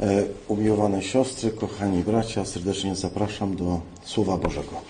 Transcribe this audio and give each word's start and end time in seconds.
E, 0.00 0.24
umiłowane 0.48 1.02
siostry, 1.02 1.50
kochani 1.50 2.02
bracia, 2.02 2.44
serdecznie 2.44 2.96
zapraszam 2.96 3.56
do 3.56 3.80
Słowa 4.04 4.36
Bożego. 4.36 4.80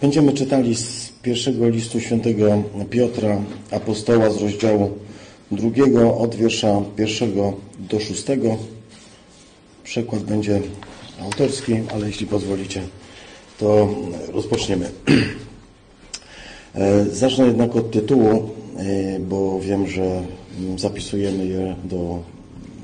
Będziemy 0.00 0.32
czytali 0.32 0.74
z 0.74 1.12
pierwszego 1.22 1.68
listu 1.68 2.00
świętego 2.00 2.62
Piotra, 2.90 3.42
apostoła 3.70 4.30
z 4.30 4.42
rozdziału 4.42 4.98
drugiego, 5.50 6.18
od 6.18 6.34
wiersza 6.34 6.82
pierwszego 6.96 7.52
do 7.78 8.00
szóstego. 8.00 8.56
Przekład 9.84 10.22
będzie 10.22 10.60
autorski, 11.22 11.74
ale 11.94 12.06
jeśli 12.06 12.26
pozwolicie, 12.26 12.82
to 13.58 13.88
rozpoczniemy. 14.32 14.90
E, 16.74 17.04
zacznę 17.04 17.46
jednak 17.46 17.76
od 17.76 17.90
tytułu, 17.90 18.50
e, 18.76 19.20
bo 19.20 19.60
wiem, 19.60 19.86
że 19.86 20.22
zapisujemy 20.76 21.46
je 21.46 21.76
do 21.84 22.22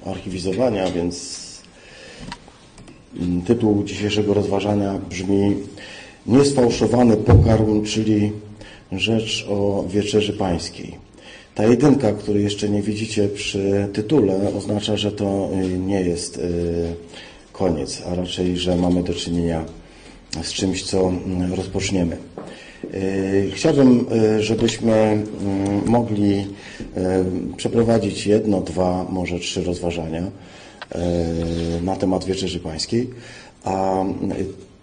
archiwizowania, 0.07 0.91
więc 0.91 1.41
mm, 3.21 3.43
tytuł 3.43 3.85
dzisiejszego 3.85 4.35
rozważania 4.35 4.99
brzmi 5.11 5.57
Niesfałszowany 6.27 7.17
pokarm, 7.17 7.85
czyli 7.85 8.33
rzecz 8.93 9.47
o 9.49 9.85
wieczerzy 9.89 10.33
pańskiej. 10.33 10.95
Ta 11.55 11.65
jedynka, 11.65 12.13
której 12.13 12.45
jeszcze 12.45 12.69
nie 12.69 12.83
widzicie 12.83 13.29
przy 13.29 13.89
tytule, 13.93 14.53
oznacza, 14.57 14.97
że 14.97 15.13
to 15.13 15.49
e, 15.53 15.69
nie 15.69 16.01
jest 16.01 16.41
koniec, 17.63 18.03
a 18.11 18.15
raczej, 18.15 18.57
że 18.57 18.77
mamy 18.77 19.03
do 19.03 19.15
czynienia 19.15 19.65
z 20.43 20.53
czymś, 20.53 20.83
co 20.83 21.09
mm, 21.09 21.55
rozpoczniemy. 21.55 22.17
E, 22.17 23.51
chciałbym, 23.51 24.07
e, 24.13 24.43
żebyśmy 24.43 24.93
mm, 24.93 25.27
mogli 25.87 26.47
e, 26.97 27.25
przeprowadzić 27.57 28.27
jedno, 28.27 28.61
dwa, 28.61 29.07
może 29.11 29.39
trzy 29.39 29.65
rozważania 29.65 30.23
na 31.83 31.97
temat 31.97 32.25
Wieczerzy 32.25 32.61
Pańskiej, 32.61 33.11
a 33.65 34.05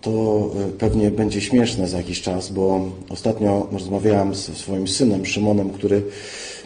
to 0.02 0.50
pewnie 0.80 1.12
będzie 1.12 1.42
śmieszne 1.42 1.88
za 1.88 1.98
jakiś 1.98 2.22
czas, 2.22 2.50
bo 2.50 2.82
ostatnio 3.10 3.68
rozmawiałem 3.72 4.36
z 4.36 4.58
swoim 4.58 4.88
synem 4.88 5.26
Szymonem, 5.26 5.70
który 5.70 6.02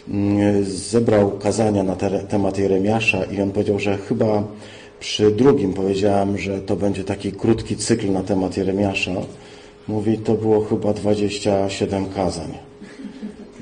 mm, 0.08 0.64
zebrał 0.64 1.38
kazania 1.38 1.82
na 1.82 1.96
temat 2.28 2.58
Jeremiasza 2.58 3.24
i 3.24 3.42
on 3.42 3.50
powiedział, 3.50 3.78
że 3.78 3.98
chyba 3.98 4.44
przy 5.04 5.30
drugim 5.30 5.74
powiedziałem, 5.74 6.38
że 6.38 6.60
to 6.60 6.76
będzie 6.76 7.04
taki 7.04 7.32
krótki 7.32 7.76
cykl 7.76 8.12
na 8.12 8.22
temat 8.22 8.56
Jeremiasza. 8.56 9.12
Mówi, 9.88 10.18
to 10.18 10.34
było 10.34 10.64
chyba 10.64 10.92
27 10.92 12.06
kazań. 12.06 12.48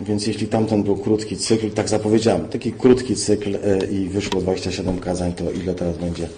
Więc 0.00 0.26
jeśli 0.26 0.46
tamten 0.46 0.82
był 0.82 0.96
krótki 0.96 1.36
cykl, 1.36 1.70
tak 1.70 1.88
zapowiedziałem, 1.88 2.48
taki 2.48 2.72
krótki 2.72 3.16
cykl 3.16 3.56
e, 3.56 3.86
i 3.86 4.08
wyszło 4.08 4.40
27 4.40 4.98
kazań, 4.98 5.32
to 5.32 5.50
ile 5.50 5.74
teraz 5.74 5.98
będzie? 5.98 6.28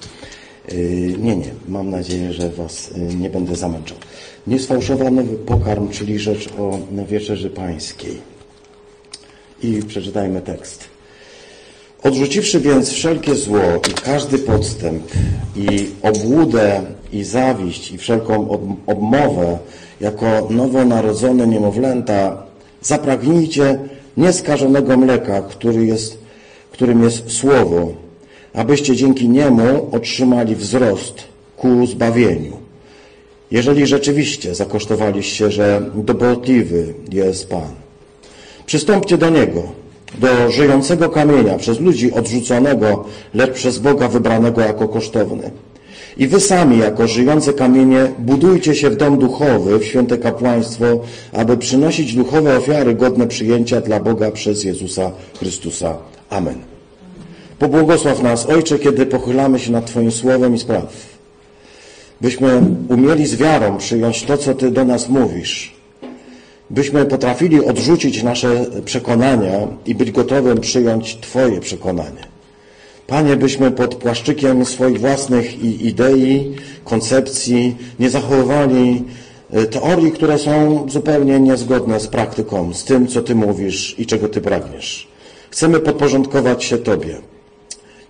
E, 0.69 0.75
nie, 1.19 1.37
nie. 1.37 1.51
Mam 1.69 1.91
nadzieję, 1.91 2.33
że 2.33 2.51
Was 2.51 2.91
e, 2.95 3.15
nie 3.15 3.31
będę 3.31 3.57
zamęczał. 3.57 3.99
Niesfałszowany 4.47 5.25
pokarm, 5.25 5.89
czyli 5.89 6.19
rzecz 6.19 6.49
o 6.59 6.79
wieczerzy 7.09 7.51
pańskiej. 7.51 8.21
I 9.63 9.83
przeczytajmy 9.83 10.41
tekst. 10.41 10.94
Odrzuciwszy 12.05 12.61
więc 12.61 12.91
wszelkie 12.91 13.35
zło 13.35 13.81
i 13.91 13.95
każdy 13.95 14.39
podstęp 14.39 15.03
i 15.57 15.87
obłudę 16.03 16.83
i 17.13 17.25
zawiść 17.25 17.93
i 17.93 17.99
wszelką 17.99 18.49
obmowę 18.87 19.59
jako 20.01 20.49
nowonarodzone 20.51 21.47
niemowlęta, 21.47 22.43
zapragnijcie 22.83 23.79
nieskażonego 24.17 24.97
mleka, 24.97 25.43
który 25.43 25.87
jest, 25.87 26.19
którym 26.73 27.03
jest 27.03 27.33
Słowo, 27.33 27.93
abyście 28.55 28.97
dzięki 28.97 29.29
niemu 29.29 29.89
otrzymali 29.93 30.57
wzrost 30.57 31.15
ku 31.57 31.87
zbawieniu. 31.87 32.57
Jeżeli 33.51 33.87
rzeczywiście 33.87 34.55
zakosztowaliście, 34.55 35.51
że 35.51 35.91
dobrotliwy 35.95 36.95
jest 37.13 37.49
Pan, 37.49 37.71
przystąpcie 38.67 39.19
do 39.19 39.31
Niego, 39.31 39.84
do 40.19 40.51
żyjącego 40.51 41.09
kamienia, 41.09 41.59
przez 41.59 41.81
ludzi 41.81 42.13
odrzuconego, 42.13 43.05
lecz 43.35 43.51
przez 43.51 43.79
Boga 43.79 44.09
wybranego 44.09 44.61
jako 44.61 44.89
kosztowny. 44.89 45.51
I 46.17 46.27
wy 46.27 46.41
sami, 46.41 46.79
jako 46.79 47.07
żyjące 47.07 47.53
kamienie, 47.53 48.13
budujcie 48.19 48.75
się 48.75 48.91
w 48.91 48.97
dom 48.97 49.19
duchowy, 49.19 49.79
w 49.79 49.85
święte 49.85 50.19
kapłaństwo, 50.19 50.87
aby 51.33 51.57
przynosić 51.57 52.15
duchowe 52.15 52.57
ofiary 52.57 52.95
godne 52.95 53.27
przyjęcia 53.27 53.81
dla 53.81 54.01
Boga 54.01 54.31
przez 54.31 54.65
Jezusa 54.65 55.11
Chrystusa. 55.39 55.97
Amen. 56.31 56.55
Pobłogosław 57.59 58.23
nas, 58.23 58.47
Ojcze, 58.47 58.79
kiedy 58.79 59.07
pochylamy 59.07 59.59
się 59.59 59.73
nad 59.73 59.87
Twoim 59.87 60.11
słowem 60.11 60.55
i 60.55 60.59
spraw. 60.59 61.15
Byśmy 62.21 62.63
umieli 62.89 63.27
z 63.27 63.35
wiarą 63.35 63.79
przyjąć 63.79 64.23
to, 64.23 64.39
co 64.39 64.55
Ty 64.55 64.71
do 64.71 64.85
nas 64.85 65.09
mówisz, 65.09 65.74
byśmy 66.75 67.05
potrafili 67.05 67.65
odrzucić 67.65 68.23
nasze 68.23 68.67
przekonania 68.85 69.69
i 69.87 69.95
być 69.95 70.11
gotowym 70.11 70.61
przyjąć 70.61 71.17
Twoje 71.17 71.61
przekonanie. 71.61 72.35
Panie, 73.07 73.37
byśmy 73.37 73.71
pod 73.71 73.95
płaszczykiem 73.95 74.65
swoich 74.65 75.01
własnych 75.01 75.65
idei, 75.65 76.55
koncepcji 76.85 77.77
nie 78.01 78.11
zachowywali 78.11 79.05
e, 79.51 79.67
teorii, 79.67 80.13
które 80.13 80.39
są 80.39 80.87
zupełnie 80.89 81.41
niezgodne 81.41 82.01
z 82.01 82.07
praktyką, 82.07 82.75
z 82.75 82.85
tym, 82.85 83.07
co 83.07 83.23
Ty 83.23 83.35
mówisz 83.35 83.95
i 83.99 84.07
czego 84.07 84.29
Ty 84.29 84.41
pragniesz. 84.41 85.09
Chcemy 85.51 85.81
podporządkować 85.81 86.65
się 86.65 86.79
Tobie. 86.79 87.19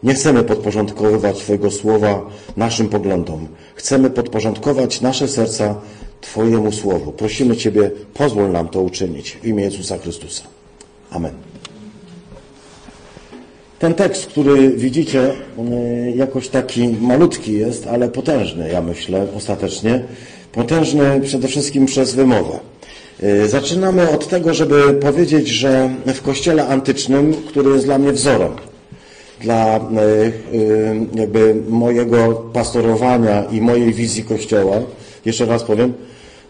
Nie 0.03 0.15
chcemy 0.15 0.43
podporządkowywać 0.43 1.39
Twojego 1.39 1.71
słowa 1.71 2.23
naszym 2.57 2.89
poglądom. 2.89 3.49
Chcemy 3.75 4.11
podporządkować 4.11 5.01
nasze 5.01 5.29
serca 5.29 5.75
Twojemu 6.25 6.73
Słowu. 6.73 7.12
Prosimy 7.12 7.57
Ciebie, 7.57 7.91
pozwól 8.15 8.51
nam 8.51 8.69
to 8.69 8.81
uczynić 8.81 9.39
w 9.43 9.47
imię 9.47 9.65
Jezusa 9.65 9.99
Chrystusa. 9.99 10.45
Amen. 11.11 11.33
Ten 13.79 13.95
tekst, 13.95 14.27
który 14.27 14.71
widzicie, 14.71 15.31
y, 15.31 16.13
jakoś 16.17 16.49
taki 16.49 16.89
malutki 16.89 17.53
jest, 17.53 17.87
ale 17.87 18.09
potężny, 18.09 18.69
ja 18.73 18.83
myślę, 18.83 19.27
ostatecznie. 19.37 20.05
Potężny 20.53 21.21
przede 21.21 21.49
wszystkim 21.49 21.87
przez 21.87 22.15
wymowę. 22.15 22.59
Y, 23.23 23.49
zaczynamy 23.49 24.11
od 24.11 24.29
tego, 24.29 24.55
żeby 24.55 24.95
powiedzieć, 24.95 25.49
że 25.49 25.91
w 26.07 26.23
kościele 26.23 26.67
antycznym, 26.67 27.34
który 27.34 27.71
jest 27.71 27.84
dla 27.84 27.99
mnie 27.99 28.13
wzorem, 28.13 28.53
dla 29.41 29.77
y, 29.77 29.83
jakby 31.15 31.55
mojego 31.69 32.33
pastorowania 32.53 33.45
i 33.45 33.61
mojej 33.61 33.95
wizji 33.95 34.25
Kościoła, 34.25 34.77
jeszcze 35.25 35.47
raz 35.47 35.63
powiem, 35.65 35.93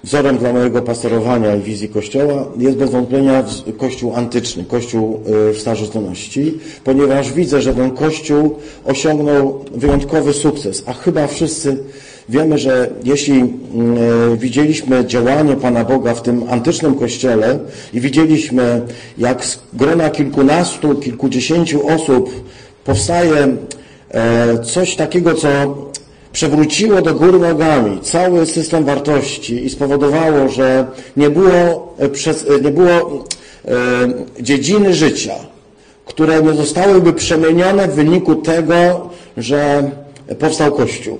Wzorem 0.05 0.39
dla 0.39 0.53
mojego 0.53 0.83
pastorowania 0.83 1.57
i 1.57 1.61
wizji 1.61 1.89
Kościoła 1.89 2.45
jest 2.59 2.77
bez 2.77 2.91
wątpienia 2.91 3.45
Kościół 3.79 4.15
antyczny, 4.15 4.65
Kościół 4.65 5.21
y, 5.51 5.53
w 5.53 5.61
starożytności, 5.61 6.59
ponieważ 6.85 7.33
widzę, 7.33 7.63
że 7.63 7.75
ten 7.75 7.91
Kościół 7.91 8.55
osiągnął 8.85 9.65
wyjątkowy 9.75 10.33
sukces, 10.33 10.83
a 10.87 10.93
chyba 10.93 11.27
wszyscy 11.27 11.77
wiemy, 12.29 12.59
że 12.59 12.91
jeśli 13.05 13.41
y, 13.41 14.37
widzieliśmy 14.37 15.05
działanie 15.07 15.57
Pana 15.57 15.85
Boga 15.85 16.15
w 16.15 16.23
tym 16.23 16.45
antycznym 16.51 16.95
Kościele 16.95 17.59
i 17.95 18.01
widzieliśmy, 18.01 18.83
jak 19.19 19.45
z 19.45 19.59
grona 19.73 20.11
kilkunastu, 20.11 20.95
kilkudziesięciu 20.95 21.89
osób 21.89 22.31
powstaje 22.85 23.57
e, 24.11 24.59
coś 24.59 24.97
takiego, 24.97 25.35
co 25.35 25.49
przewróciło 26.35 27.03
do 27.03 27.15
góry 27.15 27.39
nogami 27.39 28.01
cały 28.01 28.47
system 28.47 28.85
wartości 28.85 29.65
i 29.65 29.71
spowodowało, 29.71 30.49
że 30.49 30.87
nie 31.17 31.31
było, 31.31 31.95
e, 31.99 32.05
e, 32.55 32.61
nie 32.61 32.71
było 32.71 33.25
e, 33.65 33.73
dziedziny 34.41 34.95
życia, 34.95 35.35
które 36.07 36.43
nie 36.43 36.53
zostałyby 36.53 37.13
przemienione 37.13 37.89
w 37.89 37.95
wyniku 37.95 38.35
tego, 38.35 39.11
że 39.37 39.91
powstał 40.39 40.73
Kościół. 40.73 41.19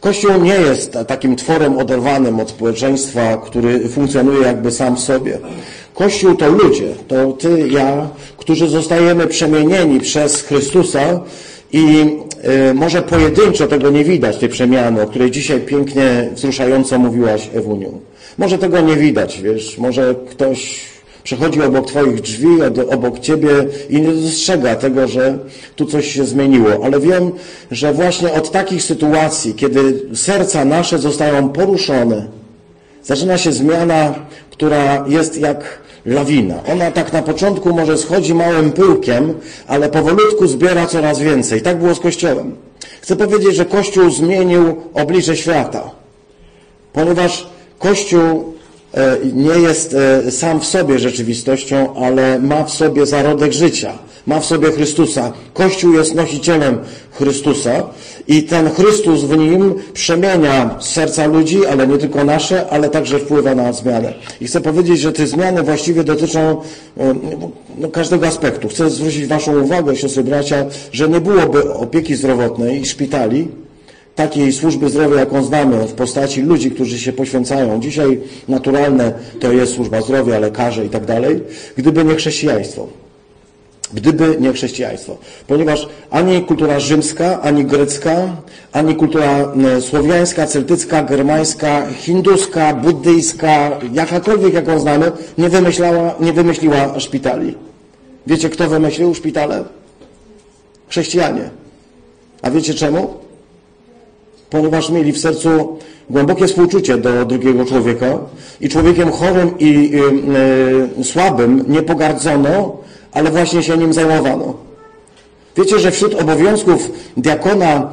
Kościół 0.00 0.42
nie 0.42 0.54
jest 0.54 0.98
takim 1.06 1.36
tworem 1.36 1.78
oderwanym 1.78 2.40
od 2.40 2.50
społeczeństwa, 2.50 3.36
który 3.36 3.88
funkcjonuje 3.88 4.40
jakby 4.40 4.70
sam 4.70 4.96
w 4.96 5.00
sobie. 5.00 5.38
Kościół 5.94 6.34
to 6.34 6.48
ludzie, 6.48 6.94
to 7.08 7.32
ty, 7.32 7.68
ja, 7.68 8.08
którzy 8.36 8.68
zostajemy 8.68 9.26
przemienieni 9.26 10.00
przez 10.00 10.42
Chrystusa 10.42 11.20
i 11.72 12.16
może 12.74 13.02
pojedynczo 13.02 13.66
tego 13.66 13.90
nie 13.90 14.04
widać, 14.04 14.36
tej 14.36 14.48
przemiany, 14.48 15.02
o 15.02 15.06
której 15.06 15.30
dzisiaj 15.30 15.60
pięknie, 15.60 16.28
wzruszająco 16.34 16.98
mówiłaś 16.98 17.50
Ewuniu. 17.54 18.00
Może 18.38 18.58
tego 18.58 18.80
nie 18.80 18.96
widać, 18.96 19.40
wiesz, 19.42 19.78
może 19.78 20.14
ktoś 20.30 20.80
Przechodzi 21.28 21.62
obok 21.62 21.86
Twoich 21.86 22.20
drzwi, 22.20 22.46
obok 22.90 23.18
Ciebie 23.18 23.48
i 23.90 24.00
nie 24.00 24.12
dostrzega 24.12 24.76
tego, 24.76 25.08
że 25.08 25.38
tu 25.76 25.86
coś 25.86 26.12
się 26.12 26.24
zmieniło. 26.24 26.84
Ale 26.84 27.00
wiem, 27.00 27.30
że 27.70 27.92
właśnie 27.92 28.32
od 28.32 28.50
takich 28.50 28.82
sytuacji, 28.82 29.54
kiedy 29.54 30.02
serca 30.14 30.64
nasze 30.64 30.98
zostają 30.98 31.48
poruszone, 31.48 32.26
zaczyna 33.02 33.38
się 33.38 33.52
zmiana, 33.52 34.14
która 34.50 35.04
jest 35.08 35.40
jak 35.40 35.78
lawina. 36.08 36.62
Ona 36.72 36.90
tak 36.90 37.12
na 37.12 37.22
początku 37.22 37.74
może 37.74 37.98
schodzi 37.98 38.34
małym 38.34 38.72
pyłkiem, 38.72 39.34
ale 39.66 39.88
powolutku 39.88 40.46
zbiera 40.46 40.86
coraz 40.86 41.18
więcej. 41.18 41.62
Tak 41.62 41.78
było 41.78 41.94
z 41.94 42.00
Kościołem. 42.00 42.56
Chcę 43.00 43.16
powiedzieć, 43.16 43.56
że 43.56 43.64
Kościół 43.64 44.10
zmienił 44.10 44.76
oblicze 44.94 45.36
świata, 45.36 45.90
ponieważ 46.92 47.46
Kościół 47.78 48.54
nie 49.34 49.60
jest 49.60 49.94
e, 49.94 50.30
sam 50.30 50.60
w 50.60 50.66
sobie 50.66 50.98
rzeczywistością, 50.98 51.94
ale 51.96 52.38
ma 52.38 52.64
w 52.64 52.70
sobie 52.70 53.06
zarodek 53.06 53.52
życia 53.52 53.98
ma 54.28 54.40
w 54.40 54.44
sobie 54.44 54.72
Chrystusa. 54.72 55.32
Kościół 55.54 55.92
jest 55.92 56.14
nosicielem 56.14 56.78
Chrystusa 57.10 57.82
i 58.28 58.42
ten 58.42 58.70
Chrystus 58.70 59.24
w 59.24 59.36
nim 59.36 59.74
przemienia 59.92 60.76
serca 60.80 61.26
ludzi, 61.26 61.66
ale 61.66 61.86
nie 61.86 61.98
tylko 61.98 62.24
nasze, 62.24 62.66
ale 62.70 62.88
także 62.88 63.18
wpływa 63.18 63.54
na 63.54 63.72
zmianę. 63.72 64.14
I 64.40 64.46
chcę 64.46 64.60
powiedzieć, 64.60 65.00
że 65.00 65.12
te 65.12 65.26
zmiany 65.26 65.62
właściwie 65.62 66.04
dotyczą 66.04 66.40
e, 66.40 67.14
no, 67.78 67.88
każdego 67.88 68.26
aspektu. 68.26 68.68
Chcę 68.68 68.90
zwrócić 68.90 69.26
Waszą 69.26 69.62
uwagę, 69.62 69.96
siostry 69.96 70.24
bracia, 70.24 70.66
że 70.92 71.08
nie 71.08 71.20
byłoby 71.20 71.74
opieki 71.74 72.14
zdrowotnej 72.14 72.80
i 72.80 72.86
szpitali, 72.86 73.48
takiej 74.18 74.52
służby 74.52 74.90
zdrowia, 74.90 75.20
jaką 75.20 75.42
znamy 75.42 75.86
w 75.86 75.92
postaci 75.92 76.42
ludzi, 76.42 76.70
którzy 76.70 76.98
się 76.98 77.12
poświęcają. 77.12 77.80
Dzisiaj 77.80 78.20
naturalne 78.48 79.12
to 79.40 79.52
jest 79.52 79.74
służba 79.74 80.00
zdrowia, 80.00 80.38
lekarze 80.38 80.86
i 80.86 80.88
tak 80.88 81.04
dalej, 81.04 81.40
gdyby 81.76 82.04
nie 82.04 82.14
chrześcijaństwo 82.14 82.88
gdyby 83.94 84.36
nie 84.40 84.52
chrześcijaństwo. 84.52 85.16
Ponieważ 85.46 85.88
ani 86.10 86.44
kultura 86.44 86.80
rzymska, 86.80 87.40
ani 87.42 87.64
grecka, 87.64 88.36
ani 88.72 88.94
kultura 88.94 89.52
słowiańska, 89.80 90.46
celtycka, 90.46 91.02
germańska, 91.02 91.86
hinduska, 91.92 92.74
buddyjska, 92.74 93.78
jakakolwiek 93.92 94.54
jaką 94.54 94.78
znamy, 94.78 95.12
nie, 95.38 95.48
wymyślała, 95.48 96.14
nie 96.20 96.32
wymyśliła 96.32 97.00
szpitali. 97.00 97.54
Wiecie, 98.26 98.50
kto 98.50 98.68
wymyślił 98.68 99.14
szpitale? 99.14 99.64
Chrześcijanie. 100.88 101.50
A 102.42 102.50
wiecie 102.50 102.74
czemu? 102.74 103.27
Ponieważ 104.50 104.90
mieli 104.90 105.12
w 105.12 105.18
sercu 105.18 105.78
głębokie 106.10 106.46
współczucie 106.46 106.98
do 106.98 107.24
drugiego 107.24 107.64
człowieka 107.64 108.18
i 108.60 108.68
człowiekiem 108.68 109.10
chorym 109.10 109.58
i 109.58 109.94
y, 109.94 111.00
y, 111.00 111.04
słabym 111.04 111.64
nie 111.68 111.82
pogardzono, 111.82 112.76
ale 113.12 113.30
właśnie 113.30 113.62
się 113.62 113.76
nim 113.76 113.92
zajmowano. 113.92 114.68
Wiecie, 115.56 115.78
że 115.78 115.90
wśród 115.90 116.14
obowiązków 116.14 116.90
diakona 117.16 117.74
e, 117.74 117.88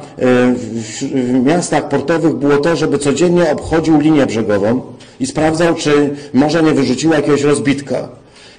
w 0.54 1.44
miastach 1.44 1.88
portowych 1.88 2.34
było 2.34 2.56
to, 2.56 2.76
żeby 2.76 2.98
codziennie 2.98 3.50
obchodził 3.50 4.00
linię 4.00 4.26
brzegową 4.26 4.80
i 5.20 5.26
sprawdzał, 5.26 5.74
czy 5.74 6.16
może 6.34 6.62
nie 6.62 6.72
wyrzuciła 6.72 7.16
jakiegoś 7.16 7.42
rozbitka. 7.42 8.08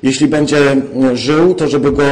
Jeśli 0.03 0.27
będzie 0.27 0.57
żył, 1.13 1.53
to 1.53 1.67
żeby 1.67 1.91
go 1.91 2.03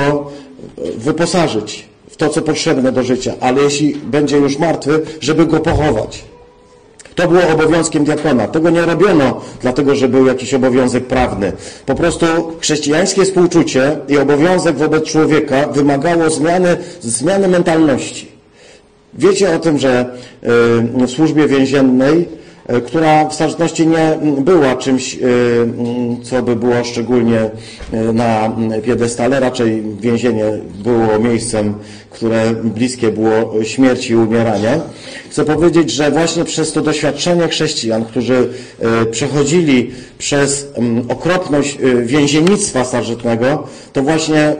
wyposażyć 0.97 1.89
to, 2.17 2.29
co 2.29 2.41
potrzebne 2.41 2.91
do 2.91 3.03
życia, 3.03 3.33
ale 3.39 3.61
jeśli 3.61 3.95
będzie 3.95 4.37
już 4.37 4.59
martwy, 4.59 5.01
żeby 5.21 5.45
go 5.45 5.59
pochować. 5.59 6.23
To 7.15 7.27
było 7.27 7.47
obowiązkiem 7.47 8.03
diakona. 8.03 8.47
Tego 8.47 8.69
nie 8.69 8.85
robiono 8.85 9.41
dlatego, 9.61 9.95
że 9.95 10.09
był 10.09 10.25
jakiś 10.25 10.53
obowiązek 10.53 11.05
prawny. 11.05 11.51
Po 11.85 11.95
prostu 11.95 12.25
chrześcijańskie 12.59 13.25
współczucie 13.25 13.97
i 14.07 14.17
obowiązek 14.17 14.77
wobec 14.77 15.03
człowieka 15.03 15.67
wymagało 15.67 16.29
zmiany, 16.29 16.77
zmiany 17.01 17.47
mentalności. 17.47 18.27
Wiecie 19.13 19.55
o 19.55 19.59
tym, 19.59 19.77
że 19.77 20.05
y, 20.43 21.07
w 21.07 21.09
służbie 21.09 21.47
więziennej 21.47 22.27
która 22.87 23.27
w 23.29 23.33
starożytności 23.33 23.87
nie 23.87 24.19
była 24.37 24.75
czymś, 24.75 25.15
e, 25.15 25.19
co 26.23 26.41
by 26.43 26.55
było 26.55 26.83
szczególnie 26.83 27.39
e, 27.39 28.13
na 28.13 28.55
piedestale. 28.83 29.39
Raczej 29.39 29.83
więzienie 29.99 30.45
było 30.83 31.19
miejscem, 31.19 31.73
które 32.09 32.53
bliskie 32.63 33.11
było 33.11 33.63
śmierci 33.63 34.13
i 34.13 34.15
umierania. 34.15 34.81
Chcę 35.29 35.45
powiedzieć, 35.45 35.91
że 35.91 36.11
właśnie 36.11 36.45
przez 36.45 36.71
to 36.71 36.81
doświadczenie 36.81 37.47
chrześcijan, 37.47 38.05
którzy 38.05 38.49
przechodzili 39.11 39.91
przez 40.17 40.67
okropność 41.09 41.77
więziennictwa 42.03 42.83
starożytnego, 42.83 43.67
to 43.93 44.03
właśnie 44.03 44.55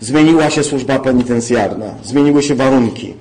zmieniła 0.00 0.50
się 0.50 0.64
służba 0.64 0.98
penitencjarna, 0.98 1.94
zmieniły 2.04 2.42
się 2.42 2.54
warunki. 2.54 3.14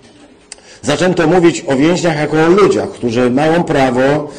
Zaczęto 0.84 1.28
mówić 1.28 1.64
o 1.68 1.76
więźniach 1.76 2.18
jako 2.18 2.46
o 2.46 2.48
ludziach, 2.48 2.90
którzy 2.90 3.30
mają 3.30 3.64
prawo 3.64 4.30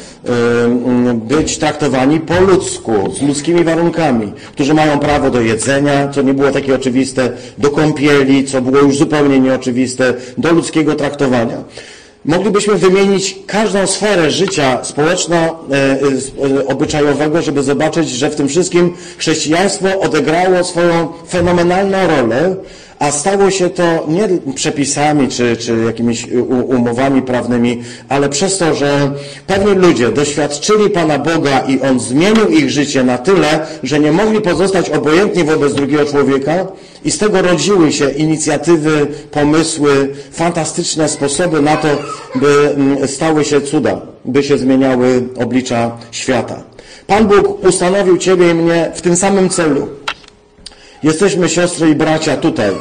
być 1.13 1.57
traktowani 1.57 2.19
po 2.19 2.39
ludzku, 2.39 2.93
z 3.17 3.21
ludzkimi 3.21 3.63
warunkami, 3.63 4.33
którzy 4.51 4.73
mają 4.73 4.99
prawo 4.99 5.29
do 5.29 5.41
jedzenia, 5.41 6.07
co 6.07 6.21
nie 6.21 6.33
było 6.33 6.51
takie 6.51 6.75
oczywiste, 6.75 7.31
do 7.57 7.69
kąpieli, 7.69 8.45
co 8.45 8.61
było 8.61 8.79
już 8.79 8.97
zupełnie 8.97 9.39
nieoczywiste, 9.39 10.13
do 10.37 10.51
ludzkiego 10.51 10.95
traktowania. 10.95 11.57
Moglibyśmy 12.25 12.75
wymienić 12.75 13.37
każdą 13.47 13.87
sferę 13.87 14.31
życia 14.31 14.83
społeczno-obyczajowego, 14.83 17.41
żeby 17.41 17.63
zobaczyć, 17.63 18.09
że 18.09 18.29
w 18.29 18.35
tym 18.35 18.47
wszystkim 18.47 18.93
chrześcijaństwo 19.17 19.99
odegrało 19.99 20.63
swoją 20.63 21.07
fenomenalną 21.29 21.97
rolę 22.07 22.55
a 22.99 23.11
stało 23.11 23.51
się 23.51 23.69
to 23.69 24.05
nie 24.07 24.27
przepisami 24.55 25.27
czy, 25.27 25.57
czy 25.57 25.77
jakimiś 25.85 26.27
umowami 26.67 27.21
prawnymi, 27.21 27.83
ale 28.09 28.29
przez 28.29 28.57
to, 28.57 28.75
że 28.75 29.11
pewni 29.47 29.73
ludzie 29.73 30.11
doświadczyli 30.11 30.89
Pana 30.89 31.19
Boga 31.19 31.59
i 31.59 31.81
On 31.81 31.99
zmienił 31.99 32.47
ich 32.49 32.69
życie 32.69 33.03
na 33.03 33.17
tyle, 33.17 33.67
że 33.83 33.99
nie 33.99 34.11
mogli 34.11 34.41
pozostać 34.41 34.89
obojętni 34.89 35.43
wobec 35.43 35.73
drugiego 35.73 36.05
człowieka 36.05 36.67
i 37.05 37.11
z 37.11 37.17
tego 37.17 37.41
rodziły 37.41 37.91
się 37.91 38.09
inicjatywy, 38.09 39.07
pomysły, 39.31 40.09
fantastyczne 40.31 41.09
sposoby 41.09 41.61
na 41.61 41.77
to, 41.77 41.87
by 42.35 42.73
mm, 42.75 43.07
stały 43.07 43.45
się 43.45 43.61
cuda, 43.61 44.01
by 44.25 44.43
się 44.43 44.57
zmieniały 44.57 45.23
oblicza 45.37 45.91
świata. 46.11 46.63
Pan 47.07 47.27
Bóg 47.27 47.63
ustanowił 47.65 48.17
Ciebie 48.17 48.51
i 48.51 48.53
mnie 48.53 48.91
w 48.95 49.01
tym 49.01 49.15
samym 49.15 49.49
celu 49.49 49.87
Jesteśmy 51.03 51.49
siostry 51.49 51.89
i 51.89 51.95
bracia 51.95 52.37
tutaj, 52.37 52.71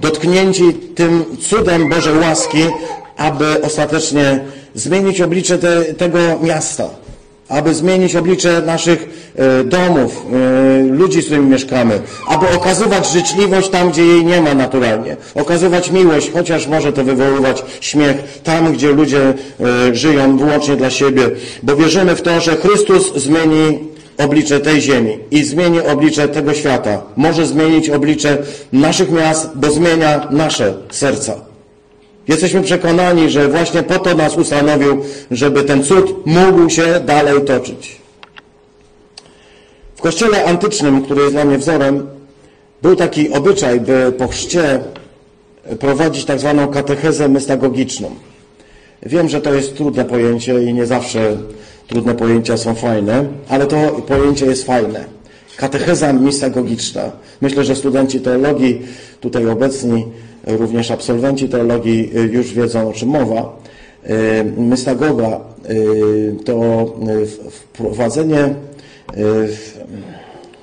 dotknięci 0.00 0.74
tym 0.94 1.24
cudem 1.40 1.88
Bożej 1.88 2.18
łaski, 2.18 2.62
aby 3.16 3.62
ostatecznie 3.62 4.40
zmienić 4.74 5.20
oblicze 5.20 5.58
te, 5.58 5.84
tego 5.84 6.18
miasta, 6.42 6.84
aby 7.48 7.74
zmienić 7.74 8.16
oblicze 8.16 8.62
naszych 8.66 9.30
e, 9.36 9.64
domów, 9.64 10.26
e, 10.32 10.82
ludzi, 10.82 11.22
z 11.22 11.24
którymi 11.24 11.46
mieszkamy, 11.46 12.00
aby 12.28 12.48
okazywać 12.48 13.10
życzliwość 13.12 13.68
tam, 13.68 13.90
gdzie 13.90 14.04
jej 14.04 14.24
nie 14.24 14.40
ma 14.40 14.54
naturalnie, 14.54 15.16
okazywać 15.34 15.90
miłość, 15.90 16.30
chociaż 16.32 16.66
może 16.66 16.92
to 16.92 17.04
wywoływać 17.04 17.62
śmiech 17.80 18.16
tam, 18.44 18.72
gdzie 18.72 18.92
ludzie 18.92 19.34
e, 19.90 19.94
żyją 19.94 20.36
wyłącznie 20.36 20.76
dla 20.76 20.90
siebie, 20.90 21.30
bo 21.62 21.76
wierzymy 21.76 22.16
w 22.16 22.22
to, 22.22 22.40
że 22.40 22.56
Chrystus 22.56 23.14
zmieni 23.16 23.93
oblicze 24.18 24.60
tej 24.60 24.80
ziemi 24.80 25.18
i 25.30 25.44
zmieni 25.44 25.80
oblicze 25.80 26.28
tego 26.28 26.54
świata. 26.54 27.02
Może 27.16 27.46
zmienić 27.46 27.90
oblicze 27.90 28.38
naszych 28.72 29.10
miast, 29.10 29.50
bo 29.54 29.70
zmienia 29.70 30.28
nasze 30.30 30.74
serca. 30.90 31.34
Jesteśmy 32.28 32.62
przekonani, 32.62 33.30
że 33.30 33.48
właśnie 33.48 33.82
po 33.82 33.98
to 33.98 34.14
nas 34.14 34.36
ustanowił, 34.36 35.04
żeby 35.30 35.62
ten 35.62 35.84
cud 35.84 36.26
mógł 36.26 36.70
się 36.70 37.00
dalej 37.06 37.44
toczyć. 37.44 37.96
W 39.96 40.00
kościele 40.00 40.44
antycznym, 40.44 41.02
który 41.02 41.20
jest 41.20 41.34
dla 41.34 41.44
mnie 41.44 41.58
wzorem, 41.58 42.06
był 42.82 42.96
taki 42.96 43.32
obyczaj, 43.32 43.80
by 43.80 44.12
po 44.18 44.28
chrzcie 44.28 44.80
prowadzić 45.80 46.24
tak 46.24 46.40
zwaną 46.40 46.68
katechezę 46.68 47.28
mystagogiczną. 47.28 48.10
Wiem, 49.02 49.28
że 49.28 49.40
to 49.40 49.54
jest 49.54 49.76
trudne 49.76 50.04
pojęcie 50.04 50.64
i 50.64 50.74
nie 50.74 50.86
zawsze 50.86 51.36
Trudne 51.88 52.14
pojęcia 52.14 52.56
są 52.56 52.74
fajne, 52.74 53.24
ale 53.48 53.66
to 53.66 53.76
pojęcie 54.06 54.46
jest 54.46 54.64
fajne. 54.64 55.04
Katecheza 55.56 56.12
mistagogiczna. 56.12 57.12
Myślę, 57.40 57.64
że 57.64 57.76
studenci 57.76 58.20
teologii, 58.20 58.82
tutaj 59.20 59.46
obecni, 59.46 60.04
również 60.46 60.90
absolwenci 60.90 61.48
teologii 61.48 62.10
y, 62.18 62.20
już 62.20 62.54
wiedzą, 62.54 62.88
o 62.88 62.92
czym 62.92 63.08
mowa. 63.08 63.56
Y, 64.10 64.44
mystagoga 64.60 65.40
y, 65.70 66.36
to 66.44 66.86
wprowadzenie 67.50 68.54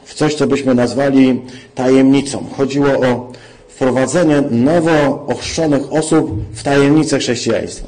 w 0.03 0.13
coś, 0.13 0.35
co 0.35 0.47
byśmy 0.47 0.75
nazwali 0.75 1.41
tajemnicą. 1.75 2.45
Chodziło 2.57 2.87
o 2.87 3.31
wprowadzenie 3.67 4.43
nowo 4.51 5.25
ochrzczonych 5.27 5.93
osób 5.93 6.31
w 6.53 6.63
tajemnicę 6.63 7.19
chrześcijaństwa. 7.19 7.87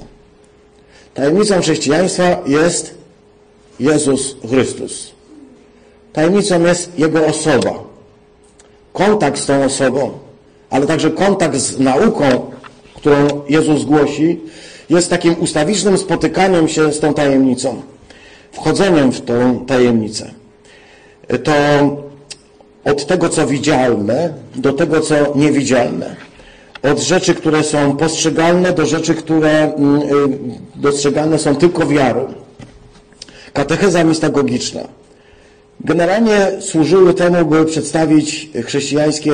Tajemnicą 1.14 1.62
chrześcijaństwa 1.62 2.44
jest 2.48 3.03
Jezus 3.80 4.36
Chrystus. 4.50 5.12
Tajemnicą 6.14 6.64
jest 6.66 7.00
Jego 7.00 7.26
osoba. 7.26 7.84
Kontakt 8.94 9.40
z 9.40 9.46
tą 9.46 9.64
osobą, 9.64 10.12
ale 10.70 10.88
także 10.88 11.12
kontakt 11.12 11.56
z 11.56 11.80
nauką, 11.80 12.24
którą 12.96 13.28
Jezus 13.50 13.84
głosi, 13.84 14.40
jest 14.90 15.10
takim 15.10 15.36
ustawicznym 15.40 15.98
spotykaniem 15.98 16.68
się 16.68 16.94
z 16.94 17.00
tą 17.00 17.14
tajemnicą, 17.14 17.82
wchodzeniem 18.52 19.12
w 19.12 19.22
tą 19.22 19.66
tajemnicę. 19.66 20.32
To 21.44 21.54
od 22.84 23.06
tego, 23.06 23.30
co 23.30 23.48
widzialne, 23.48 24.34
do 24.56 24.74
tego, 24.74 25.02
co 25.02 25.16
niewidzialne. 25.36 26.16
Od 26.92 27.00
rzeczy, 27.00 27.36
które 27.36 27.64
są 27.64 27.98
postrzegalne, 27.98 28.74
do 28.74 28.86
rzeczy, 28.86 29.16
które 29.16 29.74
mm, 29.74 30.02
y, 30.02 30.10
dostrzegalne 30.76 31.40
są 31.40 31.56
tylko 31.56 31.88
wiarą. 31.88 32.34
Katecheza 33.54 34.04
mistagogiczna. 34.04 34.82
Generalnie 35.86 36.52
służyły 36.60 37.14
temu, 37.14 37.46
by 37.46 37.66
przedstawić 37.66 38.50
chrześcijańskie 38.66 39.32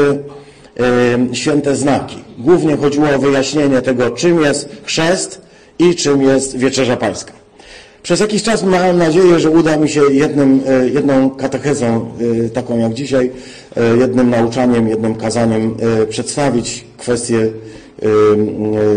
święte 1.34 1.76
znaki. 1.76 2.18
Głównie 2.38 2.78
chodziło 2.78 3.10
o 3.16 3.20
wyjaśnienie 3.20 3.82
tego, 3.82 4.10
czym 4.10 4.42
jest 4.42 4.70
chrzest 4.84 5.42
i 5.80 5.96
czym 5.96 6.22
jest 6.22 6.58
wieczerza 6.58 6.98
pańska. 6.98 7.34
Przez 8.04 8.20
jakiś 8.20 8.44
czas 8.44 8.64
mam 8.64 8.98
nadzieję, 8.98 9.40
że 9.40 9.50
uda 9.50 9.78
mi 9.78 9.90
się 9.90 10.02
jednym, 10.12 10.62
e, 10.68 10.90
jedną 10.90 11.30
katechezą, 11.30 12.12
e, 12.46 12.50
taką 12.50 12.80
jak 12.80 12.94
dzisiaj, 12.94 13.32
e, 13.78 13.98
jednym 13.98 14.30
nauczaniem, 14.30 14.88
jednym 14.88 15.16
kazaniem 15.16 15.76
przedstawić 16.10 16.86
kwestię 16.98 17.50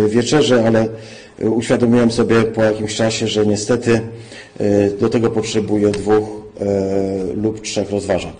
wieczerzy, 0.08 0.66
ale 0.66 0.88
uświadomiłem 1.40 2.10
sobie 2.10 2.42
po 2.42 2.62
jakimś 2.64 2.94
czasie, 2.94 3.28
że 3.28 3.46
niestety 3.46 4.00
do 5.00 5.08
tego 5.08 5.30
potrzebuję 5.30 5.88
dwóch 5.88 6.28
lub 7.36 7.60
trzech 7.60 7.90
rozważań. 7.90 8.32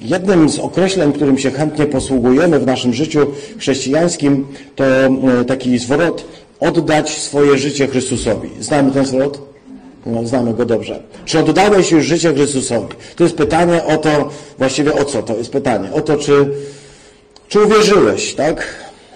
Jednym 0.00 0.48
z 0.48 0.58
określeń, 0.58 1.12
którym 1.12 1.38
się 1.38 1.50
chętnie 1.50 1.86
posługujemy 1.86 2.60
w 2.60 2.66
naszym 2.66 2.94
życiu 2.94 3.26
chrześcijańskim, 3.58 4.46
to 4.76 4.84
taki 5.46 5.78
zwrot 5.78 6.24
oddać 6.60 7.10
swoje 7.10 7.58
życie 7.58 7.86
Chrystusowi. 7.86 8.48
Znamy 8.60 8.90
ten 8.90 9.06
zwrot? 9.06 9.52
No, 10.06 10.26
znamy 10.26 10.54
go 10.54 10.64
dobrze. 10.64 11.02
Czy 11.24 11.38
oddałeś 11.38 11.90
już 11.90 12.04
życie 12.04 12.34
Chrystusowi? 12.34 12.94
To 13.16 13.24
jest 13.24 13.36
pytanie 13.36 13.84
o 13.84 13.96
to, 13.96 14.30
właściwie 14.58 14.94
o 14.94 15.04
co 15.04 15.22
to 15.22 15.36
jest 15.36 15.50
pytanie? 15.52 15.88
O 15.92 16.00
to, 16.00 16.16
czy, 16.16 16.46
czy 17.48 17.60
uwierzyłeś, 17.60 18.34
tak? 18.34 18.66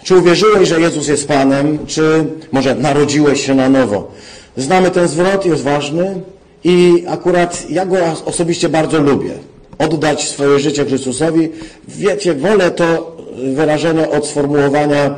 Czy 0.05 0.17
uwierzyłeś, 0.17 0.69
że 0.69 0.81
Jezus 0.81 1.09
jest 1.09 1.29
Panem, 1.29 1.79
czy 1.87 2.25
może 2.53 2.75
narodziłeś 2.75 3.47
się 3.47 3.55
na 3.55 3.69
nowo? 3.69 4.11
Znamy 4.57 4.91
ten 4.91 5.09
zwrot, 5.09 5.47
jest 5.47 5.63
ważny 5.63 6.21
i 6.65 7.05
akurat 7.09 7.71
ja 7.71 7.87
go 7.87 7.97
osobiście 8.25 8.69
bardzo 8.69 8.99
lubię. 8.99 9.31
Oddać 9.79 10.29
swoje 10.29 10.59
życie 10.59 10.85
Chrystusowi. 10.85 11.49
Wiecie, 11.89 12.35
wolę 12.35 12.71
to 12.71 13.17
wyrażenie 13.55 14.11
od 14.11 14.27
sformułowania 14.27 15.15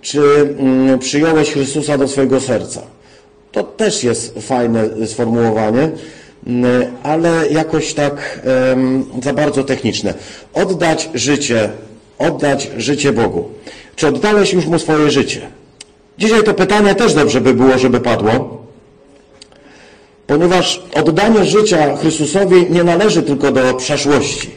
czy 0.00 0.20
mm, 0.58 0.98
przyjąłeś 0.98 1.50
Chrystusa 1.50 1.98
do 1.98 2.08
swojego 2.08 2.40
serca. 2.40 2.82
To 3.52 3.62
też 3.62 4.04
jest 4.04 4.38
fajne 4.38 5.06
sformułowanie, 5.06 5.90
mm, 6.46 6.92
ale 7.02 7.48
jakoś 7.50 7.94
tak 7.94 8.40
za 9.22 9.32
bardzo 9.32 9.64
techniczne. 9.64 10.14
Oddać 10.54 11.10
życie, 11.14 11.70
oddać 12.18 12.70
życie 12.76 13.12
Bogu. 13.12 13.48
Czy 13.96 14.06
oddałeś 14.06 14.52
już 14.52 14.66
Mu 14.66 14.78
swoje 14.78 15.10
życie? 15.10 15.40
Dzisiaj 16.18 16.44
to 16.44 16.54
pytanie 16.54 16.94
też 16.94 17.14
dobrze 17.14 17.40
by 17.40 17.54
było, 17.54 17.78
żeby 17.78 18.00
padło, 18.00 18.61
ponieważ 20.32 20.82
oddanie 20.94 21.44
życia 21.44 21.96
Chrystusowi 21.96 22.66
nie 22.70 22.84
należy 22.84 23.22
tylko 23.22 23.52
do 23.52 23.74
przeszłości. 23.74 24.50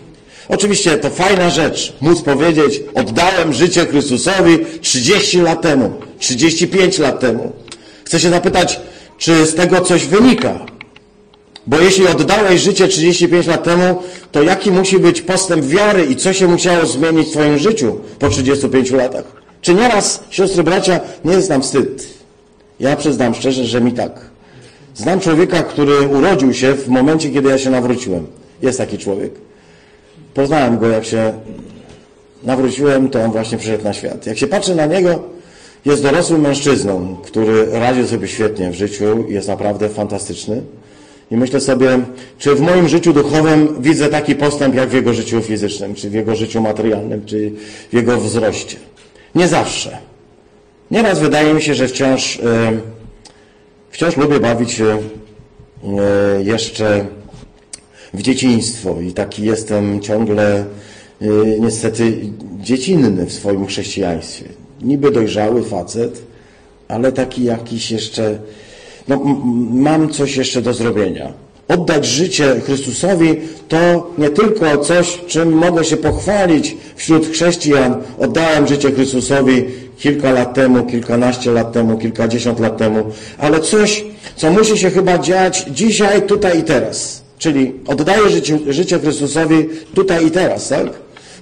Oczywiście 0.49 0.97
to 0.97 1.09
fajna 1.09 1.49
rzecz, 1.49 1.93
móc 2.01 2.21
powiedzieć, 2.21 2.81
oddałem 2.93 3.53
życie 3.53 3.85
Chrystusowi 3.85 4.57
30 4.81 5.41
lat 5.41 5.61
temu, 5.61 5.93
35 6.19 6.99
lat 6.99 7.19
temu. 7.19 7.51
Chcę 8.05 8.19
się 8.19 8.29
zapytać, 8.29 8.79
czy 9.17 9.45
z 9.45 9.55
tego 9.55 9.81
coś 9.81 10.05
wynika? 10.05 10.65
Bo 11.67 11.79
jeśli 11.79 12.07
oddałeś 12.07 12.61
życie 12.61 12.87
35 12.87 13.47
lat 13.47 13.63
temu, 13.63 14.03
to 14.31 14.43
jaki 14.43 14.71
musi 14.71 14.99
być 14.99 15.21
postęp 15.21 15.65
wiary 15.65 16.05
i 16.05 16.15
co 16.15 16.33
się 16.33 16.47
musiało 16.47 16.85
zmienić 16.85 17.27
w 17.27 17.31
Twoim 17.31 17.57
życiu 17.57 17.99
po 18.19 18.29
35 18.29 18.91
latach? 18.91 19.25
Czy 19.61 19.73
nieraz, 19.73 20.23
siostry, 20.29 20.63
bracia, 20.63 20.99
nie 21.25 21.33
jest 21.33 21.49
nam 21.49 21.61
wstyd? 21.61 22.07
Ja 22.79 22.95
przyznam 22.95 23.35
szczerze, 23.35 23.65
że 23.65 23.81
mi 23.81 23.91
tak. 23.91 24.34
Znam 24.95 25.19
człowieka, 25.19 25.63
który 25.63 26.07
urodził 26.07 26.53
się 26.53 26.73
w 26.73 26.87
momencie, 26.87 27.29
kiedy 27.29 27.49
ja 27.49 27.57
się 27.57 27.69
nawróciłem. 27.69 28.27
Jest 28.61 28.77
taki 28.77 28.97
człowiek. 28.97 29.31
Poznałem 30.33 30.77
go, 30.77 30.87
jak 30.87 31.05
się 31.05 31.33
nawróciłem, 32.43 33.09
to 33.09 33.23
on 33.23 33.31
właśnie 33.31 33.57
przyszedł 33.57 33.83
na 33.83 33.93
świat. 33.93 34.25
Jak 34.25 34.37
się 34.37 34.47
patrzy 34.47 34.75
na 34.75 34.85
niego, 34.85 35.23
jest 35.85 36.03
dorosłym 36.03 36.41
mężczyzną, 36.41 37.17
który 37.23 37.65
radzi 37.71 38.07
sobie 38.07 38.27
świetnie 38.27 38.71
w 38.71 38.73
życiu, 38.73 39.25
jest 39.27 39.47
naprawdę 39.47 39.89
fantastyczny. 39.89 40.61
I 41.31 41.37
myślę 41.37 41.59
sobie, 41.59 41.99
czy 42.37 42.55
w 42.55 42.61
moim 42.61 42.87
życiu 42.87 43.13
duchowym 43.13 43.75
widzę 43.79 44.09
taki 44.09 44.35
postęp, 44.35 44.75
jak 44.75 44.89
w 44.89 44.93
jego 44.93 45.13
życiu 45.13 45.41
fizycznym, 45.41 45.95
czy 45.95 46.09
w 46.09 46.13
jego 46.13 46.35
życiu 46.35 46.61
materialnym, 46.61 47.25
czy 47.25 47.51
w 47.91 47.93
jego 47.93 48.17
wzroście. 48.17 48.77
Nie 49.35 49.47
zawsze. 49.47 49.97
Nieraz 50.91 51.19
wydaje 51.19 51.53
mi 51.53 51.61
się, 51.61 51.75
że 51.75 51.87
wciąż, 51.87 52.39
e, 52.39 52.41
wciąż 53.95 54.17
lubię 54.17 54.39
bawić 54.39 54.71
się 54.71 54.85
e, 54.87 56.43
jeszcze 56.43 57.05
w 58.13 58.21
dzieciństwo 58.21 59.01
i 59.01 59.13
taki 59.13 59.43
jestem 59.43 60.01
ciągle 60.01 60.65
y, 61.21 61.25
niestety 61.59 62.17
dziecinny 62.59 63.25
w 63.25 63.33
swoim 63.33 63.65
chrześcijaństwie. 63.65 64.45
Niby 64.81 65.11
dojrzały 65.11 65.63
facet, 65.63 66.21
ale 66.87 67.11
taki 67.11 67.43
jakiś 67.43 67.91
jeszcze, 67.91 68.39
no, 69.07 69.21
mam 69.71 70.09
coś 70.09 70.37
jeszcze 70.37 70.61
do 70.61 70.73
zrobienia. 70.73 71.33
Oddać 71.67 72.05
życie 72.05 72.61
Chrystusowi 72.65 73.35
to 73.67 74.11
nie 74.17 74.29
tylko 74.29 74.77
coś, 74.77 75.19
czym 75.27 75.51
mogę 75.51 75.83
się 75.83 75.97
pochwalić 75.97 76.77
wśród 76.95 77.27
chrześcijan. 77.27 77.95
Oddałem 78.19 78.67
życie 78.67 78.91
Chrystusowi 78.91 79.65
kilka 79.97 80.31
lat 80.31 80.53
temu, 80.53 80.85
kilkanaście 80.85 81.51
lat 81.51 81.71
temu, 81.71 81.97
kilkadziesiąt 81.97 82.59
lat 82.59 82.77
temu, 82.77 83.11
ale 83.37 83.59
coś, 83.59 84.05
co 84.35 84.51
musi 84.51 84.77
się 84.77 84.89
chyba 84.89 85.17
dziać 85.17 85.65
dzisiaj, 85.71 86.21
tutaj 86.21 86.59
i 86.59 86.63
teraz. 86.63 87.25
Czyli 87.37 87.73
oddaję 87.87 88.29
życie, 88.29 88.59
życie 88.67 88.99
Chrystusowi 88.99 89.69
tutaj 89.93 90.25
i 90.25 90.31
teraz, 90.31 90.69
tak? 90.69 90.87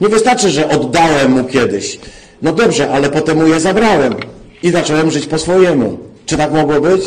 Nie 0.02 0.10
wystarczy, 0.10 0.50
że 0.50 0.70
oddałem 0.70 1.32
Mu 1.32 1.44
kiedyś. 1.44 2.00
No 2.42 2.54
dobrze, 2.54 2.92
ale 2.92 3.10
potem 3.10 3.38
Mu 3.38 3.48
je 3.48 3.60
zabrałem 3.60 4.16
i 4.64 4.72
zacząłem 4.72 5.12
żyć 5.12 5.26
po 5.26 5.40
swojemu. 5.40 5.98
Czy 6.26 6.38
tak 6.38 6.52
mogło 6.52 6.82
być? 6.82 7.02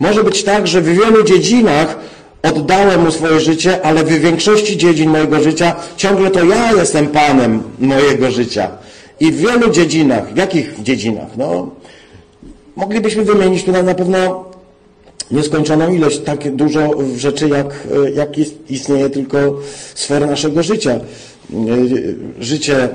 Może 0.00 0.24
być 0.24 0.42
tak, 0.42 0.66
że 0.66 0.80
w 0.80 0.84
wielu 0.84 1.24
dziedzinach 1.24 1.96
oddałem 2.42 3.04
Mu 3.04 3.10
swoje 3.10 3.40
życie, 3.40 3.84
ale 3.84 4.04
w 4.04 4.08
większości 4.08 4.76
dziedzin 4.76 5.10
mojego 5.10 5.42
życia 5.42 5.76
ciągle 5.96 6.30
to 6.30 6.44
ja 6.44 6.72
jestem 6.72 7.06
Panem 7.06 7.62
mojego 7.78 8.30
życia. 8.30 8.70
I 9.20 9.32
w 9.32 9.36
wielu 9.36 9.70
dziedzinach, 9.70 10.34
w 10.34 10.36
jakich 10.36 10.82
dziedzinach? 10.82 11.36
No, 11.36 11.70
moglibyśmy 12.76 13.24
wymienić 13.24 13.64
tutaj 13.64 13.84
na 13.84 13.94
pewno 13.94 14.44
nieskończoną 15.30 15.94
ilość, 15.94 16.18
tak 16.18 16.56
dużo 16.56 16.90
rzeczy, 17.16 17.48
jak, 17.48 17.88
jak 18.14 18.28
istnieje 18.70 19.10
tylko 19.10 19.58
sfera 19.94 20.26
naszego 20.26 20.62
życia. 20.62 21.00
Życie 22.40 22.88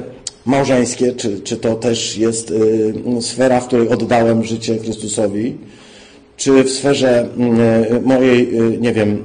małżeńskie, 0.46 1.14
czy, 1.14 1.40
czy 1.40 1.58
to 1.58 1.76
też 1.76 2.18
jest 2.18 2.52
y, 2.52 2.94
sfera, 3.22 3.60
w 3.60 3.68
której 3.68 3.90
oddałem 3.90 4.44
życie 4.44 4.78
Chrystusowi, 4.78 5.58
czy 6.38 6.64
w 6.64 6.70
sferze 6.70 7.28
y, 7.98 8.02
mojej, 8.02 8.60
y, 8.60 8.78
nie 8.78 8.94
wiem, 8.94 9.24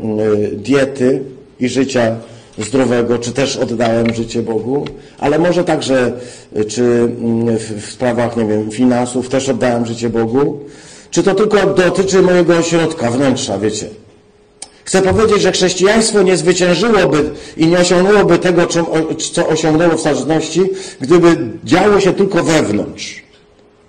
diety 0.52 1.22
i 1.60 1.68
życia 1.68 2.16
zdrowego, 2.58 3.18
czy 3.18 3.32
też 3.32 3.56
oddałem 3.56 4.14
życie 4.14 4.42
Bogu, 4.42 4.84
ale 5.18 5.38
może 5.38 5.64
także, 5.64 6.12
czy 6.68 7.08
w 7.58 7.90
sprawach, 7.90 8.36
nie 8.36 8.44
wiem, 8.44 8.70
finansów 8.70 9.28
też 9.28 9.48
oddałem 9.48 9.86
życie 9.86 10.10
Bogu, 10.10 10.60
czy 11.10 11.22
to 11.22 11.34
tylko 11.34 11.66
dotyczy 11.66 12.22
mojego 12.22 12.56
ośrodka, 12.56 13.10
wnętrza, 13.10 13.58
wiecie? 13.58 13.88
Chcę 14.84 15.02
powiedzieć, 15.02 15.42
że 15.42 15.52
chrześcijaństwo 15.52 16.22
nie 16.22 16.36
zwyciężyłoby 16.36 17.30
i 17.56 17.66
nie 17.66 17.78
osiągnęłoby 17.78 18.38
tego, 18.38 18.66
co 19.32 19.48
osiągnęło 19.48 19.96
w 19.96 20.00
starożytności, 20.00 20.62
gdyby 21.00 21.36
działo 21.64 22.00
się 22.00 22.12
tylko 22.12 22.44
wewnątrz. 22.44 23.25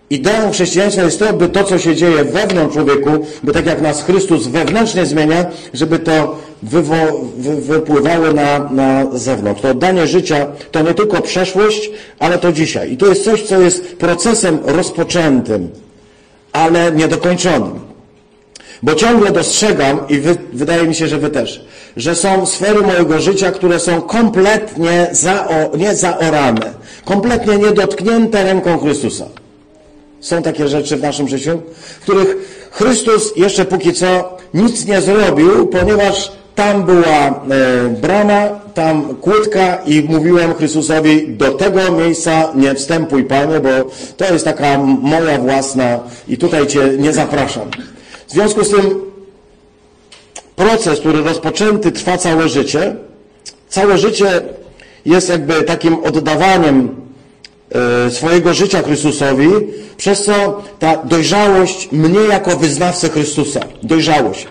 Ideą 0.10 0.52
chrześcijaństwa 0.52 1.04
jest 1.04 1.20
to, 1.20 1.34
by 1.34 1.50
to, 1.50 1.64
co 1.64 1.78
się 1.78 1.96
dzieje 1.96 2.24
wewnątrz 2.24 2.74
człowieku, 2.74 3.10
by 3.44 3.52
tak 3.54 3.66
jak 3.66 3.82
nas 3.82 4.04
Chrystus 4.04 4.48
wewnętrznie 4.48 5.06
zmienia, 5.06 5.46
żeby 5.74 6.00
to 6.00 6.40
wywo, 6.64 6.96
wy, 7.38 7.56
wypływało 7.56 8.34
na, 8.34 8.60
na 8.60 9.06
zewnątrz. 9.18 9.62
To 9.62 9.70
oddanie 9.70 10.08
życia 10.08 10.48
to 10.72 10.82
nie 10.82 10.94
tylko 10.94 11.22
przeszłość, 11.22 11.92
ale 12.20 12.38
to 12.38 12.52
dzisiaj. 12.52 12.92
I 12.92 12.98
to 12.98 13.08
jest 13.08 13.24
coś, 13.24 13.42
co 13.42 13.62
jest 13.62 13.96
procesem 13.96 14.60
rozpoczętym 14.64 15.70
ale 16.58 16.92
niedokończonym. 16.92 17.80
Bo 18.84 18.96
ciągle 18.96 19.32
dostrzegam, 19.32 20.00
i 20.10 20.20
wy, 20.20 20.38
wydaje 20.54 20.84
mi 20.84 20.96
się, 20.96 21.08
że 21.08 21.18
wy 21.18 21.30
też, 21.30 21.66
że 21.98 22.16
są 22.16 22.46
sfery 22.46 22.82
mojego 22.82 23.20
życia, 23.20 23.52
które 23.52 23.80
są 23.80 24.02
kompletnie 24.02 25.08
zao, 25.12 25.72
kompletnie 27.06 27.58
niedotknięte 27.58 28.44
ręką 28.44 28.80
Chrystusa. 28.80 29.26
Są 30.20 30.44
takie 30.44 30.68
rzeczy 30.68 30.98
w 30.98 31.02
naszym 31.02 31.28
życiu, 31.28 31.62
w 32.00 32.04
których 32.04 32.36
Chrystus 32.72 33.34
jeszcze 33.36 33.66
póki 33.66 33.94
co 33.94 34.38
nic 34.54 34.86
nie 34.86 35.02
zrobił, 35.02 35.68
ponieważ 35.68 36.32
tam 36.56 36.84
była 36.84 37.28
e, 37.28 37.90
brama, 37.90 38.50
tam 38.74 39.16
kłódka 39.16 39.76
i 39.76 40.04
mówiłem 40.04 40.54
Chrystusowi, 40.54 41.28
do 41.28 41.52
tego 41.52 41.92
miejsca 41.92 42.52
nie 42.56 42.76
wstępuj 42.76 43.24
Panie, 43.24 43.60
bo 43.60 43.70
to 44.18 44.34
jest 44.34 44.46
taka 44.46 44.78
moja 45.02 45.38
własna 45.38 46.00
i 46.28 46.38
tutaj 46.38 46.68
Cię 46.68 46.90
nie 46.98 47.14
zapraszam. 47.14 47.72
W 48.28 48.32
związku 48.32 48.64
z 48.64 48.70
tym 48.70 49.02
proces, 50.56 51.00
który 51.00 51.24
rozpoczęty 51.24 51.92
trwa 51.92 52.18
całe 52.18 52.50
życie, 52.50 52.96
całe 53.70 53.98
życie 53.98 54.42
jest 55.06 55.30
jakby 55.30 55.64
takim 55.64 56.04
oddawaniem 56.04 57.07
swojego 58.10 58.54
życia 58.54 58.82
Chrystusowi, 58.82 59.50
przez 59.98 60.24
co 60.24 60.64
ta 60.80 60.98
dojrzałość 61.04 61.92
mnie 61.92 62.20
jako 62.20 62.58
wyznawcę 62.58 63.10
Chrystusa, 63.10 63.60
dojrzałość, 63.84 64.48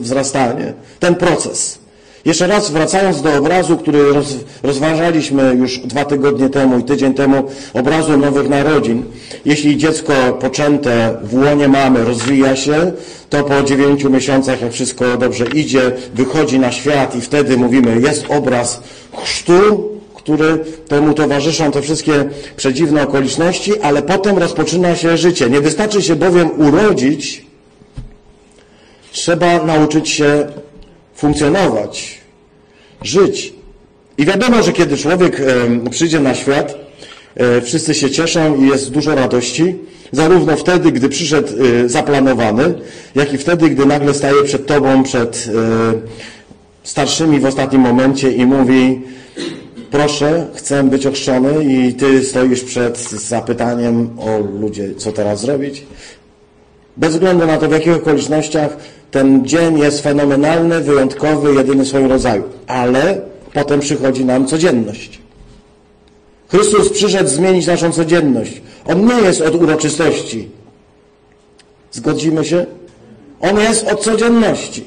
wzrastanie, 0.00 0.72
ten 1.00 1.14
proces. 1.14 1.78
Jeszcze 2.24 2.46
raz 2.46 2.70
wracając 2.70 3.22
do 3.22 3.34
obrazu, 3.34 3.76
który 3.76 4.12
roz, 4.12 4.36
rozważaliśmy 4.62 5.54
już 5.58 5.78
dwa 5.78 6.04
tygodnie 6.04 6.48
temu 6.48 6.78
i 6.78 6.82
tydzień 6.84 7.14
temu, 7.14 7.44
obrazu 7.74 8.16
nowych 8.16 8.48
narodzin. 8.48 9.02
Jeśli 9.44 9.76
dziecko 9.76 10.12
poczęte 10.40 11.16
w 11.22 11.34
łonie 11.34 11.68
mamy 11.68 12.04
rozwija 12.04 12.56
się, 12.56 12.92
to 13.30 13.44
po 13.44 13.62
dziewięciu 13.62 14.10
miesiącach, 14.10 14.62
jak 14.62 14.72
wszystko 14.72 15.16
dobrze 15.16 15.46
idzie, 15.46 15.92
wychodzi 16.14 16.58
na 16.58 16.72
świat 16.72 17.16
i 17.16 17.20
wtedy 17.20 17.56
mówimy, 17.56 18.00
jest 18.00 18.24
obraz 18.28 18.82
chrztu, 19.24 19.88
który 20.28 20.58
temu 20.88 21.14
towarzyszą 21.14 21.70
te 21.70 21.82
wszystkie 21.82 22.28
przedziwne 22.56 23.02
okoliczności, 23.02 23.80
ale 23.80 24.02
potem 24.02 24.38
rozpoczyna 24.38 24.96
się 24.96 25.16
życie. 25.16 25.50
Nie 25.50 25.60
wystarczy 25.60 26.02
się 26.02 26.16
bowiem 26.16 26.60
urodzić, 26.60 27.46
trzeba 29.12 29.64
nauczyć 29.64 30.08
się 30.08 30.46
funkcjonować, 31.14 32.20
żyć. 33.02 33.52
I 34.18 34.24
wiadomo, 34.24 34.62
że 34.62 34.72
kiedy 34.72 34.96
człowiek 34.96 35.42
przyjdzie 35.90 36.20
na 36.20 36.34
świat, 36.34 36.74
e, 37.34 37.60
wszyscy 37.60 37.94
się 37.94 38.10
cieszą 38.10 38.56
i 38.56 38.68
jest 38.68 38.90
dużo 38.90 39.14
radości, 39.14 39.76
zarówno 40.12 40.56
wtedy, 40.56 40.92
gdy 40.92 41.08
przyszedł 41.08 41.48
e, 41.48 41.88
zaplanowany, 41.88 42.74
jak 43.14 43.32
i 43.32 43.38
wtedy, 43.38 43.70
gdy 43.70 43.86
nagle 43.86 44.14
staje 44.14 44.44
przed 44.44 44.66
tobą, 44.66 45.02
przed 45.02 45.48
e, 45.48 45.92
starszymi 46.82 47.40
w 47.40 47.46
ostatnim 47.46 47.82
momencie 47.82 48.32
i 48.32 48.46
mówi 48.46 49.00
proszę, 49.90 50.46
chcę 50.54 50.82
być 50.82 51.06
ochrzczony 51.06 51.64
i 51.64 51.94
ty 51.94 52.24
stoisz 52.24 52.64
przed 52.64 52.98
zapytaniem 53.10 54.10
o 54.18 54.38
ludzie, 54.60 54.94
co 54.94 55.12
teraz 55.12 55.40
zrobić. 55.40 55.86
Bez 56.96 57.12
względu 57.12 57.46
na 57.46 57.58
to, 57.58 57.68
w 57.68 57.72
jakich 57.72 57.96
okolicznościach 57.96 58.76
ten 59.10 59.46
dzień 59.46 59.78
jest 59.78 60.02
fenomenalny, 60.02 60.80
wyjątkowy, 60.80 61.54
jedyny 61.54 61.84
w 61.84 61.88
swoim 61.88 62.06
rodzaju. 62.06 62.42
Ale 62.66 63.20
potem 63.54 63.80
przychodzi 63.80 64.24
nam 64.24 64.46
codzienność. 64.46 65.18
Chrystus 66.48 66.88
przyszedł 66.88 67.30
zmienić 67.30 67.66
naszą 67.66 67.92
codzienność. 67.92 68.62
On 68.86 69.06
nie 69.06 69.14
jest 69.14 69.40
od 69.40 69.54
uroczystości. 69.54 70.48
Zgodzimy 71.92 72.44
się? 72.44 72.66
On 73.40 73.60
jest 73.60 73.88
od 73.88 74.00
codzienności. 74.00 74.84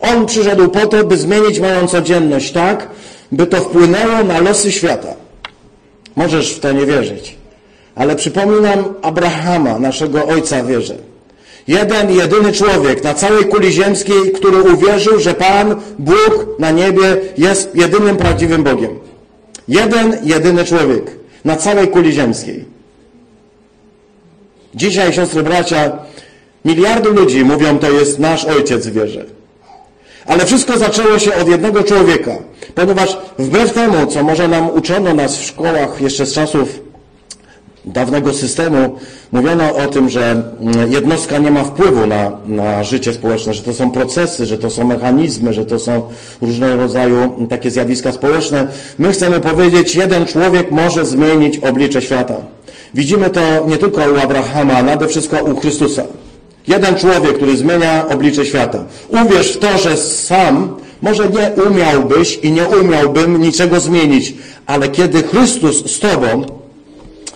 On 0.00 0.26
przyszedł 0.26 0.68
po 0.68 0.86
to, 0.86 1.04
by 1.04 1.16
zmienić 1.16 1.60
moją 1.60 1.86
codzienność 1.86 2.52
tak, 2.52 2.88
by 3.32 3.46
to 3.46 3.56
wpłynęło 3.56 4.24
na 4.24 4.40
losy 4.40 4.72
świata. 4.72 5.14
Możesz 6.16 6.52
w 6.52 6.60
to 6.60 6.72
nie 6.72 6.86
wierzyć. 6.86 7.36
Ale 7.94 8.16
przypominam 8.16 8.94
Abrahama, 9.02 9.78
naszego 9.78 10.26
ojca 10.26 10.64
wierzę. 10.64 10.94
Jeden, 11.68 12.10
jedyny 12.10 12.52
człowiek 12.52 13.04
na 13.04 13.14
całej 13.14 13.44
kuli 13.44 13.72
ziemskiej, 13.72 14.32
który 14.32 14.62
uwierzył, 14.62 15.20
że 15.20 15.34
Pan, 15.34 15.76
Bóg 15.98 16.46
na 16.58 16.70
niebie 16.70 17.16
jest 17.38 17.74
jedynym 17.74 18.16
prawdziwym 18.16 18.62
Bogiem. 18.62 18.98
Jeden, 19.68 20.16
jedyny 20.22 20.64
człowiek 20.64 21.10
na 21.44 21.56
całej 21.56 21.88
kuli 21.88 22.12
ziemskiej. 22.12 22.64
Dzisiaj, 24.74 25.12
siostry 25.12 25.42
bracia, 25.42 25.92
miliardy 26.64 27.08
ludzi 27.08 27.44
mówią, 27.44 27.78
to 27.78 27.90
jest 27.90 28.18
nasz 28.18 28.44
ojciec 28.44 28.86
wierzy. 28.86 29.37
Ale 30.28 30.46
wszystko 30.46 30.78
zaczęło 30.78 31.18
się 31.18 31.34
od 31.34 31.48
jednego 31.48 31.82
człowieka, 31.82 32.38
ponieważ 32.74 33.18
wbrew 33.38 33.72
temu, 33.72 34.06
co 34.06 34.22
może 34.22 34.48
nam 34.48 34.70
uczono 34.70 35.14
nas 35.14 35.36
w 35.36 35.44
szkołach 35.44 36.00
jeszcze 36.00 36.26
z 36.26 36.32
czasów 36.32 36.80
dawnego 37.84 38.34
systemu, 38.34 38.96
mówiono 39.32 39.76
o 39.76 39.86
tym, 39.86 40.08
że 40.08 40.42
mm, 40.60 40.92
jednostka 40.92 41.38
nie 41.38 41.50
ma 41.50 41.64
wpływu 41.64 42.06
na, 42.06 42.32
na 42.46 42.84
życie 42.84 43.12
społeczne, 43.12 43.54
że 43.54 43.62
to 43.62 43.74
są 43.74 43.90
procesy, 43.90 44.46
że 44.46 44.58
to 44.58 44.70
są 44.70 44.86
mechanizmy, 44.86 45.52
że 45.52 45.64
to 45.64 45.78
są 45.78 46.02
różnego 46.40 46.76
rodzaju 46.76 47.46
takie 47.50 47.70
zjawiska 47.70 48.12
społeczne. 48.12 48.68
My 48.98 49.12
chcemy 49.12 49.40
powiedzieć, 49.40 49.94
jeden 49.94 50.26
człowiek 50.26 50.70
może 50.70 51.06
zmienić 51.06 51.58
oblicze 51.58 52.02
świata. 52.02 52.34
Widzimy 52.94 53.30
to 53.30 53.40
nie 53.66 53.76
tylko 53.76 54.00
u 54.00 54.16
Abrahama, 54.16 54.74
ale 54.74 55.08
wszystko 55.08 55.44
u 55.44 55.56
Chrystusa. 55.56 56.04
Jeden 56.68 56.94
człowiek, 56.94 57.36
który 57.36 57.56
zmienia 57.56 58.08
oblicze 58.08 58.46
świata. 58.46 58.84
Uwierz 59.08 59.52
w 59.52 59.58
to, 59.58 59.78
że 59.78 59.96
sam 59.96 60.76
może 61.02 61.28
nie 61.28 61.62
umiałbyś 61.62 62.38
i 62.42 62.52
nie 62.52 62.68
umiałbym 62.68 63.40
niczego 63.40 63.80
zmienić, 63.80 64.34
ale 64.66 64.88
kiedy 64.88 65.22
Chrystus 65.22 65.90
z 65.90 65.98
Tobą, 65.98 66.46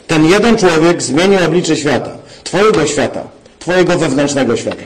ten 0.06 0.24
jeden 0.24 0.56
człowiek 0.56 1.02
zmieni 1.02 1.36
oblicze 1.46 1.76
świata, 1.76 2.10
Twojego 2.44 2.86
świata, 2.86 3.22
Twojego 3.58 3.98
wewnętrznego 3.98 4.56
świata, 4.56 4.82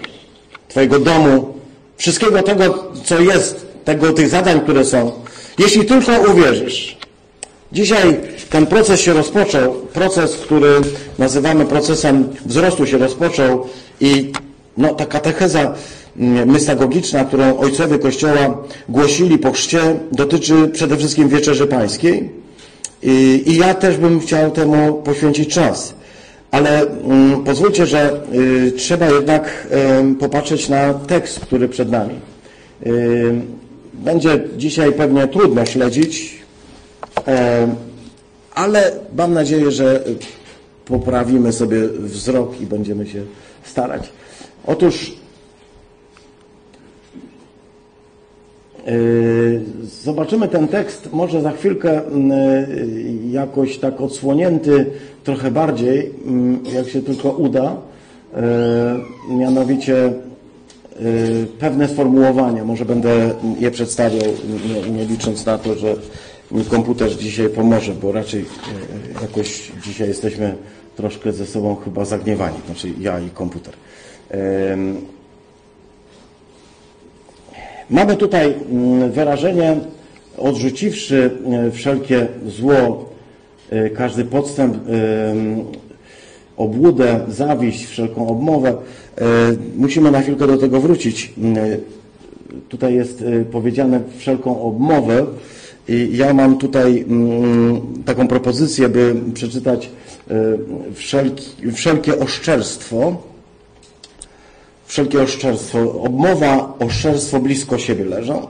Twojego 0.68 0.98
domu, 0.98 1.54
wszystkiego 1.96 2.42
tego, 2.42 2.85
co 3.04 3.20
jest, 3.20 3.66
tego, 3.85 4.12
tych 4.12 4.28
zadań, 4.28 4.61
które 4.61 4.85
są. 4.85 5.12
Jeśli 5.59 5.85
tylko 5.85 6.12
uwierzysz. 6.32 6.95
Dzisiaj 7.72 8.20
ten 8.50 8.66
proces 8.66 9.00
się 9.00 9.12
rozpoczął, 9.12 9.74
proces, 9.74 10.37
który 10.37 10.68
nazywamy 11.18 11.64
procesem 11.64 12.29
wzrostu 12.46 12.87
się 12.87 12.98
rozpoczął 12.98 13.66
i 14.00 14.33
no, 14.76 14.94
ta 14.94 15.07
katecheza 15.07 15.74
mm, 16.16 16.50
mystagogiczna, 16.50 17.24
którą 17.24 17.59
ojcowie 17.59 17.98
Kościoła 17.98 18.59
głosili 18.88 19.38
po 19.38 19.52
chrzcie, 19.52 19.81
dotyczy 20.12 20.68
przede 20.72 20.96
wszystkim 20.96 21.29
Wieczerzy 21.29 21.66
Pańskiej 21.66 22.31
i, 23.02 23.42
i 23.46 23.57
ja 23.57 23.74
też 23.74 23.96
bym 23.96 24.20
chciał 24.20 24.50
temu 24.50 24.94
poświęcić 24.94 25.55
czas. 25.55 25.94
Ale 26.50 26.81
mm, 26.81 27.44
pozwólcie, 27.44 27.87
że 27.87 28.20
y, 28.68 28.72
trzeba 28.72 29.11
jednak 29.11 29.66
y, 30.11 30.14
popatrzeć 30.14 30.68
na 30.68 30.94
tekst, 30.94 31.40
który 31.40 31.68
przed 31.68 31.90
nami. 31.90 32.14
Y, 32.87 33.35
będzie 33.94 34.40
dzisiaj 34.57 34.92
pewnie 34.92 35.29
trudno 35.29 35.66
śledzić, 35.66 36.45
ale 38.54 38.92
mam 39.16 39.34
nadzieję, 39.34 39.70
że 39.70 40.04
poprawimy 40.84 41.52
sobie 41.52 41.88
wzrok 41.88 42.60
i 42.60 42.66
będziemy 42.66 43.06
się 43.06 43.22
starać. 43.64 44.08
Otóż 44.66 45.12
yy, 48.86 49.62
zobaczymy 50.04 50.48
ten 50.48 50.68
tekst 50.68 51.08
może 51.12 51.42
za 51.42 51.52
chwilkę 51.52 51.92
yy, 51.94 53.30
jakoś 53.30 53.78
tak 53.78 54.00
odsłonięty 54.00 54.86
trochę 55.24 55.50
bardziej, 55.50 55.96
yy, 56.66 56.72
jak 56.72 56.88
się 56.88 57.02
tylko 57.02 57.30
uda. 57.30 57.76
Mianowicie 59.30 60.12
pewne 61.58 61.88
sformułowania. 61.88 62.64
Może 62.64 62.84
będę 62.84 63.30
je 63.60 63.70
przedstawiał, 63.70 64.22
nie, 64.68 64.90
nie 64.90 65.04
licząc 65.04 65.46
na 65.46 65.58
to, 65.58 65.74
że 65.74 65.96
komputer 66.70 67.16
dzisiaj 67.16 67.48
pomoże, 67.48 67.92
bo 67.94 68.12
raczej 68.12 68.44
jakoś 69.22 69.72
dzisiaj 69.85 70.09
jesteśmy 70.09 70.54
troszkę 70.96 71.32
ze 71.32 71.46
sobą 71.46 71.76
chyba 71.76 72.04
zagniewani, 72.04 72.56
znaczy 72.66 72.88
ja 73.00 73.20
i 73.20 73.30
komputer. 73.30 73.74
Mamy 77.90 78.16
tutaj 78.16 78.54
mm, 78.70 79.12
wyrażenie, 79.12 79.76
odrzuciwszy 80.38 81.30
e, 81.52 81.70
wszelkie 81.70 82.26
zło, 82.46 83.09
e, 83.70 83.90
każdy 83.90 84.24
podstęp, 84.24 84.76
obłudę, 86.56 87.20
zawiść, 87.28 87.87
wszelką 87.87 88.28
obmowę. 88.28 88.68
E, 88.68 89.24
musimy 89.76 90.11
na 90.11 90.20
chwilkę 90.20 90.46
do 90.46 90.56
tego 90.56 90.80
wrócić. 90.80 91.32
Tutaj 92.68 92.94
jest 92.94 93.24
powiedziane 93.52 94.00
wszelką 94.18 94.62
obmowę 94.62 95.26
ja 96.12 96.35
mam 96.35 96.59
tutaj 96.59 97.05
mm, 97.09 97.81
taką 98.05 98.29
propozycję, 98.29 98.88
by 98.88 99.14
przeczytać 99.35 99.90
wszelki, 100.94 101.72
wszelkie 101.72 102.18
oszczerstwo, 102.18 103.16
wszelkie 104.87 105.22
oszczerstwo. 105.22 106.03
Obmowa, 106.03 106.75
oszczerstwo 106.79 107.40
blisko 107.40 107.79
siebie 107.79 108.05
leżą, 108.05 108.46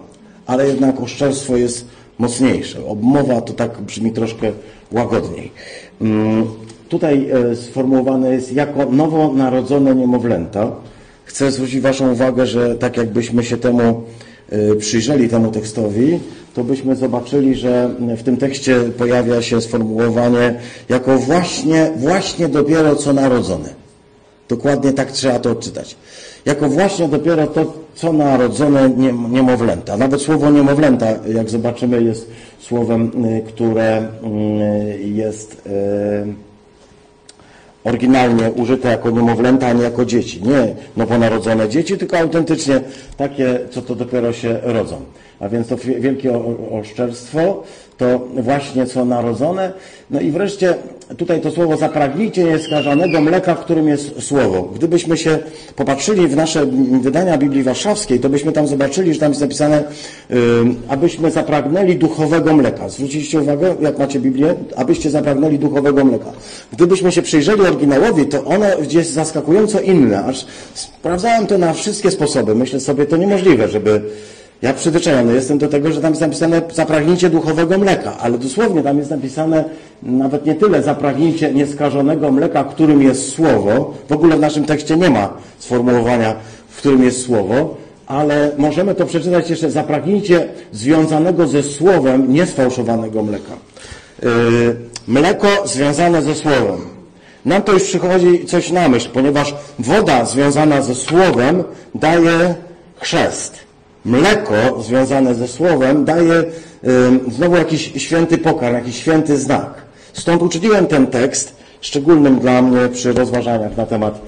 ale 0.46 0.68
jednak 0.68 1.01
oszczerstwo 1.01 1.57
jest 1.57 1.87
mocniejsze. 2.18 2.87
Obmowa 2.87 3.40
to 3.40 3.53
tak 3.53 3.81
brzmi 3.81 4.12
troszkę 4.12 4.53
łagodniej. 4.92 5.53
Mm, 6.01 6.46
tutaj 6.88 7.31
e, 7.31 7.57
sformułowane 7.57 8.33
jest 8.33 8.53
jako 8.53 8.87
nowonarodzone 8.87 9.94
niemowlęta. 9.94 10.72
Chcę 11.25 11.51
zwrócić 11.51 11.81
Waszą 11.81 12.12
uwagę, 12.12 12.46
że 12.46 12.75
tak 12.75 12.96
jakbyśmy 12.96 13.44
się 13.44 13.57
temu 13.57 13.83
e, 13.83 14.03
przyjrzeli 14.78 15.28
temu 15.28 15.50
tekstowi, 15.50 16.20
to 16.54 16.64
byśmy 16.64 16.96
zobaczyli, 16.96 17.54
że 17.54 17.90
w 18.16 18.22
tym 18.22 18.37
tekście 18.37 18.80
pojawia 18.80 19.42
się 19.42 19.61
sformułowanie 19.61 20.54
jako 20.88 21.18
właśnie, 21.18 21.90
właśnie 21.96 22.48
dopiero 22.48 22.96
co 22.96 23.12
narodzone. 23.12 23.68
Dokładnie 24.48 24.92
tak 24.92 25.12
trzeba 25.12 25.38
to 25.38 25.50
odczytać. 25.50 25.96
Jako 26.46 26.68
właśnie 26.68 27.09
dopiero 27.09 27.46
to, 27.46 27.72
co 27.94 28.12
narodzone 28.12 28.90
niemowlęta. 29.30 29.96
Nawet 29.96 30.22
słowo 30.22 30.50
niemowlęta, 30.50 31.06
jak 31.35 31.50
zobaczymy, 31.50 32.02
jest 32.02 32.30
słowem, 32.59 33.24
y, 33.24 33.42
które 33.48 34.02
y, 34.02 35.02
jest 35.02 35.62
y, 35.66 36.45
oryginalnie 37.87 38.51
użyte 38.51 38.88
jako 38.88 39.11
niemowlęta, 39.11 39.66
a 39.66 39.72
nie 39.72 39.83
jako 39.83 40.05
dzieci. 40.05 40.42
Nie 40.42 40.75
nowonarodzone 40.96 41.68
dzieci, 41.68 41.99
tylko 41.99 42.18
autentycznie 42.18 42.81
takie, 43.16 43.59
co 43.70 43.83
to 43.83 43.94
dopiero 43.94 44.33
się 44.33 44.59
rodzą. 44.62 45.01
A 45.40 45.49
więc 45.49 45.68
to 45.68 45.77
wielkie 45.77 46.33
oszczerstwo, 46.70 47.62
to 47.98 48.28
właśnie 48.37 48.87
co 48.87 49.04
narodzone. 49.04 49.72
No 50.11 50.20
i 50.20 50.30
wreszcie 50.30 50.74
tutaj 51.16 51.40
to 51.40 51.50
słowo 51.50 51.76
zapragnijcie 51.76 52.44
nieskażonego 52.44 53.20
mleka, 53.20 53.54
w 53.54 53.61
którym 53.61 53.88
jest 53.88 54.22
słowo. 54.22 54.62
Gdybyśmy 54.74 55.16
się 55.16 55.38
popatrzyli 55.76 56.28
w 56.28 56.37
nasze 56.37 56.66
wydania 57.00 57.38
Biblii 57.38 57.62
Warszawskiej, 57.62 58.20
to 58.20 58.28
byśmy 58.28 58.52
tam 58.52 58.66
zobaczyli, 58.66 59.14
że 59.14 59.20
tam 59.20 59.28
jest 59.28 59.40
napisane, 59.40 59.85
yy, 60.30 60.37
abyśmy 60.88 61.30
zapragnęli 61.30 61.96
duchowego 61.96 62.54
mleka. 62.54 62.88
Zwróciliście 62.88 63.40
uwagę, 63.40 63.74
jak 63.80 63.98
macie 63.98 64.20
Biblię? 64.20 64.54
Abyście 64.76 65.11
zapragnęli 65.11 65.59
duchowego 65.59 66.04
mleka. 66.04 66.32
Gdybyśmy 66.72 67.12
się 67.12 67.22
przyjrzeli 67.22 67.61
oryginałowi, 67.61 68.26
to 68.26 68.44
ono 68.44 68.66
jest 68.90 69.12
zaskakująco 69.12 69.80
inne. 69.80 70.24
Aż 70.24 70.46
sprawdzałem 70.74 71.46
to 71.46 71.59
na 71.59 71.72
wszystkie 71.72 72.11
sposoby. 72.11 72.54
Myślę 72.54 72.80
sobie, 72.80 73.06
to 73.06 73.16
niemożliwe, 73.16 73.68
żeby 73.68 74.02
ja 74.62 74.73
przyzwyczajony 74.73 75.35
jestem 75.35 75.59
do 75.59 75.69
tego, 75.69 75.92
że 75.92 76.01
tam 76.01 76.11
jest 76.11 76.21
napisane 76.21 76.62
zapragnijcie 76.73 77.31
duchowego 77.31 77.79
mleka, 77.79 78.19
ale 78.19 78.38
dosłownie 78.38 78.83
tam 78.83 78.99
jest 78.99 79.11
napisane 79.11 79.64
nawet 80.03 80.47
nie 80.47 80.55
tyle 80.55 80.83
zapragnijcie 80.83 81.55
nieskażonego 81.55 82.33
mleka, 82.33 82.64
którym 82.64 83.03
jest 83.03 83.33
słowo. 83.33 83.95
W 84.09 84.12
ogóle 84.12 84.37
w 84.37 84.40
naszym 84.40 84.64
tekście 84.64 84.97
nie 84.97 85.11
ma 85.11 85.33
sformułowania, 85.59 86.35
w 86.69 86.79
którym 86.79 87.03
jest 87.03 87.27
słowo, 87.27 87.77
ale 88.07 88.51
możemy 88.59 88.95
to 88.95 89.07
przeczytać 89.07 89.51
jeszcze 89.51 89.71
zapragnijcie 89.71 90.49
związanego 90.73 91.47
ze 91.47 91.62
słowem 91.62 92.33
niesfałszowanego 92.33 93.23
mleka. 93.23 93.53
Yy, 94.23 94.29
mleko 95.09 95.49
związane 95.64 96.23
ze 96.23 96.35
słowem. 96.35 96.81
Nam 97.45 97.62
to 97.62 97.73
już 97.73 97.83
przychodzi 97.83 98.45
coś 98.47 98.73
na 98.73 98.88
myśl, 98.88 99.09
ponieważ 99.12 99.55
woda 99.79 100.25
związana 100.25 100.83
ze 100.83 100.95
słowem 100.95 101.64
daje 101.95 102.55
chrzest 103.01 103.65
mleko 104.07 104.83
związane 104.83 105.35
ze 105.35 105.49
słowem 105.49 106.05
daje 106.05 106.45
znowu 107.29 107.57
jakiś 107.57 107.92
święty 107.97 108.38
pokarm, 108.38 108.75
jakiś 108.75 108.97
święty 108.97 109.38
znak. 109.38 109.75
Stąd 110.12 110.42
uczyniłem 110.42 110.87
ten 110.87 111.07
tekst 111.07 111.57
szczególnym 111.81 112.38
dla 112.38 112.62
mnie 112.62 112.88
przy 112.88 113.12
rozważaniach 113.12 113.77
na 113.77 113.87
temat 113.87 114.21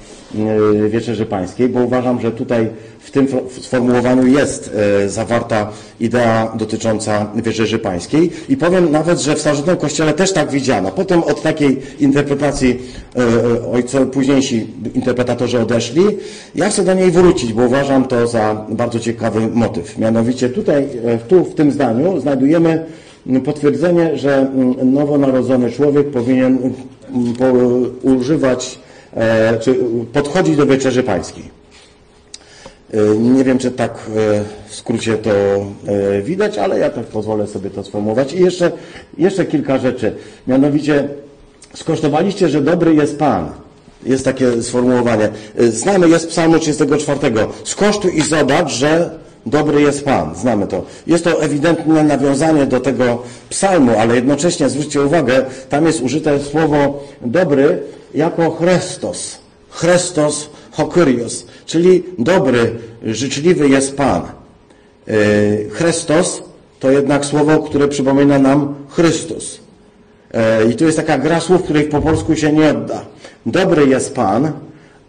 Wieczerzy 0.89 1.27
Pańskiej, 1.27 1.69
bo 1.69 1.81
uważam, 1.81 2.21
że 2.21 2.33
tutaj 2.33 2.69
w 2.99 3.11
tym 3.11 3.27
sformułowaniu 3.61 4.27
jest 4.27 4.71
e, 5.05 5.09
zawarta 5.09 5.71
idea 6.01 6.53
dotycząca 6.59 7.27
Wieczerzy 7.35 7.79
Pańskiej 7.79 8.31
i 8.49 8.57
powiem 8.57 8.93
nawet, 8.93 9.21
że 9.21 9.35
w 9.35 9.41
starożytnym 9.41 9.77
Kościele 9.77 10.13
też 10.13 10.33
tak 10.33 10.51
widziano. 10.51 10.91
Potem 10.91 11.23
od 11.23 11.43
takiej 11.43 11.81
interpretacji 12.01 12.79
e, 13.17 13.21
e, 13.21 13.73
ojco, 13.73 14.07
późniejsi 14.07 14.67
interpretatorzy 14.95 15.61
odeszli. 15.61 16.03
Ja 16.55 16.69
chcę 16.69 16.85
do 16.85 16.95
niej 16.95 17.11
wrócić, 17.11 17.53
bo 17.53 17.63
uważam 17.63 18.05
to 18.05 18.27
za 18.27 18.67
bardzo 18.69 19.01
ciekawy 19.01 19.49
motyw. 19.55 19.99
Mianowicie 19.99 20.49
tutaj, 20.49 20.89
tu 21.29 21.45
w 21.45 21.55
tym 21.55 21.73
zdaniu 21.73 22.21
znajdujemy 22.21 22.85
potwierdzenie, 23.45 24.19
że 24.19 24.51
nowonarodzony 24.85 25.71
człowiek 25.71 26.11
powinien 26.11 26.59
używać 28.03 28.79
czy 29.61 29.75
podchodzić 30.13 30.57
do 30.57 30.67
Wieczerzy 30.67 31.03
Pańskiej. 31.03 31.59
E, 32.95 33.19
nie 33.19 33.45
wiem, 33.45 33.59
czy 33.59 33.71
tak 33.71 33.93
e, 33.93 34.45
w 34.69 34.75
skrócie 34.75 35.19
to 35.19 35.31
e, 35.31 36.23
widać, 36.23 36.59
ale 36.59 36.79
ja 36.79 36.91
tak 36.91 37.05
pozwolę 37.05 37.47
sobie 37.47 37.71
to 37.71 37.85
sformułować. 37.85 38.33
I 38.33 38.41
jeszcze, 38.41 38.73
jeszcze 39.19 39.45
kilka 39.45 39.79
rzeczy. 39.79 40.13
Mianowicie, 40.47 41.09
skosztowaliście, 41.75 42.49
że 42.49 42.61
dobry 42.61 42.95
jest 42.95 43.19
Pan. 43.19 43.51
Jest 44.07 44.25
takie 44.25 44.63
sformułowanie. 44.63 45.29
Znamy, 45.59 46.09
jest 46.09 46.29
psalmu 46.29 46.59
34. 46.59 47.19
Skosztuj 47.65 48.19
i 48.19 48.23
zobacz, 48.23 48.73
że 48.73 49.11
dobry 49.47 49.81
jest 49.81 50.05
Pan. 50.05 50.35
Znamy 50.35 50.67
to. 50.67 50.85
Jest 51.07 51.25
to 51.25 51.43
ewidentne 51.43 52.05
nawiązanie 52.05 52.67
do 52.67 52.81
tego 52.81 53.23
psalmu, 53.49 53.93
ale 53.99 54.15
jednocześnie 54.15 54.69
zwróćcie 54.69 55.03
uwagę, 55.03 55.45
tam 55.69 55.87
jest 55.87 56.01
użyte 56.01 56.41
słowo 56.41 57.05
dobry 57.21 57.83
jako 58.15 58.51
Chrystus. 58.51 59.39
Chrystus 59.71 60.51
Hokyrios, 60.71 61.47
czyli 61.67 62.05
dobry, 62.19 62.75
życzliwy 63.03 63.69
jest 63.69 63.97
Pan. 63.97 64.23
E, 64.23 65.15
Chrystus 65.71 66.43
to 66.81 66.91
jednak 66.91 67.25
słowo, 67.25 67.59
które 67.59 67.89
przypomina 67.89 68.39
nam 68.39 68.75
Chrystus. 68.89 69.61
E, 70.35 70.65
I 70.71 70.77
tu 70.77 70.85
jest 70.85 70.97
taka 70.97 71.19
gra 71.19 71.41
słów, 71.41 71.63
których 71.63 71.89
po 71.89 72.01
polsku 72.01 72.37
się 72.37 72.53
nie 72.53 72.71
odda. 72.71 73.05
Dobry 73.47 73.87
jest 73.87 74.15
Pan, 74.15 74.53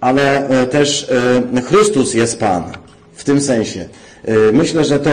ale 0.02 0.50
e, 0.50 0.68
też 0.68 1.08
Chrystus 1.66 2.14
jest 2.14 2.40
Pan 2.40 2.64
w 3.14 3.24
tym 3.24 3.42
sensie. 3.42 3.86
Myślę, 4.54 4.86
że 4.86 5.00
to 5.00 5.12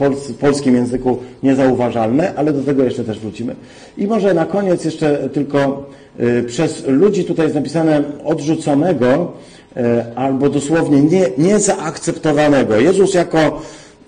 w 0.00 0.34
polskim 0.34 0.74
języku 0.74 1.18
niezauważalne, 1.42 2.34
ale 2.36 2.52
do 2.52 2.62
tego 2.62 2.84
jeszcze 2.84 3.04
też 3.04 3.18
wrócimy. 3.18 3.56
I 3.98 4.06
może 4.06 4.34
na 4.34 4.46
koniec 4.46 4.84
jeszcze 4.84 5.28
tylko 5.28 5.90
Y, 6.20 6.42
przez 6.42 6.86
ludzi 6.86 7.24
tutaj 7.24 7.44
jest 7.46 7.54
napisane 7.54 8.02
odrzuconego 8.24 9.32
y, 9.76 9.80
albo 10.16 10.48
dosłownie 10.48 11.02
nie, 11.02 11.26
niezaakceptowanego. 11.38 12.76
Jezus 12.76 13.14
jako 13.14 13.62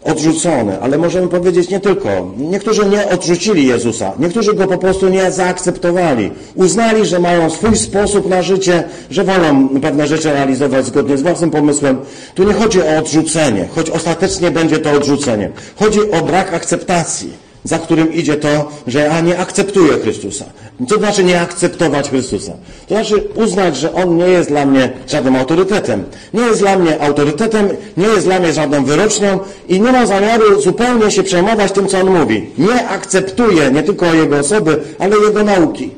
odrzucony, 0.04 0.80
ale 0.80 0.98
możemy 0.98 1.28
powiedzieć 1.28 1.70
nie 1.70 1.80
tylko. 1.80 2.08
Niektórzy 2.36 2.86
nie 2.86 3.08
odrzucili 3.08 3.66
Jezusa, 3.66 4.12
niektórzy 4.18 4.54
Go 4.54 4.66
po 4.66 4.78
prostu 4.78 5.08
nie 5.08 5.30
zaakceptowali. 5.30 6.30
Uznali, 6.54 7.06
że 7.06 7.18
mają 7.18 7.50
swój 7.50 7.76
sposób 7.76 8.28
na 8.28 8.42
życie, 8.42 8.84
że 9.10 9.24
wolą 9.24 9.68
pewne 9.68 10.06
rzeczy 10.06 10.32
realizować 10.32 10.86
zgodnie 10.86 11.18
z 11.18 11.22
własnym 11.22 11.50
pomysłem. 11.50 11.98
Tu 12.34 12.44
nie 12.44 12.52
chodzi 12.52 12.82
o 12.82 12.98
odrzucenie, 12.98 13.68
choć 13.74 13.90
ostatecznie 13.90 14.50
będzie 14.50 14.78
to 14.78 14.92
odrzucenie. 14.92 15.50
Chodzi 15.76 16.10
o 16.10 16.22
brak 16.22 16.54
akceptacji 16.54 17.51
za 17.64 17.78
którym 17.78 18.12
idzie 18.12 18.36
to, 18.36 18.70
że 18.86 18.98
ja 19.00 19.20
nie 19.20 19.38
akceptuję 19.38 19.92
Chrystusa. 19.92 20.44
Co 20.88 20.98
znaczy 20.98 21.24
nie 21.24 21.40
akceptować 21.40 22.10
Chrystusa? 22.10 22.52
To 22.86 22.94
znaczy 22.94 23.28
uznać, 23.34 23.76
że 23.76 23.92
On 23.92 24.16
nie 24.16 24.28
jest 24.28 24.48
dla 24.48 24.66
mnie 24.66 24.92
żadnym 25.08 25.36
autorytetem. 25.36 26.04
Nie 26.34 26.42
jest 26.42 26.60
dla 26.60 26.78
mnie 26.78 27.00
autorytetem, 27.00 27.68
nie 27.96 28.06
jest 28.06 28.26
dla 28.26 28.40
mnie 28.40 28.52
żadną 28.52 28.84
wyrocznią 28.84 29.38
i 29.68 29.80
nie 29.80 29.92
ma 29.92 30.06
zamiaru 30.06 30.60
zupełnie 30.60 31.10
się 31.10 31.22
przejmować 31.22 31.72
tym, 31.72 31.88
co 31.88 31.98
On 31.98 32.18
mówi. 32.20 32.50
Nie 32.58 32.88
akceptuję 32.88 33.70
nie 33.70 33.82
tylko 33.82 34.14
Jego 34.14 34.38
osoby, 34.38 34.80
ale 34.98 35.16
Jego 35.16 35.42
nauki. 35.42 35.90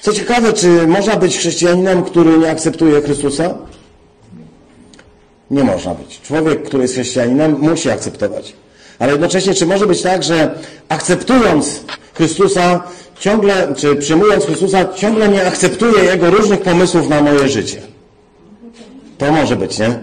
Co 0.00 0.12
ciekawe, 0.12 0.52
czy 0.52 0.86
można 0.86 1.16
być 1.16 1.38
chrześcijaninem, 1.38 2.02
który 2.02 2.38
nie 2.38 2.50
akceptuje 2.50 3.02
Chrystusa? 3.02 3.54
Nie 5.50 5.64
można 5.64 5.94
być. 5.94 6.20
Człowiek, 6.20 6.62
który 6.62 6.82
jest 6.82 6.94
chrześcijaninem, 6.94 7.56
musi 7.60 7.90
akceptować. 7.90 8.52
Ale 8.98 9.12
jednocześnie, 9.12 9.54
czy 9.54 9.66
może 9.66 9.86
być 9.86 10.02
tak, 10.02 10.22
że 10.22 10.54
akceptując 10.88 11.80
Chrystusa, 12.14 12.82
ciągle, 13.20 13.74
czy 13.76 13.96
przyjmując 13.96 14.44
Chrystusa, 14.44 14.94
ciągle 14.94 15.28
nie 15.28 15.46
akceptuję 15.46 16.04
Jego 16.04 16.30
różnych 16.30 16.60
pomysłów 16.60 17.08
na 17.08 17.20
moje 17.22 17.48
życie? 17.48 17.80
To 19.18 19.32
może 19.32 19.56
być, 19.56 19.78
nie? 19.78 19.98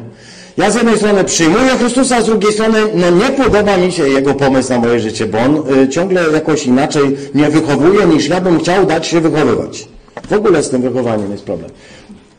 Ja 0.58 0.72
z 0.72 0.76
jednej 0.76 0.98
strony 0.98 1.24
przyjmuję 1.24 1.70
Chrystusa, 1.70 2.22
z 2.22 2.26
drugiej 2.26 2.54
strony 2.54 2.80
no 2.96 3.10
nie 3.10 3.30
podoba 3.44 3.78
mi 3.78 3.92
się 3.92 4.10
Jego 4.10 4.34
pomysł 4.34 4.70
na 4.70 4.80
moje 4.80 5.00
życie, 5.00 5.26
bo 5.26 5.38
On 5.40 5.64
y, 5.84 5.90
ciągle 5.90 6.22
jakoś 6.34 6.66
inaczej 6.66 7.18
mnie 7.34 7.50
wychowuje, 7.50 8.06
niż 8.06 8.28
ja 8.28 8.42
bym 8.42 8.60
chciał 8.60 8.86
dać 8.86 9.08
się 9.08 9.22
wychowywać. 9.22 9.88
W 10.30 10.34
ogóle 10.34 10.64
z 10.64 10.70
tym 10.70 10.82
wychowaniem 10.82 11.32
jest 11.32 11.44
problem. 11.44 11.72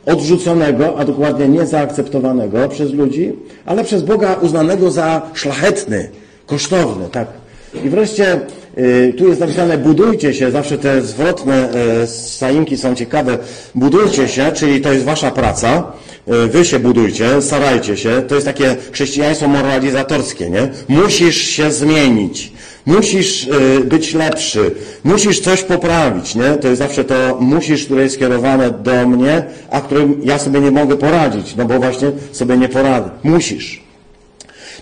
Odrzuconego, 0.07 0.99
a 0.99 1.05
dokładnie 1.05 1.49
nie 1.49 1.67
zaakceptowanego 1.67 2.69
przez 2.69 2.93
ludzi, 2.93 3.33
ale 3.67 3.85
przez 3.85 4.03
Boga 4.03 4.35
uznanego 4.35 4.91
za 4.91 5.23
szlachetny, 5.35 6.09
kosztowne, 6.47 7.09
tak. 7.09 7.29
I 7.85 7.89
wreszcie 7.89 8.41
y, 8.79 9.15
tu 9.19 9.29
jest 9.29 9.41
napisane 9.41 9.79
budujcie 9.79 10.35
się, 10.35 10.51
zawsze 10.51 10.79
te 10.79 11.03
zwrotne 11.03 11.69
y, 12.03 12.07
sainki 12.07 12.77
są 12.77 12.95
ciekawe, 12.95 13.39
budujcie 13.75 14.29
się, 14.29 14.53
czyli 14.53 14.81
to 14.81 14.93
jest 14.93 15.05
wasza 15.05 15.31
praca. 15.31 15.93
y, 16.45 16.49
wy 16.49 16.65
się 16.65 16.79
budujcie, 16.79 17.43
starajcie 17.43 17.97
się. 17.97 18.23
To 18.29 18.35
jest 18.35 18.47
takie 18.47 18.77
chrześcijaństwo 18.93 19.49
moralizatorskie, 19.49 20.51
nie? 20.51 20.69
Musisz 20.89 21.37
się 21.37 21.71
zmienić. 21.71 22.53
Musisz 22.87 23.49
być 23.85 24.15
lepszy. 24.15 24.75
Musisz 25.05 25.41
coś 25.41 25.63
poprawić, 25.63 26.35
nie? 26.35 26.51
To 26.51 26.69
jest 26.69 26.79
zawsze 26.79 27.05
to 27.05 27.39
musisz, 27.41 27.85
które 27.85 28.03
jest 28.03 28.15
skierowane 28.15 28.71
do 28.71 29.09
mnie, 29.09 29.45
a 29.71 29.81
którym 29.81 30.21
ja 30.23 30.39
sobie 30.39 30.61
nie 30.61 30.71
mogę 30.71 30.97
poradzić, 30.97 31.57
no 31.57 31.65
bo 31.65 31.79
właśnie 31.79 32.13
sobie 32.33 32.57
nie 32.57 32.69
poradzę. 32.69 33.11
Musisz. 33.23 33.84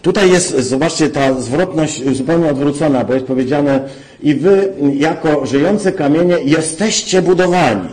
Tutaj 0.03 0.31
jest, 0.31 0.59
zobaczcie, 0.59 1.11
ta 1.11 1.41
zwrotność 1.41 2.03
zupełnie 2.17 2.51
odwrócona, 2.51 3.05
bo 3.05 3.15
jest 3.15 3.27
powiedziane 3.27 3.89
i 4.23 4.35
wy 4.35 4.73
jako 4.95 5.47
żyjące 5.47 5.93
kamienie 5.93 6.37
jesteście 6.45 7.23
budowani. 7.23 7.89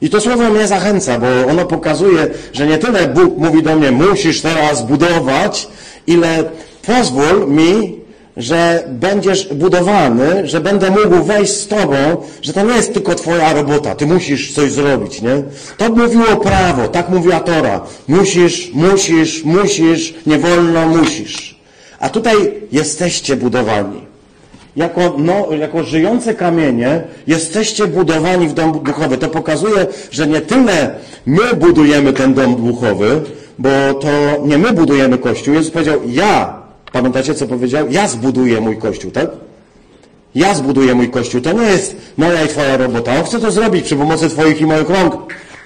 I 0.00 0.10
to 0.10 0.20
słowo 0.20 0.50
mnie 0.50 0.66
zachęca, 0.66 1.18
bo 1.18 1.26
ono 1.50 1.64
pokazuje, 1.64 2.30
że 2.52 2.66
nie 2.66 2.78
tyle 2.78 3.08
Bóg 3.08 3.38
mówi 3.38 3.62
do 3.62 3.76
mnie, 3.76 3.90
musisz 3.90 4.40
teraz 4.40 4.86
budować, 4.86 5.68
ile 6.06 6.44
pozwól 6.86 7.48
mi, 7.48 8.00
że 8.38 8.84
będziesz 8.88 9.54
budowany, 9.54 10.48
że 10.48 10.60
będę 10.60 10.90
mógł 10.90 11.24
wejść 11.24 11.52
z 11.52 11.66
Tobą, 11.66 11.94
że 12.42 12.52
to 12.52 12.62
nie 12.62 12.74
jest 12.74 12.94
tylko 12.94 13.14
Twoja 13.14 13.52
robota, 13.52 13.94
Ty 13.94 14.06
musisz 14.06 14.52
coś 14.52 14.72
zrobić, 14.72 15.22
nie? 15.22 15.42
To 15.76 15.88
mówiło 15.88 16.36
prawo, 16.36 16.88
tak 16.88 17.08
mówiła 17.08 17.40
Tora. 17.40 17.80
Musisz, 18.08 18.70
musisz, 18.74 19.44
musisz, 19.44 20.14
nie 20.26 20.38
wolno, 20.38 20.86
musisz. 20.86 21.58
A 22.00 22.08
tutaj 22.08 22.52
jesteście 22.72 23.36
budowani. 23.36 24.08
Jako, 24.76 25.14
no, 25.18 25.48
jako 25.58 25.82
żyjące 25.82 26.34
kamienie 26.34 27.02
jesteście 27.26 27.86
budowani 27.86 28.48
w 28.48 28.54
dom 28.54 28.80
duchowy. 28.84 29.18
To 29.18 29.28
pokazuje, 29.28 29.86
że 30.10 30.26
nie 30.26 30.40
tyle 30.40 30.94
my 31.26 31.54
budujemy 31.56 32.12
ten 32.12 32.34
dom 32.34 32.66
duchowy, 32.66 33.20
bo 33.58 33.68
to 34.00 34.08
nie 34.44 34.58
my 34.58 34.72
budujemy 34.72 35.18
Kościół. 35.18 35.54
Jezus 35.54 35.72
powiedział, 35.72 36.00
ja 36.06 36.57
Pamiętacie, 36.92 37.34
co 37.34 37.46
powiedział? 37.46 37.86
Ja 37.90 38.08
zbuduję 38.08 38.60
mój 38.60 38.78
kościół, 38.78 39.10
tak? 39.10 39.30
Ja 40.34 40.54
zbuduję 40.54 40.94
mój 40.94 41.10
kościół. 41.10 41.40
To 41.40 41.52
nie 41.52 41.66
jest 41.66 41.96
moja 42.16 42.44
i 42.44 42.48
twoja 42.48 42.76
robota. 42.76 43.16
On 43.16 43.24
chce 43.24 43.40
to 43.40 43.50
zrobić 43.50 43.84
przy 43.84 43.96
pomocy 43.96 44.28
twoich 44.28 44.60
i 44.60 44.66
moich 44.66 44.90
rąk. 44.90 45.14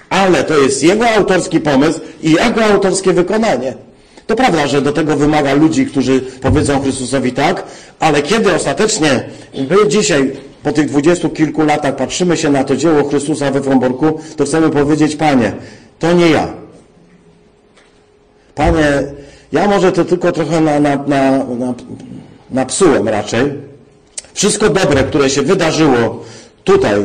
Ale 0.09 0.43
to 0.43 0.57
jest 0.57 0.83
jego 0.83 1.09
autorski 1.09 1.59
pomysł 1.59 1.99
i 2.21 2.31
jego 2.31 2.65
autorskie 2.65 3.13
wykonanie. 3.13 3.73
To 4.27 4.35
prawda, 4.35 4.67
że 4.67 4.81
do 4.81 4.91
tego 4.91 5.15
wymaga 5.15 5.53
ludzi, 5.53 5.85
którzy 5.85 6.21
powiedzą 6.21 6.81
Chrystusowi 6.81 7.31
tak, 7.31 7.63
ale 7.99 8.21
kiedy 8.21 8.53
ostatecznie 8.53 9.23
my 9.69 9.87
dzisiaj 9.87 10.31
po 10.63 10.71
tych 10.71 10.87
dwudziestu 10.87 11.29
kilku 11.29 11.65
latach 11.65 11.95
patrzymy 11.95 12.37
się 12.37 12.49
na 12.49 12.63
to 12.63 12.75
dzieło 12.75 13.09
Chrystusa 13.09 13.51
we 13.51 13.61
Fromborku, 13.61 14.19
to 14.37 14.45
chcemy 14.45 14.69
powiedzieć, 14.69 15.15
Panie, 15.15 15.51
to 15.99 16.13
nie 16.13 16.29
ja. 16.29 16.47
Panie, 18.55 19.03
ja 19.53 19.67
może 19.67 19.91
to 19.91 20.05
tylko 20.05 20.31
trochę 20.31 20.61
na, 20.61 20.79
na, 20.79 20.95
na, 20.95 21.31
na, 21.37 21.73
napsułem 22.51 23.07
raczej. 23.07 23.53
Wszystko 24.33 24.69
dobre, 24.69 25.03
które 25.03 25.29
się 25.29 25.41
wydarzyło 25.41 26.23
tutaj, 26.63 27.03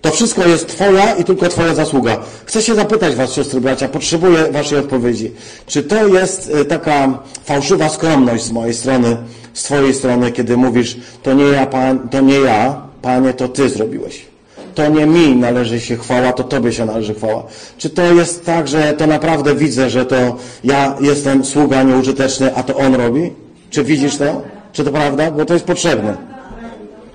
to 0.00 0.10
wszystko 0.10 0.48
jest 0.48 0.68
Twoja 0.68 1.14
i 1.14 1.24
tylko 1.24 1.48
Twoja 1.48 1.74
zasługa. 1.74 2.16
Chcę 2.44 2.62
się 2.62 2.74
zapytać 2.74 3.14
Was, 3.14 3.32
siostry 3.32 3.60
bracia, 3.60 3.88
potrzebuję 3.88 4.52
Waszej 4.52 4.78
odpowiedzi. 4.78 5.32
Czy 5.66 5.82
to 5.82 6.06
jest 6.06 6.50
y, 6.50 6.64
taka 6.64 7.22
fałszywa 7.44 7.88
skromność 7.88 8.44
z 8.44 8.52
mojej 8.52 8.74
strony, 8.74 9.16
z 9.54 9.62
Twojej 9.62 9.94
strony, 9.94 10.32
kiedy 10.32 10.56
mówisz, 10.56 10.96
to 11.22 11.34
nie 11.34 11.44
ja, 11.44 11.66
pan, 11.66 12.08
to 12.08 12.20
nie 12.20 12.40
ja, 12.40 12.82
Panie, 13.02 13.32
to 13.32 13.48
Ty 13.48 13.68
zrobiłeś 13.68 14.37
to 14.78 14.88
nie 14.88 15.06
mi 15.06 15.36
należy 15.36 15.80
się 15.80 15.96
chwała, 15.96 16.32
to 16.32 16.44
Tobie 16.44 16.72
się 16.72 16.84
należy 16.84 17.14
chwała. 17.14 17.42
Czy 17.78 17.90
to 17.90 18.12
jest 18.12 18.44
tak, 18.44 18.68
że 18.68 18.92
to 18.92 19.06
naprawdę 19.06 19.54
widzę, 19.54 19.90
że 19.90 20.06
to 20.06 20.36
ja 20.64 20.96
jestem 21.00 21.44
sługa 21.44 21.82
nieużyteczny, 21.82 22.54
a 22.54 22.62
to 22.62 22.76
On 22.76 22.94
robi? 22.94 23.32
Czy 23.70 23.84
widzisz 23.84 24.16
to? 24.16 24.42
Czy 24.72 24.84
to 24.84 24.90
prawda? 24.90 25.30
Bo 25.30 25.44
to 25.44 25.54
jest 25.54 25.66
potrzebne. 25.66 26.16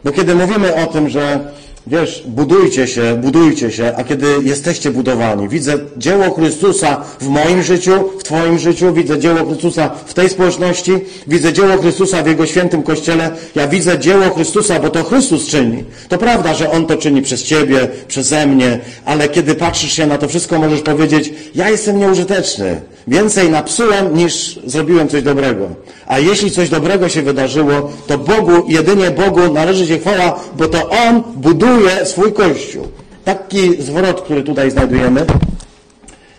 Bo 0.04 0.12
kiedy 0.12 0.36
mówimy 0.36 0.76
o 0.76 0.86
tym, 0.86 1.10
że 1.10 1.39
Wiesz, 1.87 2.23
budujcie 2.27 2.87
się, 2.87 3.17
budujcie 3.21 3.71
się, 3.71 3.93
a 3.97 4.03
kiedy 4.03 4.27
jesteście 4.43 4.91
budowani, 4.91 5.49
widzę 5.49 5.77
dzieło 5.97 6.31
Chrystusa 6.31 7.01
w 7.19 7.27
moim 7.27 7.63
życiu, 7.63 7.91
w 8.19 8.23
Twoim 8.23 8.59
życiu, 8.59 8.93
widzę 8.93 9.19
dzieło 9.19 9.45
Chrystusa 9.45 9.89
w 10.05 10.13
tej 10.13 10.29
społeczności, 10.29 10.91
widzę 11.27 11.53
dzieło 11.53 11.77
Chrystusa 11.77 12.23
w 12.23 12.27
Jego 12.27 12.45
świętym 12.45 12.83
Kościele, 12.83 13.31
ja 13.55 13.67
widzę 13.67 13.99
dzieło 13.99 14.29
Chrystusa, 14.29 14.79
bo 14.79 14.89
to 14.89 15.03
Chrystus 15.03 15.47
czyni. 15.47 15.83
To 16.09 16.17
prawda, 16.17 16.53
że 16.53 16.71
On 16.71 16.85
to 16.85 16.97
czyni 16.97 17.21
przez 17.21 17.43
Ciebie, 17.43 17.87
przeze 18.07 18.47
mnie, 18.47 18.79
ale 19.05 19.29
kiedy 19.29 19.55
patrzysz 19.55 19.93
się 19.93 20.07
na 20.07 20.17
to 20.17 20.27
wszystko, 20.27 20.59
możesz 20.59 20.81
powiedzieć, 20.81 21.33
ja 21.55 21.69
jestem 21.69 21.99
nieużyteczny. 21.99 22.81
Więcej 23.07 23.49
napsułem, 23.49 24.17
niż 24.17 24.59
zrobiłem 24.65 25.07
coś 25.07 25.23
dobrego. 25.23 25.69
A 26.07 26.19
jeśli 26.19 26.51
coś 26.51 26.69
dobrego 26.69 27.09
się 27.09 27.21
wydarzyło, 27.21 27.91
to 28.07 28.17
Bogu, 28.17 28.65
jedynie 28.67 29.11
Bogu 29.11 29.53
należy 29.53 29.87
się 29.87 29.97
chwała, 29.97 30.39
bo 30.57 30.67
to 30.67 30.89
On 30.89 31.23
buduje 31.35 31.72
swój 32.03 32.33
Kościół. 32.33 32.88
Taki 33.25 33.81
zwrot, 33.81 34.21
który 34.21 34.43
tutaj 34.43 34.71
znajdujemy. 34.71 35.25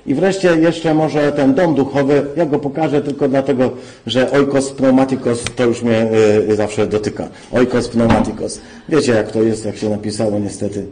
I 0.06 0.14
wreszcie 0.14 0.56
jeszcze 0.56 0.94
może 0.94 1.32
ten 1.32 1.54
dom 1.54 1.74
duchowy, 1.74 2.26
ja 2.36 2.46
go 2.46 2.58
pokażę 2.58 3.02
tylko 3.02 3.28
dlatego, 3.28 3.70
że 4.06 4.30
oikos 4.30 4.70
pneumatikos 4.72 5.44
to 5.56 5.64
już 5.64 5.82
mnie 5.82 6.08
y, 6.50 6.56
zawsze 6.56 6.86
dotyka. 6.86 7.28
Oikos 7.52 7.88
pneumatikos. 7.88 8.60
Wiecie 8.88 9.12
jak 9.12 9.32
to 9.32 9.42
jest, 9.42 9.64
jak 9.64 9.76
się 9.76 9.88
napisało 9.90 10.38
niestety. 10.38 10.86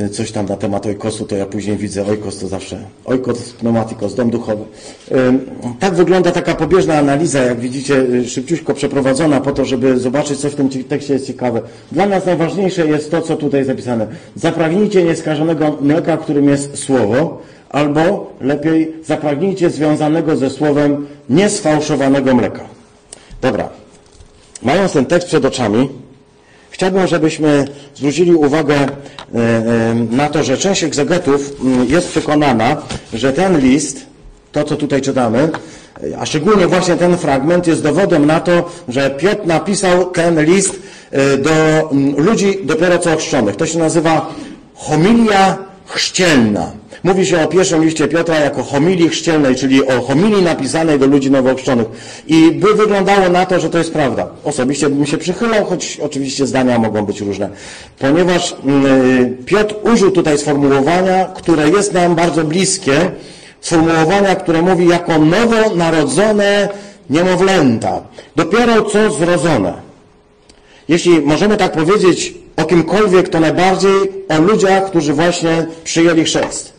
Y, 0.00 0.08
coś 0.08 0.32
tam 0.32 0.46
na 0.46 0.56
temat 0.56 0.86
ojkosu, 0.86 1.24
to 1.24 1.36
ja 1.36 1.46
później 1.46 1.76
widzę 1.76 2.06
ojkos 2.06 2.38
to 2.38 2.48
zawsze 2.48 2.78
ojkos 3.04 3.52
pneumatikos, 3.52 4.14
dom 4.14 4.30
duchowy. 4.30 4.64
Tak 5.80 5.94
wygląda 5.94 6.30
taka 6.30 6.54
pobieżna 6.54 6.98
analiza, 6.98 7.42
jak 7.42 7.60
widzicie, 7.60 7.94
y, 7.94 8.28
szybciutko 8.28 8.74
przeprowadzona 8.74 9.40
po 9.40 9.52
to, 9.52 9.64
żeby 9.64 9.98
zobaczyć, 9.98 10.38
co 10.38 10.50
w 10.50 10.54
tym 10.54 10.68
tekście 10.68 11.12
jest 11.12 11.26
ciekawe. 11.26 11.60
Dla 11.92 12.06
nas 12.06 12.26
najważniejsze 12.26 12.86
jest 12.86 13.10
to, 13.10 13.22
co 13.22 13.36
tutaj 13.36 13.60
jest 13.60 13.68
zapisane. 13.68 14.06
Zapragnijcie 14.36 15.04
nieskażonego 15.04 15.76
mleka, 15.80 16.16
którym 16.16 16.48
jest 16.48 16.78
słowo, 16.78 17.42
albo 17.68 18.32
lepiej 18.40 18.92
zapragnijcie 19.04 19.70
związanego 19.70 20.36
ze 20.36 20.50
słowem 20.50 21.06
niesfałszowanego 21.30 22.34
mleka. 22.34 22.64
Dobra. 23.42 23.68
Mając 24.62 24.92
ten 24.92 25.06
tekst 25.06 25.28
przed 25.28 25.44
oczami, 25.44 25.88
Chciałbym, 26.78 27.06
żebyśmy 27.06 27.64
zwrócili 27.94 28.34
uwagę 28.34 28.74
e, 28.74 28.86
e, 29.34 29.94
na 30.10 30.28
to, 30.28 30.44
że 30.44 30.58
część 30.58 30.84
egzegetów 30.84 31.52
mm, 31.64 31.88
jest 31.88 32.08
przekonana, 32.08 32.76
że 33.12 33.32
ten 33.32 33.60
list, 33.60 34.06
to 34.52 34.64
co 34.64 34.76
tutaj 34.76 35.00
czytamy, 35.00 35.48
a 36.18 36.26
szczególnie 36.26 36.66
właśnie 36.66 36.96
ten 36.96 37.16
fragment 37.16 37.66
jest 37.66 37.82
dowodem 37.82 38.26
na 38.26 38.40
to, 38.40 38.70
że 38.88 39.10
Piotr 39.10 39.46
napisał 39.46 40.10
ten 40.10 40.44
list 40.44 40.80
e, 41.10 41.36
do 41.36 41.50
mm, 41.92 42.16
ludzi 42.16 42.58
dopiero 42.64 42.98
co 42.98 43.12
ochrzczonych. 43.12 43.56
To 43.56 43.66
się 43.66 43.78
nazywa 43.78 44.34
homilia 44.74 45.58
chrzcielna. 45.86 46.70
Mówi 47.04 47.26
się 47.26 47.42
o 47.42 47.46
pierwszym 47.46 47.84
liście 47.84 48.08
Piotra 48.08 48.38
jako 48.38 48.62
homilii 48.62 49.08
chrzcielnej, 49.08 49.56
czyli 49.56 49.86
o 49.86 50.00
homilii 50.00 50.42
napisanej 50.42 50.98
do 50.98 51.06
ludzi 51.06 51.30
nowochrzczonych. 51.30 51.86
I 52.26 52.50
by 52.52 52.74
wyglądało 52.74 53.28
na 53.28 53.46
to, 53.46 53.60
że 53.60 53.70
to 53.70 53.78
jest 53.78 53.92
prawda. 53.92 54.26
Osobiście 54.44 54.88
bym 54.88 55.06
się 55.06 55.18
przychylał, 55.18 55.64
choć 55.64 56.00
oczywiście 56.02 56.46
zdania 56.46 56.78
mogą 56.78 57.06
być 57.06 57.20
różne. 57.20 57.50
Ponieważ 57.98 58.56
yy, 58.64 59.36
Piotr 59.46 59.74
użył 59.82 60.10
tutaj 60.10 60.38
sformułowania, 60.38 61.24
które 61.24 61.68
jest 61.68 61.92
nam 61.92 62.14
bardzo 62.14 62.44
bliskie, 62.44 63.10
sformułowania, 63.60 64.34
które 64.34 64.62
mówi 64.62 64.88
jako 64.88 65.18
nowonarodzone 65.18 66.68
niemowlęta. 67.10 68.02
Dopiero 68.36 68.82
co 68.82 69.10
zrodzone. 69.10 69.74
Jeśli 70.88 71.20
możemy 71.20 71.56
tak 71.56 71.72
powiedzieć 71.72 72.34
o 72.56 72.64
kimkolwiek, 72.64 73.28
to 73.28 73.40
najbardziej 73.40 73.92
o 74.28 74.40
ludziach, 74.40 74.86
którzy 74.86 75.12
właśnie 75.12 75.66
przyjęli 75.84 76.24
chrzest. 76.24 76.77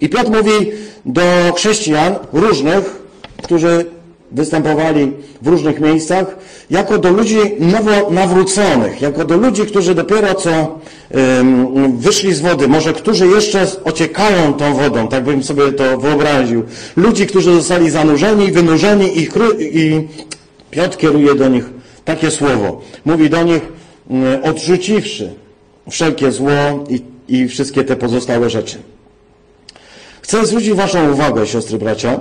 I 0.00 0.08
Piotr 0.08 0.30
mówi 0.30 0.72
do 1.06 1.22
chrześcijan 1.56 2.14
różnych, 2.32 3.02
którzy 3.42 3.86
występowali 4.32 5.12
w 5.42 5.46
różnych 5.48 5.80
miejscach, 5.80 6.36
jako 6.70 6.98
do 6.98 7.10
ludzi 7.10 7.38
nowo 7.60 8.10
nawróconych, 8.10 9.02
jako 9.02 9.24
do 9.24 9.36
ludzi, 9.36 9.66
którzy 9.66 9.94
dopiero 9.94 10.34
co 10.34 10.78
wyszli 11.98 12.34
z 12.34 12.40
wody, 12.40 12.68
może 12.68 12.92
którzy 12.92 13.26
jeszcze 13.26 13.66
ociekają 13.84 14.54
tą 14.54 14.74
wodą, 14.74 15.08
tak 15.08 15.24
bym 15.24 15.42
sobie 15.42 15.72
to 15.72 15.98
wyobraził. 15.98 16.62
Ludzi, 16.96 17.26
którzy 17.26 17.54
zostali 17.54 17.90
zanurzeni, 17.90 18.52
wynurzeni 18.52 19.18
i, 19.18 19.28
i 19.60 20.08
Piotr 20.70 20.96
kieruje 20.96 21.34
do 21.34 21.48
nich 21.48 21.64
takie 22.04 22.30
słowo. 22.30 22.80
Mówi 23.04 23.30
do 23.30 23.42
nich, 23.42 23.62
odrzuciwszy 24.42 25.30
wszelkie 25.90 26.32
zło 26.32 26.84
i, 26.88 27.02
i 27.28 27.48
wszystkie 27.48 27.84
te 27.84 27.96
pozostałe 27.96 28.50
rzeczy. 28.50 28.78
Chcę 30.28 30.46
zwrócić 30.46 30.72
Waszą 30.72 31.12
uwagę, 31.12 31.46
siostry 31.46 31.78
bracia. 31.78 32.20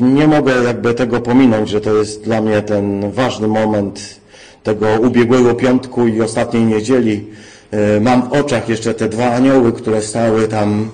Nie 0.00 0.26
mogę 0.26 0.64
jakby 0.64 0.94
tego 0.94 1.20
pominąć, 1.20 1.68
że 1.68 1.80
to 1.80 1.94
jest 1.94 2.24
dla 2.24 2.40
mnie 2.40 2.62
ten 2.62 3.10
ważny 3.10 3.48
moment 3.48 4.20
tego 4.62 4.86
ubiegłego 5.02 5.54
piątku 5.54 6.06
i 6.06 6.20
ostatniej 6.20 6.64
niedzieli. 6.64 7.26
E, 7.70 8.00
mam 8.00 8.22
w 8.22 8.32
oczach 8.32 8.68
jeszcze 8.68 8.94
te 8.94 9.08
dwa 9.08 9.30
anioły, 9.30 9.72
które 9.72 10.02
stały 10.02 10.48
tam 10.48 10.90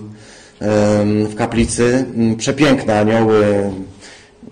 w 1.28 1.34
kaplicy. 1.34 2.04
Mm, 2.16 2.36
przepiękne 2.36 3.00
anioły, 3.00 3.70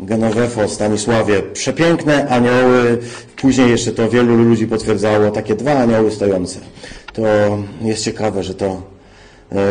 Genowefo, 0.01 0.69
Stanisławie, 0.69 1.43
przepiękne 1.43 2.29
anioły. 2.29 2.99
Później 3.37 3.71
jeszcze 3.71 3.93
to 3.93 4.11
wielu 4.11 4.37
ludzi 4.37 4.67
potwierdzało, 4.67 5.31
takie 5.31 5.55
dwa 5.55 5.73
anioły 5.73 6.11
stojące. 6.11 6.59
To 7.13 7.23
jest 7.83 8.05
ciekawe, 8.05 8.43
że 8.43 8.55
to 8.55 8.94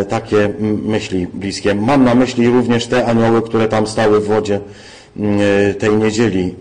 takie 0.10 0.54
myśli 0.84 1.28
bliskie. 1.34 1.76
Mam 1.76 2.04
na 2.04 2.16
myśli 2.16 2.48
również 2.48 2.88
te 2.88 3.06
anioły, 3.06 3.42
które 3.42 3.68
tam 3.68 3.88
stały 3.88 4.20
w 4.20 4.28
wodzie 4.28 4.60
e, 5.20 5.74
tej 5.74 5.96
niedzieli. 5.96 6.56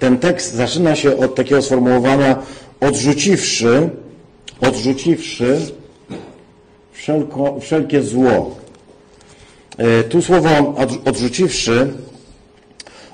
Ten 0.00 0.18
tekst 0.18 0.54
zaczyna 0.54 0.96
się 0.96 1.16
od 1.16 1.34
takiego 1.34 1.62
sformułowania 1.62 2.36
odrzuciwszy, 2.80 3.90
odrzuciwszy 4.60 5.60
wszelko, 6.92 7.60
wszelkie 7.60 8.02
zło. 8.02 8.56
E, 9.78 10.02
tu 10.02 10.22
słowo 10.22 10.74
odrzuciwszy 11.04 11.92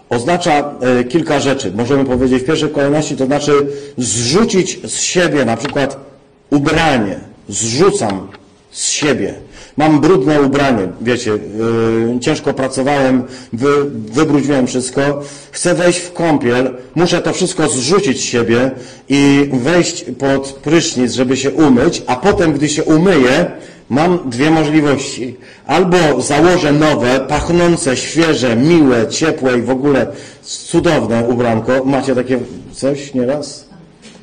oznacza 0.08 0.74
e, 0.80 1.04
kilka 1.04 1.40
rzeczy. 1.40 1.72
Możemy 1.72 2.04
powiedzieć 2.04 2.42
w 2.42 2.46
pierwszej 2.46 2.70
kolejności, 2.70 3.16
to 3.16 3.26
znaczy 3.26 3.52
zrzucić 3.98 4.80
z 4.90 5.00
siebie 5.00 5.44
na 5.44 5.56
przykład 5.56 6.10
ubranie. 6.50 7.20
Zrzucam 7.48 8.28
z 8.70 8.90
siebie. 8.90 9.34
Mam 9.76 10.00
brudne 10.00 10.42
ubranie, 10.42 10.88
wiecie, 11.00 11.30
yy, 11.30 12.20
ciężko 12.20 12.54
pracowałem, 12.54 13.22
wy, 13.52 13.68
wybrudziłem 13.90 14.66
wszystko, 14.66 15.22
chcę 15.50 15.74
wejść 15.74 15.98
w 15.98 16.12
kąpiel, 16.12 16.76
muszę 16.94 17.22
to 17.22 17.32
wszystko 17.32 17.68
zrzucić 17.68 18.20
z 18.20 18.24
siebie 18.24 18.70
i 19.08 19.50
wejść 19.52 20.04
pod 20.18 20.52
prysznic, 20.52 21.12
żeby 21.12 21.36
się 21.36 21.50
umyć, 21.50 22.02
a 22.06 22.16
potem, 22.16 22.52
gdy 22.52 22.68
się 22.68 22.84
umyję, 22.84 23.50
mam 23.88 24.30
dwie 24.30 24.50
możliwości. 24.50 25.36
Albo 25.66 26.20
założę 26.20 26.72
nowe, 26.72 27.20
pachnące, 27.20 27.96
świeże, 27.96 28.56
miłe, 28.56 29.08
ciepłe 29.08 29.58
i 29.58 29.62
w 29.62 29.70
ogóle 29.70 30.06
cudowne 30.42 31.24
ubranko. 31.28 31.84
Macie 31.84 32.14
takie 32.14 32.38
coś 32.72 33.14
nieraz? 33.14 33.69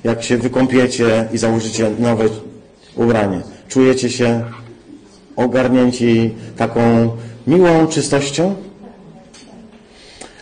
Jak 0.03 0.23
się 0.23 0.37
wykąpiecie 0.37 1.27
i 1.33 1.37
założycie 1.37 1.91
nowe 1.99 2.25
ubranie. 2.95 3.41
Czujecie 3.69 4.09
się 4.09 4.43
ogarnięci 5.35 6.33
taką 6.57 7.11
miłą 7.47 7.87
czystością? 7.87 8.55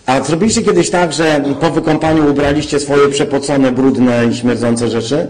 A 0.06 0.24
zrobiliście 0.24 0.62
kiedyś 0.62 0.90
tak, 0.90 1.14
że 1.14 1.44
po 1.62 1.72
wykąpaniu 1.72 2.32
ubraliście 2.32 2.80
swoje 2.80 3.10
przepocone, 3.10 3.72
brudne 3.72 4.26
i 4.32 4.36
śmierdzące 4.36 4.90
rzeczy? 4.90 5.28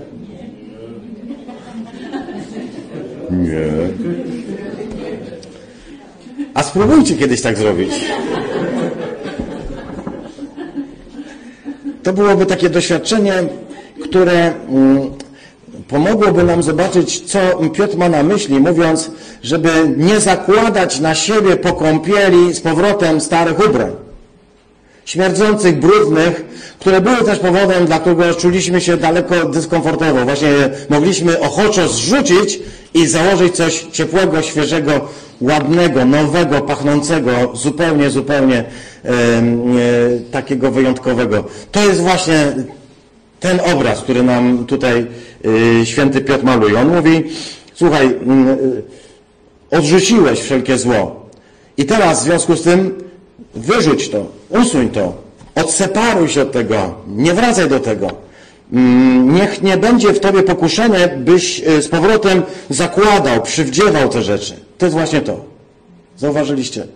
Nie. 3.31 3.67
A 6.53 6.63
spróbujcie 6.63 7.15
kiedyś 7.15 7.41
tak 7.41 7.57
zrobić. 7.57 7.91
To 12.03 12.13
byłoby 12.13 12.45
takie 12.45 12.69
doświadczenie, 12.69 13.33
które 14.09 14.53
mm, 14.69 15.09
pomogłoby 15.87 16.43
nam 16.43 16.63
zobaczyć, 16.63 17.21
co 17.21 17.39
Piotr 17.73 17.97
ma 17.97 18.09
na 18.09 18.23
myśli, 18.23 18.59
mówiąc, 18.59 19.11
żeby 19.43 19.69
nie 19.97 20.19
zakładać 20.19 20.99
na 20.99 21.15
siebie 21.15 21.55
po 21.57 21.73
kąpieli 21.73 22.53
z 22.53 22.61
powrotem 22.61 23.21
starych 23.21 23.69
ubrań. 23.69 23.91
Śmierdzących, 25.05 25.79
brudnych, 25.79 26.45
które 26.79 27.01
były 27.01 27.17
też 27.17 27.39
powodem, 27.39 27.85
dla 27.85 27.99
którego 27.99 28.33
czuliśmy 28.33 28.81
się 28.81 28.97
daleko 28.97 29.45
dyskomfortowo. 29.45 30.25
Właśnie 30.25 30.49
mogliśmy 30.89 31.39
ochoczo 31.39 31.87
zrzucić 31.87 32.59
i 32.93 33.07
założyć 33.07 33.55
coś 33.55 33.85
ciepłego, 33.91 34.41
świeżego, 34.41 35.07
ładnego, 35.41 36.05
nowego, 36.05 36.61
pachnącego, 36.61 37.31
zupełnie, 37.53 38.09
zupełnie 38.09 38.57
e, 38.57 39.09
e, 39.09 39.13
takiego 40.31 40.71
wyjątkowego. 40.71 41.43
To 41.71 41.85
jest 41.85 42.01
właśnie 42.01 42.53
ten 43.39 43.59
obraz, 43.59 44.01
który 44.01 44.23
nam 44.23 44.65
tutaj 44.65 45.07
y, 45.81 45.85
święty 45.85 46.21
Piotr 46.21 46.43
maluje. 46.43 46.79
On 46.79 46.95
mówi, 46.95 47.23
słuchaj, 47.73 48.07
y, 48.07 48.83
odrzuciłeś 49.77 50.39
wszelkie 50.39 50.77
zło. 50.77 51.29
I 51.77 51.85
teraz 51.85 52.21
w 52.21 52.23
związku 52.23 52.55
z 52.55 52.61
tym 52.61 53.03
wyrzuć 53.55 54.09
to, 54.09 54.25
usuń 54.49 54.89
to, 54.89 55.13
odseparuj 55.55 56.29
się 56.29 56.41
od 56.41 56.51
tego, 56.51 56.95
nie 57.07 57.33
wracaj 57.33 57.69
do 57.69 57.79
tego. 57.79 58.11
Mm, 58.73 59.35
niech 59.35 59.61
nie 59.61 59.77
będzie 59.77 60.13
w 60.13 60.19
tobie 60.19 60.43
pokuszenie, 60.43 61.17
byś 61.17 61.59
y, 61.67 61.81
z 61.81 61.87
powrotem 61.87 62.43
zakładał, 62.69 63.41
przywdziewał 63.41 64.09
te 64.09 64.21
rzeczy. 64.21 64.53
To 64.77 64.85
jest 64.85 64.97
właśnie 64.97 65.21
to. 65.21 65.45
Zauważyliście? 66.17 66.87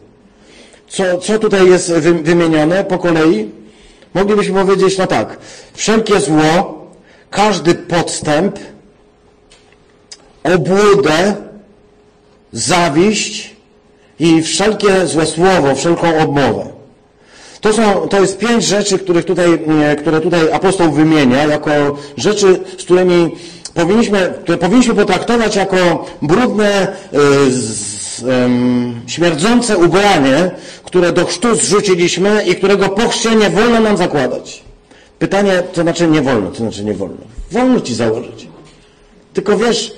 Co, 0.88 1.18
co 1.18 1.40
tutaj 1.40 1.70
jest 1.70 1.92
wymienione 2.24 2.84
po 2.84 2.98
kolei? 2.98 3.50
Moglibyśmy 4.14 4.66
powiedzieć, 4.66 4.98
no 4.98 5.08
tak, 5.08 5.38
wszelkie 5.74 6.20
zło, 6.20 6.86
każdy 7.30 7.76
podstęp, 7.76 8.60
obłudę, 10.44 11.36
zawiść 12.54 13.56
i 14.20 14.44
wszelkie 14.44 15.08
złe 15.08 15.26
słowo, 15.26 15.76
wszelką 15.76 16.20
obmowę. 16.20 16.66
To, 17.62 17.74
są, 17.74 18.08
to 18.08 18.22
jest 18.22 18.38
pięć 18.38 18.64
rzeczy, 18.64 19.00
których 19.00 19.26
tutaj, 19.26 19.60
które 19.98 20.22
tutaj 20.22 20.52
apostoł 20.52 20.92
wymienia, 20.92 21.46
jako 21.46 21.72
rzeczy, 22.18 22.60
z 22.78 22.84
którymi 22.84 23.36
powinniśmy, 23.74 24.34
które 24.44 24.58
powinniśmy 24.58 24.96
potraktować 24.96 25.56
jako 25.56 26.06
brudne, 26.22 26.88
y, 28.22 29.10
śmierdzące 29.10 29.78
ubranie, 29.78 30.52
które 30.84 31.12
do 31.12 31.26
chrztu 31.26 31.56
zrzuciliśmy 31.56 32.44
i 32.46 32.56
którego 32.56 32.90
po 32.90 33.10
chrzcie 33.10 33.36
nie 33.36 33.50
wolno 33.50 33.80
nam 33.80 33.98
zakładać. 33.98 34.64
Pytanie, 35.20 35.64
to 35.74 35.82
znaczy 35.82 36.08
nie 36.08 36.22
wolno, 36.22 36.52
to 36.52 36.58
znaczy 36.58 36.84
nie 36.84 36.94
wolno. 36.94 37.18
Wolno 37.52 37.82
ci 37.82 37.96
założyć. 37.96 38.48
Tylko 39.34 39.58
wiesz, 39.58 39.94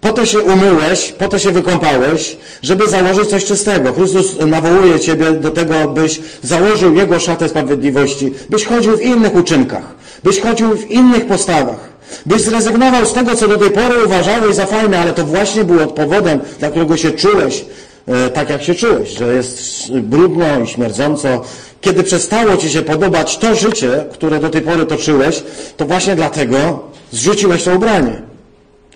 po 0.00 0.12
to 0.12 0.26
się 0.26 0.40
umyłeś, 0.40 1.12
po 1.12 1.28
to 1.28 1.38
się 1.38 1.50
wykąpałeś, 1.50 2.36
żeby 2.62 2.88
założyć 2.88 3.28
coś 3.28 3.44
czystego. 3.44 3.92
Chrystus 3.92 4.38
nawołuje 4.46 5.00
Ciebie 5.00 5.32
do 5.32 5.50
tego, 5.50 5.88
byś 5.88 6.20
założył 6.42 6.94
Jego 6.94 7.20
szatę 7.20 7.48
sprawiedliwości, 7.48 8.32
byś 8.50 8.64
chodził 8.64 8.96
w 8.96 9.02
innych 9.02 9.34
uczynkach, 9.34 9.94
byś 10.24 10.40
chodził 10.40 10.76
w 10.76 10.90
innych 10.90 11.26
postawach. 11.26 11.95
Byś 12.26 12.42
zrezygnował 12.42 13.06
z 13.06 13.12
tego, 13.12 13.34
co 13.34 13.48
do 13.48 13.58
tej 13.58 13.70
pory 13.70 14.04
uważałeś 14.04 14.54
za 14.54 14.66
fajne, 14.66 14.98
ale 14.98 15.12
to 15.12 15.24
właśnie 15.24 15.64
było 15.64 15.86
powodem, 15.86 16.40
dla 16.58 16.70
którego 16.70 16.96
się 16.96 17.10
czułeś 17.10 17.64
e, 18.06 18.30
tak, 18.30 18.50
jak 18.50 18.62
się 18.62 18.74
czułeś, 18.74 19.08
że 19.10 19.34
jest 19.34 19.92
brudno 19.92 20.60
i 20.60 20.66
śmierdząco. 20.66 21.44
Kiedy 21.80 22.02
przestało 22.02 22.56
Ci 22.56 22.70
się 22.70 22.82
podobać 22.82 23.38
to 23.38 23.54
życie, 23.54 24.04
które 24.12 24.40
do 24.40 24.48
tej 24.48 24.62
pory 24.62 24.86
toczyłeś, 24.86 25.42
to 25.76 25.86
właśnie 25.86 26.16
dlatego 26.16 26.80
zrzuciłeś 27.12 27.64
to 27.64 27.74
ubranie. 27.74 28.22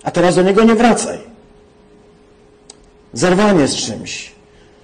A 0.03 0.11
teraz 0.11 0.35
do 0.35 0.41
niego 0.41 0.63
nie 0.63 0.75
wracaj. 0.75 1.17
Zerwanie 3.13 3.67
z 3.67 3.75
czymś. 3.75 4.31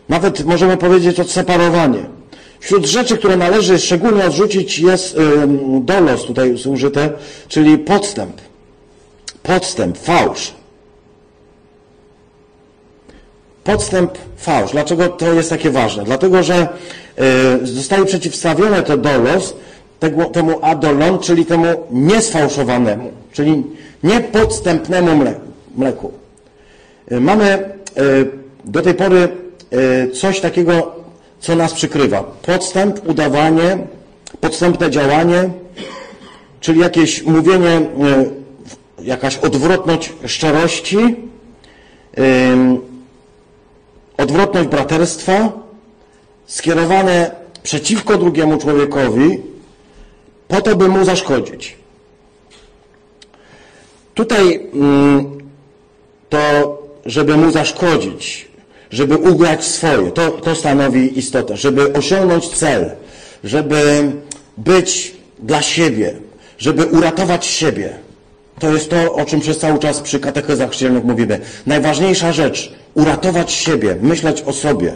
Nawet 0.10 0.45
możemy 0.45 0.78
powiedzieć 0.78 1.19
odseparowanie. 1.19 2.16
Wśród 2.60 2.86
rzeczy, 2.86 3.17
które 3.17 3.38
należy 3.38 3.80
szczególnie 3.80 4.26
odrzucić 4.26 4.80
jest 4.80 5.17
dolos, 5.82 6.26
tutaj 6.26 6.56
użyte, 6.65 7.10
czyli 7.48 7.78
podstęp. 7.78 8.41
Podstęp, 9.43 9.98
fałsz. 9.98 10.54
Podstęp, 13.63 14.12
fałsz. 14.38 14.72
Dlaczego 14.72 15.08
to 15.08 15.34
jest 15.34 15.50
takie 15.50 15.70
ważne? 15.70 16.04
Dlatego, 16.04 16.43
że 16.43 16.67
y, 17.63 17.67
zostaje 17.67 18.06
przeciwstawione 18.06 18.84
to 18.84 18.98
dolos 18.98 19.54
temu 20.34 20.60
adolon, 20.62 21.20
czyli 21.20 21.46
temu 21.46 21.67
niesfałszowanemu, 21.91 23.12
czyli 23.34 23.63
niepodstępnemu 24.04 25.26
mleku. 25.76 26.12
Y, 27.12 27.20
mamy 27.20 27.70
y, 27.98 28.32
do 28.65 28.82
tej 28.82 28.93
pory 28.93 29.28
coś 30.13 30.39
takiego 30.39 30.96
co 31.39 31.56
nas 31.56 31.73
przykrywa? 31.73 32.23
Podstęp, 32.23 33.10
udawanie, 33.10 33.78
podstępne 34.41 34.91
działanie, 34.91 35.50
czyli 36.59 36.80
jakieś 36.80 37.24
mówienie, 37.24 37.70
e, 37.70 38.26
jakaś 39.03 39.38
odwrotność 39.38 40.14
szczerości, 40.26 40.97
odwrotność 44.18 44.70
braterstwa, 44.70 45.51
skierowane 46.45 47.32
przeciwko 47.64 48.18
drugiemu 48.18 48.57
człowiekowi, 48.57 49.41
po 50.47 50.62
to, 50.62 50.76
by 50.76 50.88
mu 50.88 51.05
zaszkodzić. 51.05 51.76
Tutaj 54.14 54.70
to, 56.30 56.78
żeby 57.05 57.38
mu 57.38 57.51
zaszkodzić, 57.51 58.47
żeby 58.92 59.18
ugrać 59.18 59.66
swoje. 59.66 60.12
To, 60.12 60.32
to 60.32 60.56
stanowi 60.56 61.20
istotę, 61.20 61.58
żeby 61.58 61.94
osiągnąć 61.94 62.50
cel, 62.50 62.92
żeby 63.44 64.12
być 64.58 65.14
dla 65.40 65.62
siebie, 65.62 66.14
żeby 66.58 66.86
uratować 66.86 67.46
siebie. 67.46 67.90
To 68.60 68.74
jest 68.74 68.90
to, 68.90 69.14
o 69.14 69.26
czym 69.26 69.40
przez 69.40 69.58
cały 69.58 69.80
czas 69.80 70.00
przy 70.00 70.20
katechezach 70.20 70.72
chrzcielnych 70.72 71.04
mówimy. 71.04 71.40
Najważniejsza 71.66 72.34
rzecz, 72.34 72.74
uratować 72.94 73.52
siebie, 73.52 73.96
myśleć 74.02 74.42
o 74.42 74.54
sobie. 74.54 74.96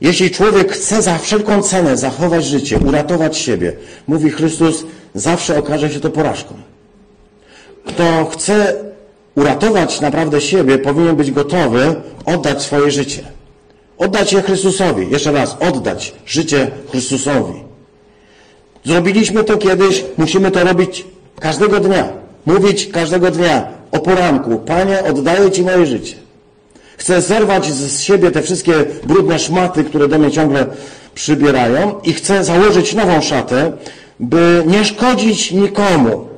Jeśli 0.00 0.30
człowiek 0.30 0.72
chce 0.72 1.02
za 1.02 1.18
wszelką 1.18 1.62
cenę 1.62 1.96
zachować 1.96 2.44
życie, 2.44 2.78
uratować 2.78 3.38
siebie, 3.38 3.72
mówi 4.06 4.30
Chrystus, 4.30 4.84
zawsze 5.14 5.58
okaże 5.58 5.90
się 5.90 6.00
to 6.00 6.10
porażką. 6.10 6.54
Kto 7.84 8.24
chce 8.24 8.74
uratować 9.36 10.00
naprawdę 10.00 10.40
siebie, 10.40 10.78
powinien 10.78 11.16
być 11.16 11.30
gotowy 11.30 11.94
oddać 12.24 12.62
swoje 12.62 12.90
życie. 12.90 13.22
Oddać 13.98 14.32
je 14.32 14.42
Chrystusowi. 14.42 15.10
Jeszcze 15.10 15.32
raz, 15.32 15.56
oddać 15.60 16.14
życie 16.26 16.70
Chrystusowi. 16.90 17.66
Zrobiliśmy 18.84 19.44
to 19.44 19.56
kiedyś, 19.56 20.04
musimy 20.16 20.50
to 20.50 20.64
robić 20.64 21.04
każdego 21.40 21.80
dnia. 21.80 22.08
Mówić 22.46 22.86
każdego 22.86 23.30
dnia 23.30 23.68
o 23.92 23.98
poranku. 23.98 24.58
Panie, 24.58 25.04
oddaję 25.04 25.50
Ci 25.50 25.62
moje 25.62 25.86
życie. 25.86 26.14
Chcę 26.96 27.20
zerwać 27.22 27.72
z 27.72 28.00
siebie 28.02 28.30
te 28.30 28.42
wszystkie 28.42 28.72
brudne 29.04 29.38
szmaty, 29.38 29.84
które 29.84 30.08
do 30.08 30.18
mnie 30.18 30.30
ciągle 30.30 30.66
przybierają 31.14 32.00
i 32.04 32.12
chcę 32.12 32.44
założyć 32.44 32.94
nową 32.94 33.20
szatę, 33.20 33.72
by 34.20 34.64
nie 34.66 34.84
szkodzić 34.84 35.52
nikomu. 35.52 36.35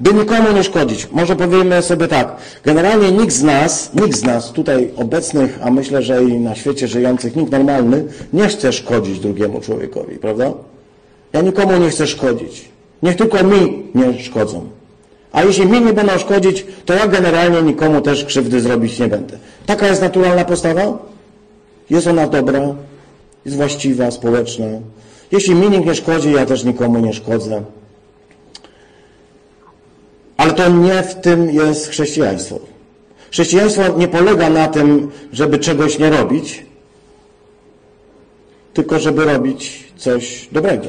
By 0.00 0.14
nikomu 0.14 0.52
nie 0.52 0.64
szkodzić. 0.64 1.08
Może 1.12 1.36
powiemy 1.36 1.82
sobie 1.82 2.08
tak. 2.08 2.36
Generalnie 2.64 3.12
nikt 3.12 3.32
z 3.32 3.42
nas, 3.42 3.90
nikt 3.94 4.16
z 4.16 4.24
nas 4.24 4.52
tutaj 4.52 4.90
obecnych, 4.96 5.58
a 5.62 5.70
myślę, 5.70 6.02
że 6.02 6.24
i 6.24 6.38
na 6.38 6.54
świecie 6.54 6.88
żyjących, 6.88 7.36
nikt 7.36 7.52
normalny, 7.52 8.04
nie 8.32 8.48
chce 8.48 8.72
szkodzić 8.72 9.20
drugiemu 9.20 9.60
człowiekowi, 9.60 10.16
prawda? 10.16 10.52
Ja 11.32 11.40
nikomu 11.40 11.76
nie 11.76 11.90
chcę 11.90 12.06
szkodzić. 12.06 12.68
Niech 13.02 13.16
tylko 13.16 13.44
mi 13.44 13.82
nie 13.94 14.18
szkodzą. 14.22 14.68
A 15.32 15.44
jeśli 15.44 15.66
mi 15.66 15.80
nie 15.80 15.92
będą 15.92 16.18
szkodzić, 16.18 16.66
to 16.86 16.94
ja 16.94 17.06
generalnie 17.06 17.62
nikomu 17.62 18.00
też 18.00 18.24
krzywdy 18.24 18.60
zrobić 18.60 18.98
nie 18.98 19.08
będę. 19.08 19.38
Taka 19.66 19.86
jest 19.86 20.02
naturalna 20.02 20.44
postawa? 20.44 20.98
Jest 21.90 22.06
ona 22.06 22.26
dobra, 22.26 22.74
jest 23.44 23.56
właściwa, 23.56 24.10
społeczna. 24.10 24.66
Jeśli 25.32 25.54
mi 25.54 25.70
nikt 25.70 25.86
nie 25.86 25.94
szkodzi, 25.94 26.32
ja 26.32 26.46
też 26.46 26.64
nikomu 26.64 26.98
nie 26.98 27.12
szkodzę. 27.12 27.62
Ale 30.38 30.52
to 30.52 30.68
nie 30.68 31.02
w 31.02 31.14
tym 31.14 31.50
jest 31.50 31.88
chrześcijaństwo. 31.88 32.58
Chrześcijaństwo 33.30 33.82
nie 33.96 34.08
polega 34.08 34.50
na 34.50 34.68
tym, 34.68 35.10
żeby 35.32 35.58
czegoś 35.58 35.98
nie 35.98 36.10
robić, 36.10 36.66
tylko 38.74 38.98
żeby 38.98 39.24
robić 39.24 39.92
coś 39.96 40.48
dobrego. 40.52 40.86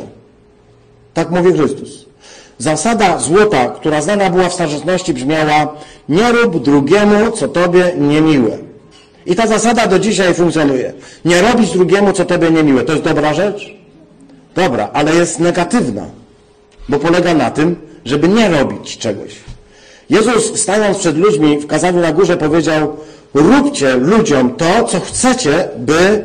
Tak 1.13 1.31
mówi 1.31 1.53
Chrystus. 1.53 2.05
Zasada 2.57 3.19
złota, 3.19 3.67
która 3.67 4.01
znana 4.01 4.29
była 4.29 4.49
w 4.49 4.53
starożytności, 4.53 5.13
brzmiała 5.13 5.73
nie 6.09 6.31
rób 6.31 6.63
drugiemu, 6.63 7.31
co 7.31 7.47
tobie 7.47 7.93
niemiłe. 7.97 8.57
I 9.25 9.35
ta 9.35 9.47
zasada 9.47 9.87
do 9.87 9.99
dzisiaj 9.99 10.33
funkcjonuje. 10.33 10.93
Nie 11.25 11.41
robić 11.41 11.71
drugiemu, 11.71 12.13
co 12.13 12.25
tobie 12.25 12.51
niemiłe. 12.51 12.83
To 12.83 12.91
jest 12.91 13.03
dobra 13.03 13.33
rzecz? 13.33 13.75
Dobra, 14.55 14.89
ale 14.93 15.15
jest 15.15 15.39
negatywna, 15.39 16.05
bo 16.89 16.99
polega 16.99 17.33
na 17.33 17.51
tym, 17.51 17.88
żeby 18.09 18.27
nie 18.27 18.49
robić 18.49 18.97
czegoś. 18.97 19.35
Jezus, 20.09 20.59
stając 20.59 20.97
przed 20.97 21.17
ludźmi 21.17 21.57
w 21.59 21.67
kazaniu 21.67 22.01
na 22.01 22.11
górze, 22.11 22.37
powiedział: 22.37 22.97
Róbcie 23.33 23.97
ludziom 23.97 24.55
to, 24.55 24.83
co 24.83 24.99
chcecie, 24.99 25.69
by 25.77 26.23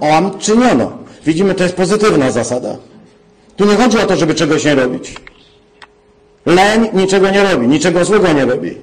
wam 0.00 0.38
czyniono. 0.38 0.92
Widzimy, 1.26 1.54
to 1.54 1.62
jest 1.62 1.76
pozytywna 1.76 2.30
zasada. 2.30 2.76
Tu 3.56 3.64
nie 3.64 3.76
chodzi 3.76 3.98
o 3.98 4.06
to, 4.06 4.16
żeby 4.16 4.34
czegoś 4.34 4.64
nie 4.64 4.74
robić. 4.74 5.14
Leń 6.46 6.88
niczego 6.94 7.30
nie 7.30 7.42
robi, 7.42 7.68
niczego 7.68 8.04
złego 8.04 8.32
nie 8.32 8.44
robi. 8.44 8.74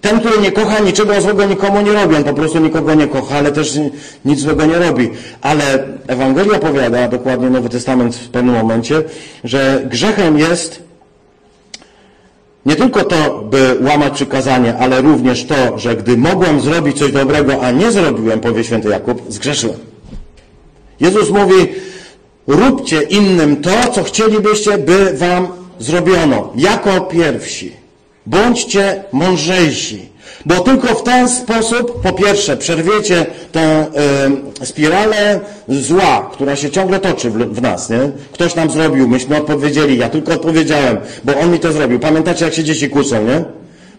Ten, 0.00 0.20
który 0.20 0.40
nie 0.40 0.52
kocha, 0.52 0.78
niczego 0.78 1.20
złego 1.20 1.44
nikomu 1.44 1.80
nie 1.80 1.92
robi. 1.92 2.16
On 2.16 2.24
po 2.24 2.34
prostu 2.34 2.58
nikogo 2.58 2.94
nie 2.94 3.06
kocha, 3.06 3.36
ale 3.36 3.52
też 3.52 3.78
nic 4.24 4.40
złego 4.40 4.66
nie 4.66 4.78
robi. 4.78 5.10
Ale 5.40 5.84
Ewangelia 6.06 6.58
powiada, 6.58 7.08
dokładnie 7.08 7.50
Nowy 7.50 7.68
Testament 7.68 8.16
w 8.16 8.28
pewnym 8.28 8.54
momencie, 8.54 9.02
że 9.44 9.82
grzechem 9.90 10.38
jest 10.38 10.87
nie 12.68 12.76
tylko 12.76 13.04
to, 13.04 13.44
by 13.50 13.78
łamać 13.80 14.12
przykazanie, 14.12 14.76
ale 14.78 15.00
również 15.00 15.44
to, 15.44 15.78
że 15.78 15.96
gdy 15.96 16.16
mogłem 16.16 16.60
zrobić 16.60 16.98
coś 16.98 17.12
dobrego, 17.12 17.62
a 17.62 17.70
nie 17.70 17.92
zrobiłem, 17.92 18.40
powie 18.40 18.64
święty 18.64 18.88
Jakub, 18.88 19.22
zgrzeszyłem. 19.28 19.78
Jezus 21.00 21.30
mówi, 21.30 21.68
róbcie 22.46 23.02
innym 23.02 23.56
to, 23.56 23.92
co 23.92 24.02
chcielibyście, 24.02 24.78
by 24.78 25.12
wam 25.14 25.48
zrobiono. 25.78 26.52
Jako 26.56 27.00
pierwsi. 27.00 27.72
Bądźcie 28.26 29.04
mądrzejsi. 29.12 30.08
Bo 30.46 30.60
tylko 30.60 30.94
w 30.94 31.02
ten 31.02 31.28
sposób, 31.28 32.02
po 32.02 32.12
pierwsze, 32.12 32.56
przerwiecie 32.56 33.26
tę 33.52 33.86
y, 34.62 34.66
spiralę 34.66 35.40
zła, 35.68 36.30
która 36.32 36.56
się 36.56 36.70
ciągle 36.70 37.00
toczy 37.00 37.30
w, 37.30 37.36
w, 37.36 37.62
nas. 37.62 37.90
Nie? 37.90 38.10
Ktoś 38.32 38.54
nam 38.54 38.70
zrobił, 38.70 39.08
myśmy 39.08 39.36
odpowiedzieli, 39.36 39.98
ja 39.98 40.08
tylko 40.08 40.32
odpowiedziałem, 40.32 40.96
bo 41.24 41.38
on 41.38 41.52
mi 41.52 41.58
to 41.58 41.72
zrobił. 41.72 41.98
Pamiętacie, 41.98 42.44
jak 42.44 42.54
się 42.54 42.64
dzieci 42.64 42.90
kłócą, 42.90 43.24
nie? 43.24 43.44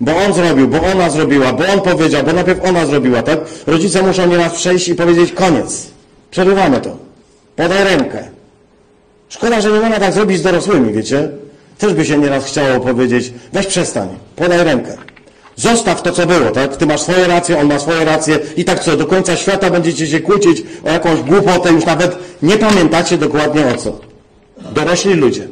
Bo 0.02 0.18
on 0.18 0.34
zrobił, 0.34 0.68
bo 0.68 0.82
ona 0.94 1.10
zrobiła, 1.10 1.54
bo 1.54 1.64
on 1.74 1.82
powiedział, 1.82 2.24
bo 2.24 2.34
najpierw 2.34 2.66
ona 2.66 2.86
zrobiła, 2.86 3.24
tak? 3.24 3.40
Rodzice 3.68 4.04
muszą 4.04 4.28
nieraz 4.28 4.54
przejść 4.54 4.88
i 4.88 4.96
powiedzieć 4.96 5.32
koniec. 5.32 5.88
Przerywamy 6.32 6.82
to. 6.82 6.98
Podaj 7.56 7.84
rękę. 7.84 8.24
Szkoda, 9.30 9.62
że 9.62 9.72
nie 9.72 9.80
można 9.80 10.00
tak 10.00 10.14
zrobić 10.14 10.40
z 10.40 10.42
dorosłymi, 10.42 10.94
wiecie? 10.94 11.30
Też 11.78 11.94
by 11.94 12.06
się 12.06 12.18
nieraz 12.18 12.46
chciało 12.46 12.80
powiedzieć, 12.80 13.34
weź 13.54 13.68
przestań, 13.68 14.08
podaj 14.36 14.64
rękę. 14.64 14.98
Zostaw 15.60 16.02
to, 16.02 16.12
co 16.12 16.26
było, 16.26 16.52
tak? 16.52 16.78
Ty 16.78 16.86
masz 16.86 17.02
swoje 17.02 17.28
racje, 17.28 17.60
on 17.60 17.68
ma 17.68 17.80
swoje 17.80 18.06
racje 18.06 18.40
i 18.58 18.66
tak 18.66 18.80
co, 18.80 18.98
do 18.98 19.06
końca 19.06 19.36
świata 19.36 19.70
będziecie 19.70 20.08
się 20.08 20.20
kłócić 20.20 20.64
o 20.86 20.90
jakąś 20.90 21.22
głupotę, 21.22 21.72
już 21.72 21.86
nawet 21.86 22.18
nie 22.42 22.58
pamiętacie 22.58 23.18
dokładnie 23.18 23.68
o 23.68 23.76
co. 23.76 24.00
Dorośli 24.72 25.14
ludzie. 25.14 25.48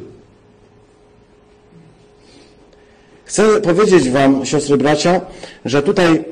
Chcę 3.25 3.61
powiedzieć 3.61 4.09
wam, 4.09 4.45
siostry 4.45 4.77
bracia, 4.77 5.21
że 5.65 5.83
tutaj 5.83 6.25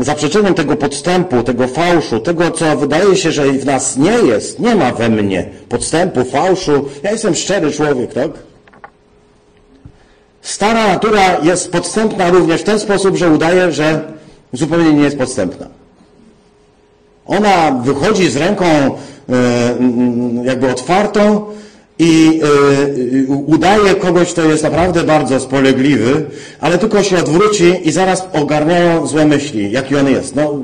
zaprzeczeniem 0.00 0.54
tego 0.54 0.76
podstępu, 0.76 1.42
tego 1.42 1.68
fałszu, 1.68 2.20
tego, 2.20 2.50
co 2.50 2.76
wydaje 2.76 3.16
się, 3.16 3.32
że 3.32 3.44
w 3.44 3.66
nas 3.66 3.96
nie 3.96 4.18
jest, 4.28 4.58
nie 4.58 4.74
ma 4.74 4.92
we 4.92 5.08
mnie 5.08 5.48
podstępu, 5.68 6.24
fałszu. 6.24 6.88
Ja 7.02 7.10
jestem 7.10 7.34
szczery 7.34 7.72
człowiek, 7.72 8.12
tak? 8.12 8.30
Stara 10.42 10.88
natura 10.88 11.38
jest 11.42 11.72
podstępna 11.72 12.30
również 12.30 12.60
w 12.60 12.64
ten 12.64 12.78
sposób, 12.78 13.16
że 13.16 13.30
udaje, 13.30 13.72
że 13.72 14.00
zupełnie 14.52 14.92
nie 14.92 15.02
jest 15.02 15.18
podstępna. 15.18 15.66
Ona 17.26 17.80
wychodzi 17.84 18.30
z 18.30 18.36
ręką 18.36 18.64
e, 18.64 18.90
jakby 20.44 20.70
otwartą 20.70 21.44
i 21.98 22.40
e, 22.42 23.32
udaje 23.32 23.94
kogoś, 23.94 24.32
kto 24.32 24.44
jest 24.44 24.62
naprawdę 24.62 25.04
bardzo 25.04 25.40
spolegliwy, 25.40 26.24
ale 26.60 26.78
tylko 26.78 27.02
się 27.02 27.18
odwróci 27.18 27.88
i 27.88 27.92
zaraz 27.92 28.28
ogarniają 28.32 29.06
złe 29.06 29.26
myśli, 29.26 29.72
jaki 29.72 29.96
on 29.96 30.08
jest. 30.08 30.36
No, 30.36 30.54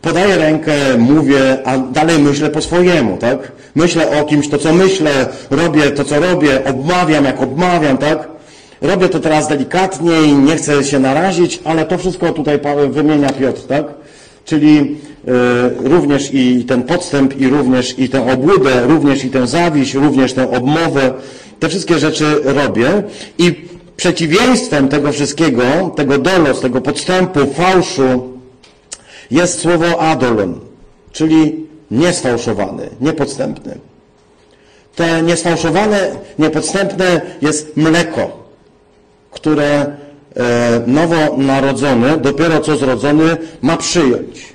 podaję 0.00 0.36
rękę, 0.36 0.72
mówię, 0.98 1.58
a 1.64 1.78
dalej 1.78 2.18
myślę 2.18 2.50
po 2.50 2.62
swojemu, 2.62 3.16
tak? 3.16 3.52
Myślę 3.74 4.20
o 4.20 4.24
kimś, 4.24 4.48
to 4.48 4.58
co 4.58 4.72
myślę, 4.72 5.28
robię 5.50 5.90
to 5.90 6.04
co 6.04 6.20
robię, 6.20 6.64
obmawiam 6.64 7.24
jak 7.24 7.42
obmawiam, 7.42 7.98
tak? 7.98 8.28
Robię 8.82 9.08
to 9.08 9.20
teraz 9.20 9.48
delikatniej, 9.48 10.34
nie 10.34 10.56
chcę 10.56 10.84
się 10.84 10.98
narazić, 10.98 11.60
ale 11.64 11.86
to 11.86 11.98
wszystko 11.98 12.32
tutaj 12.32 12.60
wymienia 12.90 13.28
Piotr, 13.28 13.62
tak? 13.62 13.84
Czyli 14.44 14.78
y, 14.78 15.88
również 15.88 16.34
i 16.34 16.64
ten 16.64 16.82
podstęp, 16.82 17.40
i 17.40 17.48
również 17.48 17.98
i 17.98 18.08
tę 18.08 18.32
obłudę, 18.32 18.86
również 18.86 19.24
i 19.24 19.30
tę 19.30 19.46
zawiść, 19.46 19.94
również 19.94 20.32
tę 20.32 20.50
obmowę, 20.50 21.12
te 21.58 21.68
wszystkie 21.68 21.98
rzeczy 21.98 22.40
robię 22.44 23.02
i 23.38 23.68
przeciwieństwem 23.96 24.88
tego 24.88 25.12
wszystkiego, 25.12 25.62
tego 25.96 26.18
dolos, 26.18 26.60
tego 26.60 26.80
podstępu, 26.80 27.40
fałszu 27.54 28.28
jest 29.30 29.60
słowo 29.60 30.00
adolon, 30.00 30.60
czyli 31.12 31.66
niesfałszowany, 31.90 32.88
niepodstępny. 33.00 33.78
Te 34.96 35.22
niesfałszowane, 35.22 36.10
niepodstępne 36.38 37.20
jest 37.42 37.76
mleko 37.76 38.39
które 39.40 39.86
e, 40.36 40.82
nowonarodzony, 40.86 42.16
dopiero 42.16 42.60
co 42.60 42.76
zrodzony, 42.76 43.36
ma 43.62 43.76
przyjąć. 43.76 44.52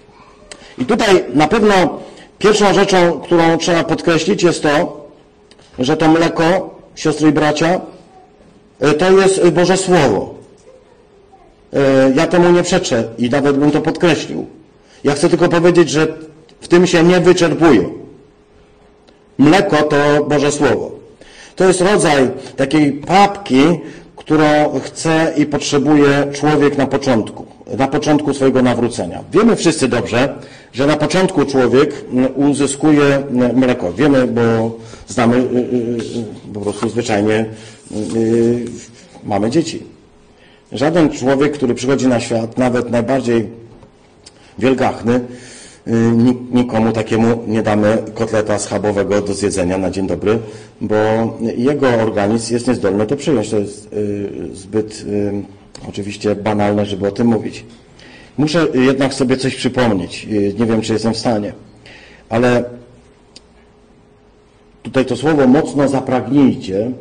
I 0.78 0.86
tutaj 0.86 1.24
na 1.34 1.48
pewno 1.48 2.00
pierwszą 2.40 2.74
rzeczą, 2.74 3.20
którą 3.20 3.58
trzeba 3.58 3.84
podkreślić 3.84 4.44
jest 4.44 4.64
to, 4.64 5.06
że 5.80 5.98
to 5.98 6.08
mleko, 6.08 6.76
siostry 6.96 7.30
i 7.30 7.32
bracia, 7.32 7.82
e, 8.80 8.94
to 8.94 9.12
jest 9.12 9.50
Boże 9.50 9.78
Słowo. 9.78 10.36
E, 11.74 12.12
ja 12.16 12.28
temu 12.28 12.52
nie 12.52 12.64
przeczę 12.64 13.04
i 13.18 13.30
nawet 13.30 13.58
bym 13.58 13.72
to 13.72 13.82
podkreślił. 13.82 14.46
Ja 15.04 15.14
chcę 15.14 15.30
tylko 15.30 15.50
powiedzieć, 15.50 15.90
że 15.90 16.08
w 16.62 16.68
tym 16.68 16.88
się 16.88 17.04
nie 17.04 17.20
wyczerpuje. 17.20 17.90
Mleko 19.38 19.84
to 19.84 20.26
Boże 20.28 20.52
Słowo. 20.52 20.92
To 21.56 21.68
jest 21.68 21.82
rodzaj 21.82 22.30
takiej 22.56 22.92
papki, 22.92 23.80
którą 24.16 24.80
chce 24.80 25.34
i 25.38 25.46
potrzebuje 25.46 26.28
człowiek 26.34 26.78
na 26.78 26.88
początku, 26.88 27.46
na 27.78 27.88
początku 27.88 28.34
swojego 28.34 28.62
nawrócenia. 28.62 29.24
Wiemy 29.32 29.56
wszyscy 29.56 29.88
dobrze, 29.88 30.36
że 30.74 30.88
na 30.88 30.98
początku 30.98 31.46
człowiek 31.46 32.06
uzyskuje 32.36 33.24
mleko. 33.54 33.94
Wiemy, 33.94 34.28
bo 34.28 34.72
znamy 35.08 35.38
y, 35.38 35.40
y, 35.40 35.44
y, 36.50 36.54
po 36.54 36.60
prostu 36.60 36.90
zwyczajnie 36.90 37.46
mamy 39.24 39.50
dzieci. 39.50 39.84
Żaden 40.72 41.10
człowiek, 41.10 41.54
który 41.54 41.74
przychodzi 41.76 42.08
na 42.08 42.20
świat, 42.20 42.58
nawet 42.58 42.92
najbardziej 42.92 43.50
wielgachny, 44.60 45.20
nikomu 46.52 46.92
takiemu 46.92 47.44
nie 47.48 47.64
damy 47.64 47.98
kotleta 48.14 48.60
schabowego 48.60 49.22
do 49.22 49.34
zjedzenia 49.34 49.78
na 49.78 49.92
dzień 49.92 50.08
dobry, 50.08 50.40
bo 50.82 50.96
jego 51.58 51.88
organizm 51.88 52.54
jest 52.54 52.68
niezdolny 52.68 53.06
to 53.06 53.16
przyjąć. 53.16 53.50
To 53.50 53.60
jest 53.60 53.90
zbyt 54.54 55.06
oczywiście 55.90 56.36
banalne, 56.36 56.86
żeby 56.86 57.08
o 57.08 57.12
tym 57.12 57.28
mówić. 57.28 57.66
Muszę 58.38 58.68
jednak 58.74 59.14
sobie 59.14 59.38
coś 59.38 59.56
przypomnieć. 59.56 60.28
Nie 60.60 60.66
wiem, 60.66 60.82
czy 60.82 60.94
jestem 60.94 61.14
w 61.14 61.18
stanie. 61.18 61.54
Ale 62.30 62.64
tutaj 64.84 65.06
to 65.06 65.16
słowo 65.16 65.48
mocno 65.48 65.88
zapragnijcie. 65.88 66.92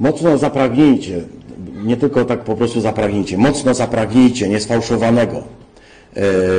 Mocno 0.00 0.38
zapragnijcie. 0.38 1.20
Nie 1.84 1.96
tylko 1.96 2.24
tak 2.24 2.44
po 2.44 2.56
prostu 2.56 2.80
zapragnijcie. 2.80 3.38
Mocno 3.38 3.74
zapragnijcie 3.74 4.48
niesfałszowanego 4.48 5.61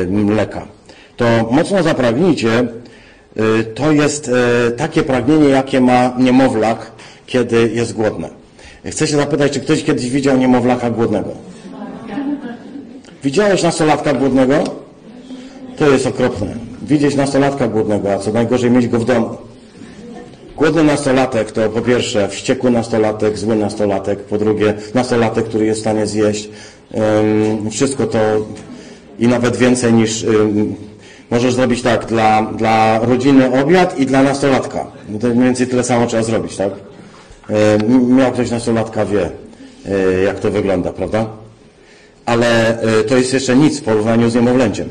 mleka. 0.10 0.68
To 1.18 1.26
mocno 1.52 1.84
zapragnijcie 1.84 2.60
e, 2.60 3.64
to 3.64 3.92
jest 3.92 4.30
e, 4.68 4.72
takie 4.72 5.04
pragnienie, 5.04 5.50
jakie 5.50 5.82
ma 5.82 6.14
niemowlak, 6.18 6.92
kiedy 7.26 7.72
jest 7.74 7.94
głodne. 7.94 8.30
Chcę 8.86 9.08
się 9.08 9.18
zapytać, 9.18 9.52
czy 9.52 9.60
ktoś 9.60 9.84
kiedyś 9.84 10.10
widział 10.10 10.38
niemowlaka 10.38 10.90
głodnego? 10.90 11.30
Widziałeś 13.24 13.64
nastolatka 13.64 14.14
głodnego? 14.14 14.64
To 15.78 15.90
jest 15.90 16.08
okropne. 16.08 16.56
Widzieć 16.82 17.16
nastolatka 17.16 17.68
głodnego, 17.68 18.14
a 18.14 18.20
co 18.20 18.32
najgorzej 18.32 18.72
mieć 18.72 18.88
go 18.88 19.00
w 19.00 19.06
domu. 19.06 19.38
Głodny 20.58 20.84
nastolatek 20.84 21.52
to 21.52 21.70
po 21.70 21.82
pierwsze 21.82 22.28
wściekły 22.30 22.72
nastolatek, 22.72 23.38
zły 23.38 23.56
nastolatek, 23.56 24.20
po 24.20 24.38
drugie 24.38 24.74
nastolatek, 24.94 25.46
który 25.46 25.66
jest 25.66 25.80
w 25.80 25.84
stanie 25.84 26.08
zjeść 26.08 26.50
wszystko 27.72 28.08
to 28.08 28.20
i 29.20 29.28
nawet 29.28 29.58
więcej 29.58 29.94
niż 29.94 30.26
możesz 31.32 31.54
zrobić 31.54 31.82
tak 31.82 32.06
dla, 32.06 32.42
dla 32.42 33.00
rodziny 33.00 33.62
obiad 33.62 34.00
i 34.00 34.06
dla 34.06 34.24
nastolatka. 34.24 34.88
To 35.22 35.28
mniej 35.28 35.44
więcej 35.44 35.68
tyle 35.68 35.84
samo 35.84 36.08
trzeba 36.08 36.24
zrobić, 36.24 36.58
tak? 36.58 36.72
Miał 38.10 38.32
ktoś 38.32 38.52
nastolatka, 38.52 39.06
wie 39.06 39.30
e, 39.86 40.22
jak 40.24 40.40
to 40.40 40.52
wygląda, 40.52 40.94
prawda? 40.94 41.26
ale 42.26 42.82
e, 42.82 43.04
to 43.04 43.18
jest 43.18 43.34
jeszcze 43.34 43.56
nic 43.56 43.80
w 43.80 43.84
porównaniu 43.84 44.30
z 44.30 44.36
niemowlęciem. 44.36 44.90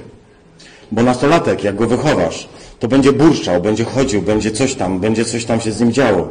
Bo 0.92 1.02
nastolatek, 1.02 1.64
jak 1.64 1.76
go 1.76 1.86
wychowasz, 1.86 2.48
to 2.78 2.88
będzie 2.88 3.12
burczał, 3.12 3.62
będzie 3.62 3.84
chodził, 3.84 4.22
będzie 4.22 4.50
coś 4.50 4.74
tam, 4.74 5.00
będzie 5.00 5.24
coś 5.24 5.44
tam 5.44 5.60
się 5.60 5.72
z 5.72 5.80
nim 5.80 5.92
działo. 5.92 6.28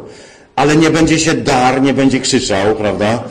Ale 0.56 0.76
nie 0.76 0.90
będzie 0.90 1.20
się 1.20 1.34
dar, 1.34 1.82
nie 1.82 1.94
będzie 1.94 2.20
krzyczał, 2.20 2.76
prawda? 2.76 3.24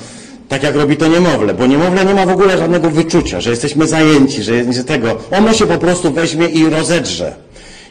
Tak 0.51 0.63
jak 0.63 0.75
robi 0.75 0.97
to 0.97 1.09
niemowlę, 1.09 1.55
bo 1.55 1.67
niemowlę 1.67 2.05
nie 2.05 2.15
ma 2.15 2.27
w 2.27 2.31
ogóle 2.31 2.59
żadnego 2.59 2.91
wyczucia, 2.91 3.41
że 3.41 3.51
jesteśmy 3.51 3.87
zajęci, 3.87 4.43
że 4.43 4.55
jest 4.55 4.89
tego. 4.89 5.19
Ono 5.31 5.53
się 5.53 5.67
po 5.67 5.79
prostu 5.79 6.13
weźmie 6.13 6.47
i 6.47 6.69
rozedrze. 6.69 7.35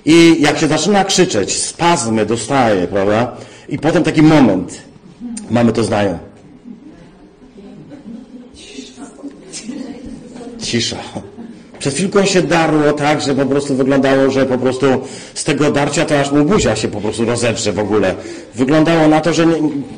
I 0.06 0.38
jak 0.40 0.58
się 0.58 0.68
zaczyna 0.68 1.04
krzyczeć, 1.04 1.58
spazmy 1.58 2.26
dostaje, 2.26 2.88
prawda? 2.88 3.38
I 3.70 3.80
potem 3.80 4.04
taki 4.04 4.22
moment, 4.22 4.82
mamy 5.50 5.72
to 5.74 5.84
znają. 5.84 6.18
cisza. 10.70 10.98
Przed 11.80 11.94
chwilką 11.94 12.26
się 12.26 12.42
darło 12.42 12.94
tak, 12.94 13.22
że 13.22 13.36
po 13.36 13.46
prostu 13.46 13.76
wyglądało, 13.76 14.32
że 14.32 14.46
po 14.46 14.58
prostu 14.58 14.86
z 15.34 15.44
tego 15.44 15.72
darcia 15.72 16.06
to 16.06 16.20
aż 16.20 16.32
mu 16.32 16.46
buzia 16.46 16.76
się 16.76 16.88
po 16.88 17.02
prostu 17.02 17.26
rozedrze 17.26 17.74
w 17.74 17.80
ogóle. 17.80 18.16
Wyglądało 18.56 19.08
na 19.08 19.22
to, 19.22 19.34
że 19.34 19.46
nie, 19.46 19.56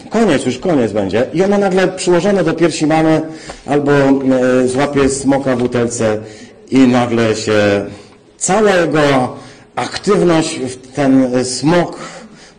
koniec, 0.10 0.46
już 0.46 0.58
koniec 0.58 0.92
będzie. 0.92 1.28
I 1.34 1.44
ono 1.44 1.58
nagle 1.58 1.88
przyłożone 1.88 2.44
do 2.44 2.54
piersi 2.54 2.88
mamy 2.88 3.22
albo 3.66 3.92
e, 3.92 4.68
złapie 4.68 5.10
smoka 5.10 5.56
w 5.56 5.60
butelce 5.60 6.18
i 6.72 6.80
nagle 6.80 7.36
się 7.36 7.86
cała 8.38 8.72
jego 8.72 9.36
aktywność 9.76 10.60
w 10.60 10.92
ten 10.92 11.46
smok 11.46 12.00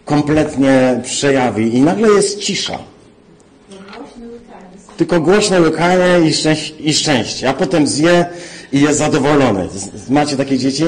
kompletnie 0.05 1.01
przejawi 1.05 1.77
i 1.77 1.81
nagle 1.81 2.09
jest 2.09 2.39
cisza. 2.39 2.79
Tylko 4.97 5.21
głośne 5.21 5.61
łykanie 5.61 6.29
i, 6.29 6.33
szczęś 6.33 6.75
i 6.81 6.95
szczęście, 6.95 7.49
a 7.49 7.53
potem 7.53 7.87
zje 7.87 8.27
i 8.73 8.81
jest 8.81 8.99
zadowolony. 8.99 9.69
Macie 10.09 10.37
takie 10.37 10.59
dzieci? 10.59 10.85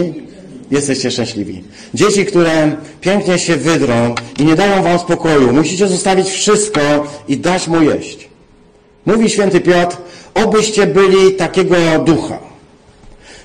Jesteście 0.70 1.11
szczęśliwi. 1.11 1.64
Dzieci, 1.95 2.26
które 2.26 2.76
pięknie 3.01 3.39
się 3.39 3.57
wydrą 3.57 4.14
i 4.39 4.45
nie 4.45 4.55
dają 4.55 4.82
wam 4.82 4.99
spokoju. 4.99 5.53
Musicie 5.53 5.89
zostawić 5.89 6.28
wszystko 6.28 6.80
i 7.28 7.37
dać 7.37 7.68
mu 7.68 7.82
jeść. 7.82 8.28
Mówi 9.07 9.30
święty 9.30 9.61
Piotr, 9.61 9.97
obyście 10.35 10.87
byli 10.87 11.32
takiego 11.32 11.76
ducha. 12.05 12.39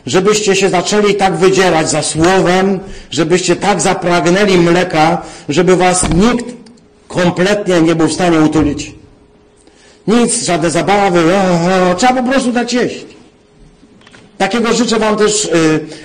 Żebyście 0.06 0.56
się 0.56 0.70
zaczęli 0.70 1.16
tak 1.16 1.38
wydzierać 1.38 1.90
za 1.90 2.02
słowem, 2.02 2.80
żebyście 3.12 3.56
tak 3.56 3.82
zapragnęli 3.82 4.58
mleka, 4.58 5.22
żeby 5.50 5.76
was 5.76 6.06
nikt 6.14 6.46
kompletnie 7.08 7.82
nie 7.82 7.96
był 7.96 8.08
w 8.08 8.14
stanie 8.14 8.40
utulić. 8.40 8.96
Nic, 10.08 10.46
żadne 10.46 10.70
zabawy, 10.70 11.20
o, 11.36 11.92
o, 11.92 11.96
trzeba 11.96 12.24
po 12.24 12.30
prostu 12.30 12.52
dać 12.52 12.74
jeść. 12.74 13.06
Takiego 14.40 14.74
życzę 14.74 15.00
Wam 15.00 15.16
też, 15.16 15.46
y, 15.46 15.50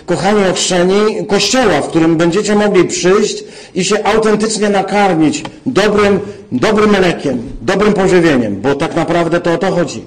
kochani 0.07 0.45
ochrzczeni, 0.45 1.27
kościoła, 1.27 1.81
w 1.81 1.89
którym 1.89 2.17
będziecie 2.17 2.55
mogli 2.55 2.85
przyjść 2.85 3.45
i 3.75 3.85
się 3.85 4.05
autentycznie 4.05 4.69
nakarmić 4.69 5.43
dobrym, 5.67 6.21
dobrym 6.53 6.91
mlekiem, 6.91 7.43
dobrym 7.63 7.93
pożywieniem, 7.93 8.61
bo 8.61 8.75
tak 8.75 8.97
naprawdę 8.97 9.41
to 9.41 9.53
o 9.53 9.59
to 9.59 9.71
chodzi. 9.71 10.03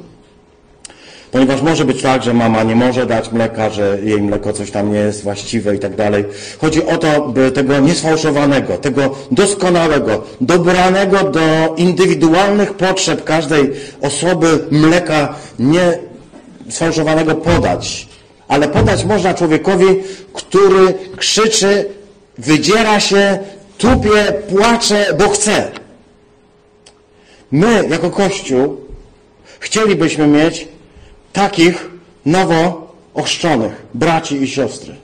Ponieważ 1.32 1.62
może 1.62 1.86
być 1.86 2.02
tak, 2.02 2.24
że 2.24 2.34
mama 2.34 2.64
nie 2.64 2.76
może 2.76 3.06
dać 3.06 3.32
mleka, 3.32 3.70
że 3.70 3.98
jej 4.04 4.22
mleko 4.22 4.54
coś 4.54 4.72
tam 4.72 4.94
nie 4.94 5.00
jest 5.00 5.24
właściwe 5.24 5.76
i 5.76 5.80
tak 5.80 5.96
dalej. 5.96 6.26
Chodzi 6.62 6.86
o 6.86 6.98
to, 6.98 7.28
by 7.28 7.52
tego 7.52 7.80
niesfałszowanego, 7.80 8.78
tego 8.78 9.16
doskonałego, 9.32 10.24
dobranego 10.42 11.24
do 11.24 11.76
indywidualnych 11.78 12.74
potrzeb 12.74 13.24
każdej 13.24 13.72
osoby 14.02 14.60
mleka 14.72 15.36
nie 15.60 16.00
sfałszowanego 16.70 17.36
podać. 17.36 18.17
Ale 18.48 18.68
podać 18.68 19.06
można 19.06 19.34
człowiekowi, 19.34 19.86
który 20.34 20.94
krzyczy, 21.18 21.86
wydziera 22.38 23.00
się, 23.00 23.40
tupie, 23.78 24.34
płacze, 24.50 25.14
bo 25.18 25.30
chce. 25.30 25.72
My, 27.52 27.88
jako 27.90 28.12
Kościół, 28.12 28.78
chcielibyśmy 29.60 30.28
mieć 30.28 30.68
takich 31.34 31.90
nowo 32.26 32.88
ochrzczonych 33.14 33.86
braci 33.94 34.36
i 34.44 34.48
siostry. 34.48 34.96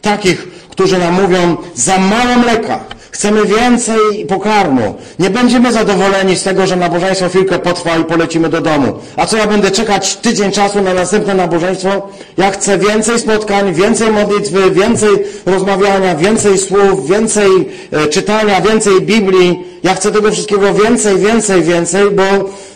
Takich, 0.00 0.48
którzy 0.68 0.98
nam 0.98 1.14
mówią, 1.14 1.56
za 1.74 1.98
mało 1.98 2.36
mleka, 2.36 2.84
chcemy 3.16 3.46
więcej 3.46 4.26
pokarmu. 4.28 4.94
Nie 5.18 5.30
będziemy 5.30 5.72
zadowoleni 5.72 6.36
z 6.36 6.42
tego, 6.42 6.66
że 6.66 6.76
nabożeństwo 6.76 7.28
chwilkę 7.28 7.58
potrwa 7.58 7.96
i 7.96 8.04
polecimy 8.04 8.48
do 8.48 8.60
domu. 8.60 8.92
A 9.16 9.26
co 9.26 9.36
ja 9.36 9.46
będę 9.46 9.70
czekać 9.70 10.16
tydzień 10.16 10.52
czasu 10.52 10.82
na 10.82 10.94
następne 10.94 11.34
nabożeństwo? 11.34 12.08
Ja 12.36 12.50
chcę 12.50 12.78
więcej 12.78 13.18
spotkań, 13.18 13.74
więcej 13.74 14.10
modlitwy, 14.10 14.70
więcej 14.70 15.10
rozmawiania, 15.46 16.14
więcej 16.14 16.58
słów, 16.58 17.08
więcej 17.08 17.48
e, 17.92 18.06
czytania, 18.06 18.60
więcej 18.60 19.00
Biblii. 19.00 19.64
Ja 19.82 19.94
chcę 19.94 20.12
tego 20.12 20.32
wszystkiego 20.32 20.74
więcej, 20.74 21.16
więcej, 21.18 21.62
więcej, 21.62 22.10
bo 22.10 22.22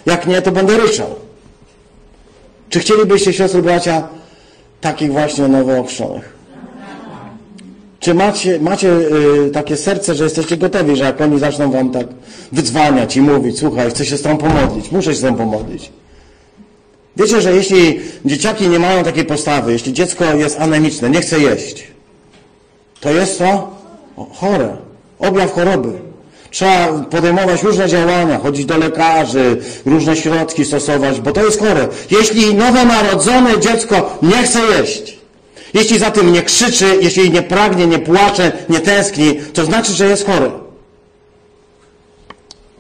jak 0.07 0.27
nie, 0.27 0.43
to 0.43 0.53
będę 0.53 0.77
ryczał. 0.77 1.07
Czy 2.69 2.81
chcielibyście, 2.81 3.33
siostry, 3.33 3.63
bracia, 3.63 4.09
takich 4.81 5.13
właśnie 5.13 5.49
nowookrzonych? 5.49 6.40
Czy 8.01 8.15
macie, 8.15 8.61
macie 8.61 8.89
y, 8.89 9.51
takie 9.51 9.77
serce, 9.77 10.15
że 10.15 10.25
jesteście 10.25 10.57
gotowi, 10.57 10.97
że 10.97 11.05
jak 11.05 11.21
oni 11.21 11.39
zaczną 11.39 11.71
wam 11.71 11.91
tak 11.91 12.07
wydzwaniać 12.53 13.17
i 13.17 13.21
mówić, 13.21 13.59
słuchaj, 13.59 13.91
chcę 13.91 14.05
się 14.05 14.17
z 14.17 14.23
tą 14.23 14.37
pomodlić, 14.37 14.93
muszę 14.93 15.11
się 15.11 15.19
z 15.19 15.23
tą 15.23 15.35
pomodlić. 15.35 15.91
Wiecie, 17.17 17.41
że 17.41 17.53
jeśli 17.53 18.01
dzieciaki 18.25 18.69
nie 18.69 18.79
mają 18.79 19.05
takiej 19.05 19.25
postawy, 19.25 19.73
jeśli 19.73 19.93
dziecko 19.93 20.25
jest 20.25 20.61
anemiczne, 20.61 21.11
nie 21.11 21.21
chce 21.21 21.41
jeść, 21.41 21.87
to 23.01 23.11
jest 23.11 23.39
to 23.39 23.77
chore, 24.33 24.77
objaw 25.19 25.53
choroby. 25.53 25.93
Trzeba 26.51 26.89
podejmować 27.11 27.63
różne 27.63 27.89
działania, 27.89 28.39
chodzić 28.39 28.65
do 28.65 28.79
lekarzy, 28.79 29.57
różne 29.87 30.17
środki 30.17 30.65
stosować, 30.65 31.21
bo 31.21 31.33
to 31.33 31.45
jest 31.45 31.61
chore. 31.61 31.89
Jeśli 32.11 32.55
nowonarodzone 32.55 33.61
dziecko 33.61 34.19
nie 34.23 34.43
chce 34.43 34.59
jeść, 34.79 35.20
jeśli 35.75 35.99
za 35.99 36.11
tym 36.11 36.33
nie 36.33 36.43
krzyczy, 36.43 36.99
jeśli 37.01 37.31
nie 37.31 37.43
pragnie, 37.43 37.87
nie 37.87 37.99
płacze, 37.99 38.53
nie 38.69 38.81
tęskni, 38.81 39.35
to 39.53 39.65
znaczy, 39.65 39.93
że 39.93 40.07
jest 40.07 40.27
chore. 40.27 40.51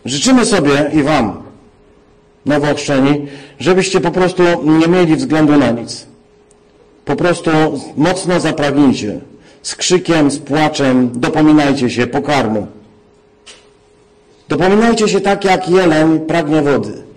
Życzymy 0.05 0.47
sobie 0.47 0.91
i 0.95 1.03
Wam, 1.03 1.43
nowochrzczeni, 2.47 3.27
żebyście 3.61 4.01
po 4.01 4.11
prostu 4.11 4.43
nie 4.65 4.89
mieli 4.89 5.17
względu 5.17 5.57
na 5.57 5.71
nic. 5.71 6.07
Po 7.05 7.17
prostu 7.17 7.51
mocno 7.97 8.41
zapragnijcie. 8.41 9.21
Z 9.63 9.75
krzykiem, 9.75 10.31
z 10.31 10.39
płaczem, 10.39 11.11
dopominajcie 11.15 11.91
się 11.91 12.07
pokarmu. 12.07 12.67
Dopominajcie 14.49 15.09
się 15.09 15.21
tak, 15.21 15.45
jak 15.45 15.69
jeleń 15.69 16.21
pragnie 16.21 16.63
wody. 16.63 17.10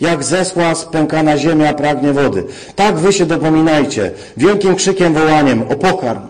Jak 0.00 0.24
zesła 0.24 0.74
spękana 0.74 1.38
ziemia 1.38 1.74
pragnie 1.74 2.12
wody. 2.12 2.44
Tak 2.76 2.96
wy 2.96 3.12
się 3.12 3.26
dopominajcie. 3.26 4.10
Wielkim 4.36 4.74
krzykiem, 4.74 5.14
wołaniem 5.14 5.62
o 5.62 5.74
pokarm. 5.74 6.20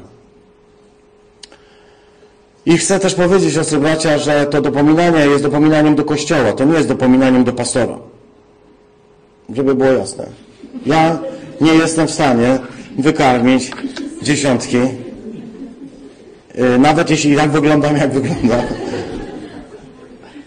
I 2.67 2.79
chcę 2.79 2.99
też 2.99 3.15
powiedzieć, 3.15 3.55
siostry 3.55 3.79
bracia, 3.79 4.19
że 4.19 4.47
to 4.47 4.61
dopominanie 4.61 5.19
jest 5.19 5.43
dopominaniem 5.43 5.95
do 5.95 6.05
Kościoła. 6.05 6.53
To 6.53 6.65
nie 6.65 6.75
jest 6.75 6.89
dopominaniem 6.89 7.45
do 7.45 7.53
pastora. 7.53 7.99
Żeby 9.55 9.75
było 9.75 9.91
jasne. 9.91 10.27
Ja 10.87 11.19
nie 11.61 11.75
jestem 11.75 12.07
w 12.07 12.11
stanie 12.11 12.59
wykarmić 12.99 13.71
dziesiątki. 14.23 14.77
Y, 14.77 16.79
nawet 16.79 17.11
jeśli 17.11 17.37
tak 17.37 17.51
wyglądam, 17.51 17.97
jak 17.97 18.13
wyglądam. 18.13 18.61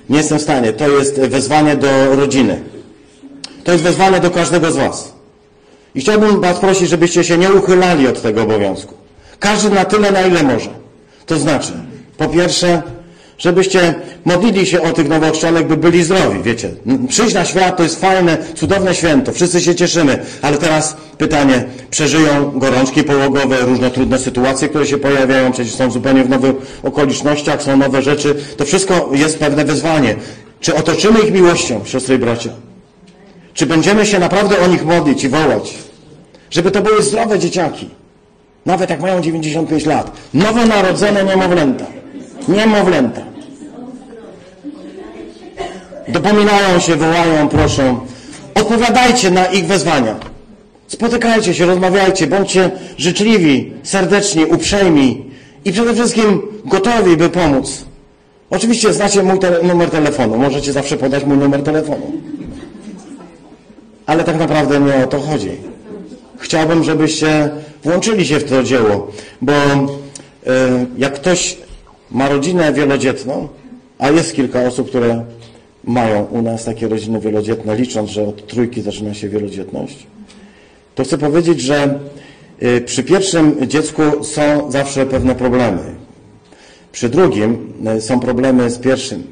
Nie 0.09 0.17
jestem 0.17 0.39
w 0.39 0.41
stanie. 0.41 0.73
To 0.73 0.89
jest 0.89 1.19
wezwanie 1.19 1.75
do 1.75 2.15
rodziny. 2.15 2.61
To 3.63 3.71
jest 3.71 3.83
wezwanie 3.83 4.19
do 4.19 4.31
każdego 4.31 4.71
z 4.71 4.75
Was. 4.75 5.13
I 5.95 6.01
chciałbym 6.01 6.41
Was 6.41 6.59
prosić, 6.59 6.89
żebyście 6.89 7.23
się 7.23 7.37
nie 7.37 7.51
uchylali 7.51 8.07
od 8.07 8.21
tego 8.21 8.43
obowiązku. 8.43 8.93
Każdy 9.39 9.69
na 9.69 9.85
tyle, 9.85 10.11
na 10.11 10.21
ile 10.21 10.43
może. 10.43 10.69
To 11.25 11.39
znaczy, 11.39 11.71
po 12.17 12.27
pierwsze, 12.27 12.81
żebyście 13.37 13.93
modlili 14.25 14.65
się 14.65 14.81
o 14.81 14.93
tych 14.93 15.09
nowochrzczonych, 15.09 15.67
by 15.67 15.77
byli 15.77 16.03
zdrowi, 16.03 16.43
wiecie. 16.43 16.69
Przyjść 17.09 17.33
na 17.33 17.45
świat 17.45 17.77
to 17.77 17.83
jest 17.83 18.01
fajne, 18.01 18.37
cudowne 18.55 18.95
święto, 18.95 19.31
wszyscy 19.31 19.61
się 19.61 19.75
cieszymy, 19.75 20.19
ale 20.41 20.57
teraz 20.57 20.97
pytanie, 21.17 21.63
przeżyją 21.89 22.51
gorączki 22.59 23.03
połogowe, 23.03 23.57
różne 23.61 23.91
trudne 23.91 24.19
sytuacje, 24.19 24.69
które 24.69 24.85
się 24.85 24.97
pojawiają, 24.97 25.51
przecież 25.51 25.75
są 25.75 25.91
zupełnie 25.91 26.23
w 26.23 26.29
nowych 26.29 26.55
okolicznościach, 26.83 27.63
są 27.63 27.77
nowe 27.77 28.01
rzeczy, 28.01 28.35
to 28.57 28.65
wszystko 28.65 29.09
jest 29.13 29.39
pewne 29.39 29.65
wyzwanie. 29.65 30.15
Czy 30.59 30.75
otoczymy 30.75 31.19
ich 31.19 31.31
miłością, 31.31 31.81
siostry 31.85 32.15
i 32.15 32.17
bracia? 32.17 32.49
Czy 33.53 33.65
będziemy 33.65 34.05
się 34.05 34.19
naprawdę 34.19 34.59
o 34.59 34.67
nich 34.67 34.85
modlić 34.85 35.23
i 35.23 35.29
wołać? 35.29 35.73
Żeby 36.49 36.71
to 36.71 36.81
były 36.81 37.03
zdrowe 37.03 37.39
dzieciaki. 37.39 37.89
Nawet 38.65 38.89
jak 38.89 39.01
mają 39.01 39.21
95 39.21 39.85
lat. 39.85 40.11
Nowonarodzone 40.33 41.23
niemowlęta. 41.23 41.85
Niemowlęta. 42.47 43.21
Dopominają 46.07 46.79
się, 46.79 46.95
wołają, 46.95 47.47
proszą. 47.49 47.99
Odpowiadajcie 48.55 49.31
na 49.31 49.45
ich 49.45 49.65
wezwania. 49.65 50.15
Spotykajcie 50.87 51.53
się, 51.53 51.65
rozmawiajcie, 51.65 52.27
bądźcie 52.27 52.71
życzliwi, 52.97 53.73
serdeczni, 53.83 54.45
uprzejmi 54.45 55.25
i 55.65 55.71
przede 55.71 55.93
wszystkim 55.93 56.41
gotowi, 56.65 57.17
by 57.17 57.29
pomóc. 57.29 57.85
Oczywiście 58.49 58.93
znacie 58.93 59.23
mój 59.23 59.39
te 59.39 59.63
numer 59.63 59.89
telefonu. 59.89 60.37
Możecie 60.37 60.73
zawsze 60.73 60.97
podać 60.97 61.25
mój 61.25 61.37
numer 61.37 61.63
telefonu. 61.63 62.11
Ale 64.05 64.23
tak 64.23 64.39
naprawdę 64.39 64.79
nie 64.79 65.03
o 65.03 65.07
to 65.07 65.19
chodzi. 65.19 65.51
Chciałbym, 66.37 66.83
żebyście 66.83 67.49
włączyli 67.83 68.25
się 68.25 68.39
w 68.39 68.43
to 68.43 68.63
dzieło, 68.63 69.07
bo 69.41 69.53
e, 69.53 69.87
jak 70.97 71.13
ktoś 71.13 71.57
ma 72.11 72.29
rodzinę 72.29 72.73
wielodzietną, 72.73 73.47
a 73.99 74.09
jest 74.09 74.35
kilka 74.35 74.61
osób, 74.63 74.89
które 74.89 75.25
mają 75.83 76.23
u 76.23 76.41
nas 76.41 76.65
takie 76.65 76.87
rodziny 76.87 77.19
wielodzietne, 77.19 77.75
licząc, 77.75 78.09
że 78.09 78.23
od 78.23 78.47
trójki 78.47 78.81
zaczyna 78.81 79.13
się 79.13 79.29
wielodzietność, 79.29 80.07
to 80.95 81.03
chcę 81.03 81.17
powiedzieć, 81.17 81.61
że 81.61 81.99
e, 82.59 82.81
przy 82.81 83.03
pierwszym 83.03 83.67
dziecku 83.67 84.01
są 84.23 84.71
zawsze 84.71 85.05
pewne 85.05 85.35
problemy. 85.35 85.81
Przy 86.91 87.09
drugim 87.09 87.73
e, 87.85 88.01
są 88.01 88.19
problemy 88.19 88.69
z 88.69 88.77
pierwszym, 88.77 89.23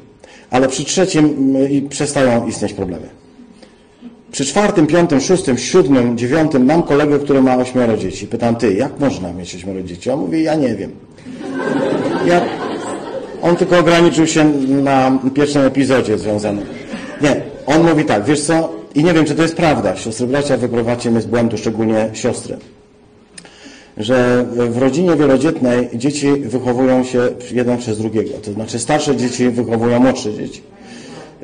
ale 0.50 0.68
przy 0.68 0.84
trzecim 0.84 1.54
przestają 1.88 2.46
istnieć 2.46 2.72
problemy. 2.72 3.08
Przy 4.32 4.44
czwartym, 4.44 4.86
piątym, 4.86 5.20
szóstym, 5.20 5.58
siódmym, 5.58 6.18
dziewiątym 6.18 6.64
mam 6.64 6.82
kolegę, 6.82 7.18
który 7.18 7.42
ma 7.42 7.56
ośmioro 7.56 7.96
dzieci. 7.96 8.26
Pytam, 8.26 8.56
ty, 8.56 8.74
jak 8.74 9.00
można 9.00 9.32
mieć 9.32 9.54
ośmioro 9.54 9.82
dzieci? 9.82 10.10
On 10.10 10.20
mówi, 10.20 10.42
ja 10.42 10.54
nie 10.54 10.74
wiem. 10.74 10.90
Ja... 12.26 12.40
On 13.42 13.56
tylko 13.56 13.78
ograniczył 13.78 14.26
się 14.26 14.44
na 14.68 15.18
pierwszym 15.34 15.62
epizodzie 15.62 16.18
związanym. 16.18 16.66
Nie, 17.20 17.40
on 17.66 17.82
mówi 17.82 18.04
tak, 18.04 18.24
wiesz 18.24 18.40
co, 18.40 18.72
i 18.94 19.04
nie 19.04 19.14
wiem, 19.14 19.24
czy 19.24 19.34
to 19.34 19.42
jest 19.42 19.56
prawda, 19.56 19.96
siostry 19.96 20.26
bracia, 20.26 20.56
wyprowadźcie 20.56 21.10
mnie 21.10 21.20
z 21.20 21.26
błędu, 21.26 21.58
szczególnie 21.58 22.10
siostry, 22.12 22.56
że 23.96 24.46
w 24.54 24.78
rodzinie 24.78 25.16
wielodzietnej 25.16 25.88
dzieci 25.94 26.32
wychowują 26.32 27.04
się 27.04 27.28
jeden 27.52 27.78
przez 27.78 27.98
drugiego, 27.98 28.30
to 28.42 28.52
znaczy 28.52 28.78
starsze 28.78 29.16
dzieci 29.16 29.50
wychowują 29.50 30.00
młodsze 30.00 30.34
dzieci. 30.34 30.62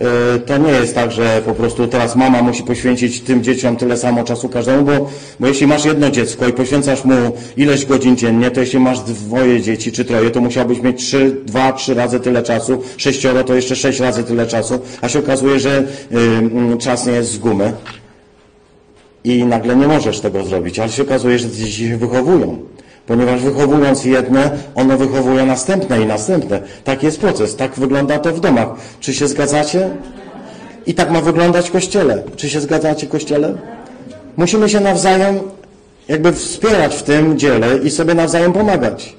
E, 0.00 0.38
to 0.38 0.58
nie 0.58 0.70
jest 0.70 0.94
tak, 0.94 1.12
że 1.12 1.42
po 1.44 1.54
prostu 1.54 1.88
teraz 1.88 2.16
mama 2.16 2.42
musi 2.42 2.62
poświęcić 2.62 3.20
tym 3.20 3.42
dzieciom 3.42 3.76
tyle 3.76 3.96
samo 3.96 4.24
czasu 4.24 4.48
każdemu, 4.48 4.84
bo, 4.84 5.10
bo 5.40 5.46
jeśli 5.46 5.66
masz 5.66 5.84
jedno 5.84 6.10
dziecko 6.10 6.48
i 6.48 6.52
poświęcasz 6.52 7.04
mu 7.04 7.14
ileś 7.56 7.86
godzin 7.86 8.16
dziennie, 8.16 8.50
to 8.50 8.60
jeśli 8.60 8.78
masz 8.78 9.00
dwoje 9.00 9.60
dzieci 9.60 9.92
czy 9.92 10.04
troje, 10.04 10.30
to 10.30 10.40
musiałbyś 10.40 10.80
mieć 10.82 11.04
trzy, 11.04 11.36
dwa, 11.44 11.72
trzy 11.72 11.94
razy 11.94 12.20
tyle 12.20 12.42
czasu, 12.42 12.82
sześcioro 12.96 13.44
to 13.44 13.54
jeszcze 13.54 13.76
sześć 13.76 14.00
razy 14.00 14.24
tyle 14.24 14.46
czasu, 14.46 14.80
a 15.00 15.08
się 15.08 15.18
okazuje, 15.18 15.60
że 15.60 15.84
y, 16.74 16.78
czas 16.78 17.06
nie 17.06 17.12
jest 17.12 17.30
z 17.30 17.38
gumy 17.38 17.72
i 19.24 19.44
nagle 19.44 19.76
nie 19.76 19.88
możesz 19.88 20.20
tego 20.20 20.44
zrobić, 20.44 20.78
ale 20.78 20.92
się 20.92 21.02
okazuje, 21.02 21.38
że 21.38 21.50
dzieci 21.50 21.88
się 21.88 21.96
wychowują 21.96 22.58
ponieważ 23.06 23.42
wychowując 23.42 24.04
jedne, 24.04 24.50
ono 24.74 24.96
wychowuje 24.98 25.46
następne 25.46 26.02
i 26.02 26.06
następne. 26.06 26.60
Tak 26.84 27.02
jest 27.02 27.20
proces, 27.20 27.56
tak 27.56 27.74
wygląda 27.74 28.18
to 28.18 28.32
w 28.32 28.40
domach. 28.40 28.68
Czy 29.00 29.14
się 29.14 29.28
zgadzacie? 29.28 29.90
I 30.86 30.94
tak 30.94 31.10
ma 31.10 31.20
wyglądać 31.20 31.70
Kościele. 31.70 32.22
Czy 32.36 32.50
się 32.50 32.60
zgadzacie, 32.60 33.06
Kościele? 33.06 33.54
Musimy 34.36 34.68
się 34.68 34.80
nawzajem 34.80 35.40
jakby 36.08 36.32
wspierać 36.32 36.96
w 36.96 37.02
tym 37.02 37.38
dziele 37.38 37.78
i 37.78 37.90
sobie 37.90 38.14
nawzajem 38.14 38.52
pomagać. 38.52 39.16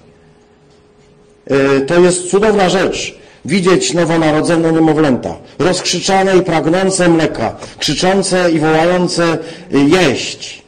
Y, 1.51 1.81
to 1.81 1.99
jest 1.99 2.29
cudowna 2.29 2.69
rzecz. 2.69 3.17
Widzieć 3.45 3.93
nowonarodzone 3.93 4.71
niemowlęta, 4.71 5.35
rozkrzyczane 5.59 6.37
i 6.37 6.41
pragnące 6.41 7.09
mleka, 7.09 7.55
krzyczące 7.79 8.51
i 8.51 8.59
wołające 8.59 9.37
jeść 9.71 10.63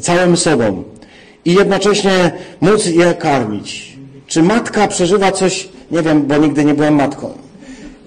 całym 0.00 0.36
sobą 0.36 0.84
i 1.50 1.54
jednocześnie 1.54 2.32
móc 2.60 2.86
je 2.86 3.14
karmić. 3.14 3.98
Czy 4.26 4.42
matka 4.42 4.88
przeżywa 4.88 5.32
coś, 5.32 5.68
nie 5.90 6.02
wiem, 6.02 6.26
bo 6.26 6.36
nigdy 6.36 6.64
nie 6.64 6.74
byłem 6.74 6.94
matką, 6.94 7.32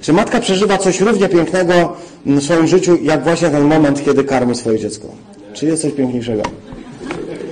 czy 0.02 0.14
matka 0.14 0.40
przeżywa 0.40 0.78
coś 0.78 1.02
równie 1.02 1.30
pięknego 1.30 1.96
w 2.26 2.44
swoim 2.44 2.68
życiu, 2.68 2.98
jak 3.02 3.24
właśnie 3.24 3.50
ten 3.50 3.64
moment, 3.64 4.06
kiedy 4.06 4.24
karmi 4.24 4.56
swoje 4.56 4.80
dziecko? 4.80 5.08
Czy 5.54 5.66
jest 5.66 5.82
coś 5.82 5.94
piękniejszego? 5.94 6.42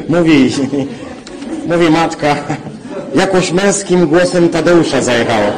Mówi, 0.09 0.51
mówi 1.71 1.89
matka, 1.89 2.35
jakoś 3.15 3.51
męskim 3.51 4.07
głosem 4.07 4.49
Tadeusza 4.49 5.01
zajechała. 5.01 5.51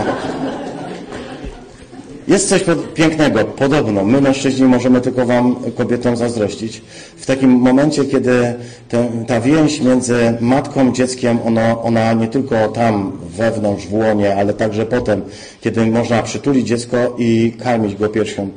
Jest 2.27 2.49
coś 2.49 2.63
pięknego, 2.93 3.45
podobno. 3.45 4.03
My, 4.03 4.21
mężczyźni, 4.21 4.65
możemy 4.65 5.01
tylko 5.01 5.25
Wam, 5.25 5.55
kobietom, 5.75 6.15
zazdrościć. 6.17 6.81
W 7.17 7.25
takim 7.25 7.51
momencie, 7.51 8.05
kiedy 8.05 8.53
te, 8.89 9.09
ta 9.27 9.41
więź 9.41 9.81
między 9.81 10.37
matką 10.39 10.93
dzieckiem, 10.93 11.39
ona, 11.45 11.81
ona 11.81 12.13
nie 12.13 12.27
tylko 12.27 12.67
tam, 12.67 13.11
wewnątrz, 13.37 13.87
w 13.87 13.93
łonie, 13.93 14.35
ale 14.35 14.53
także 14.53 14.85
potem, 14.85 15.21
kiedy 15.61 15.85
można 15.85 16.23
przytulić 16.23 16.67
dziecko 16.67 17.15
i 17.17 17.53
karmić 17.63 17.95
go 17.95 18.09
piersią. 18.09 18.49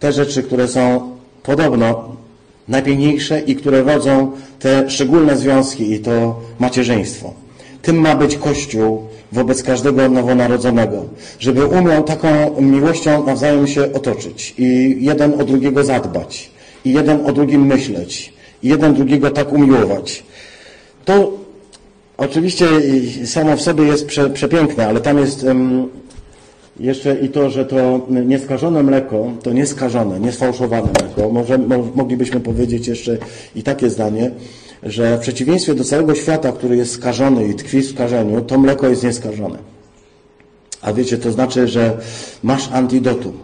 Te 0.00 0.12
rzeczy, 0.12 0.42
które 0.42 0.68
są 0.68 1.10
podobno 1.42 2.16
najpiękniejsze 2.68 3.40
i 3.40 3.56
które 3.56 3.82
rodzą 3.82 4.30
te 4.58 4.90
szczególne 4.90 5.36
związki 5.36 5.92
i 5.92 6.00
to 6.00 6.40
macierzyństwo. 6.58 7.32
Tym 7.82 7.96
ma 7.96 8.14
być 8.14 8.36
Kościół 8.36 9.02
wobec 9.32 9.62
każdego 9.62 10.08
nowonarodzonego, 10.08 11.04
żeby 11.38 11.66
umiał 11.66 12.02
taką 12.02 12.60
miłością 12.60 13.26
nawzajem 13.26 13.66
się 13.66 13.92
otoczyć 13.92 14.54
i 14.58 14.96
jeden 15.00 15.40
o 15.40 15.44
drugiego 15.44 15.84
zadbać, 15.84 16.50
i 16.84 16.92
jeden 16.92 17.26
o 17.26 17.32
drugim 17.32 17.66
myśleć, 17.66 18.32
i 18.62 18.68
jeden 18.68 18.94
drugiego 18.94 19.30
tak 19.30 19.52
umiłować. 19.52 20.24
To 21.04 21.32
oczywiście 22.16 22.66
samo 23.24 23.56
w 23.56 23.62
sobie 23.62 23.84
jest 23.84 24.06
prze, 24.06 24.30
przepiękne, 24.30 24.86
ale 24.86 25.00
tam 25.00 25.18
jest 25.18 25.44
um, 25.44 25.88
jeszcze 26.80 27.18
i 27.20 27.28
to, 27.28 27.50
że 27.50 27.64
to 27.64 28.00
nieskażone 28.08 28.82
mleko, 28.82 29.32
to 29.42 29.52
nieskażone, 29.52 30.20
niesfałszowane 30.20 30.88
mleko, 31.00 31.32
może, 31.32 31.58
moglibyśmy 31.94 32.40
powiedzieć 32.40 32.86
jeszcze 32.86 33.18
i 33.56 33.62
takie 33.62 33.90
zdanie, 33.90 34.30
że 34.82 35.18
w 35.18 35.20
przeciwieństwie 35.20 35.74
do 35.74 35.84
całego 35.84 36.14
świata, 36.14 36.52
który 36.52 36.76
jest 36.76 36.94
skażony 36.94 37.48
i 37.48 37.54
tkwi 37.54 37.80
w 37.80 37.90
skażeniu, 37.90 38.40
to 38.40 38.58
mleko 38.58 38.88
jest 38.88 39.02
nieskażone. 39.02 39.58
A 40.82 40.92
wiecie, 40.92 41.18
to 41.18 41.32
znaczy, 41.32 41.68
że 41.68 41.98
masz 42.42 42.72
antidotum. 42.72 43.38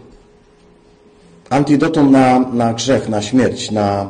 Antidotum 1.51 2.11
na, 2.11 2.39
na 2.39 2.74
grzech, 2.74 3.09
na 3.09 3.22
śmierć, 3.22 3.70
na, 3.70 4.09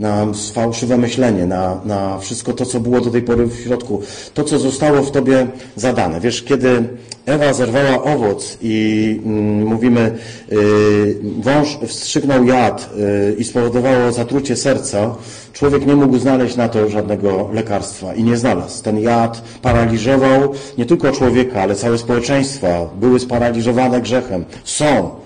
na 0.00 0.26
fałszywe 0.52 0.98
myślenie, 0.98 1.46
na, 1.46 1.80
na 1.84 2.18
wszystko 2.18 2.52
to, 2.52 2.66
co 2.66 2.80
było 2.80 3.00
do 3.00 3.10
tej 3.10 3.22
pory 3.22 3.46
w 3.46 3.60
środku, 3.60 4.02
to, 4.34 4.44
co 4.44 4.58
zostało 4.58 5.02
w 5.02 5.10
tobie 5.10 5.46
zadane. 5.76 6.20
Wiesz, 6.20 6.42
kiedy 6.42 6.88
Ewa 7.26 7.52
zerwała 7.52 8.02
owoc 8.02 8.58
i 8.62 9.20
mm, 9.24 9.66
mówimy, 9.66 10.18
y, 10.52 11.16
wąż 11.40 11.78
wstrzyknął 11.86 12.44
jad 12.44 12.90
y, 13.30 13.36
i 13.38 13.44
spowodowało 13.44 14.12
zatrucie 14.12 14.56
serca, 14.56 15.14
człowiek 15.52 15.86
nie 15.86 15.96
mógł 15.96 16.18
znaleźć 16.18 16.56
na 16.56 16.68
to 16.68 16.88
żadnego 16.88 17.50
lekarstwa 17.52 18.14
i 18.14 18.24
nie 18.24 18.36
znalazł. 18.36 18.82
Ten 18.82 18.98
jad 18.98 19.42
paraliżował 19.62 20.52
nie 20.78 20.86
tylko 20.86 21.12
człowieka, 21.12 21.62
ale 21.62 21.74
całe 21.74 21.98
społeczeństwa. 21.98 22.90
Były 23.00 23.20
sparaliżowane 23.20 24.00
grzechem. 24.00 24.44
Są 24.64 25.19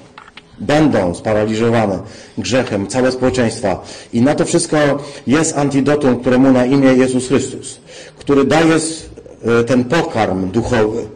będą 0.59 1.15
sparaliżowane 1.15 1.99
grzechem 2.39 2.87
całe 2.87 3.13
społeczeństwa. 3.13 3.85
I 4.13 4.23
na 4.23 4.35
to 4.35 4.45
wszystko 4.45 4.77
jest 5.27 5.59
antidotum, 5.59 6.21
któremu 6.21 6.53
na 6.53 6.67
imię 6.67 6.89
Jezus 6.89 7.29
Chrystus, 7.29 7.81
który 8.19 8.45
daje 8.45 8.75
e, 8.75 9.65
ten 9.65 9.85
pokarm 9.85 10.51
duchowy, 10.51 11.07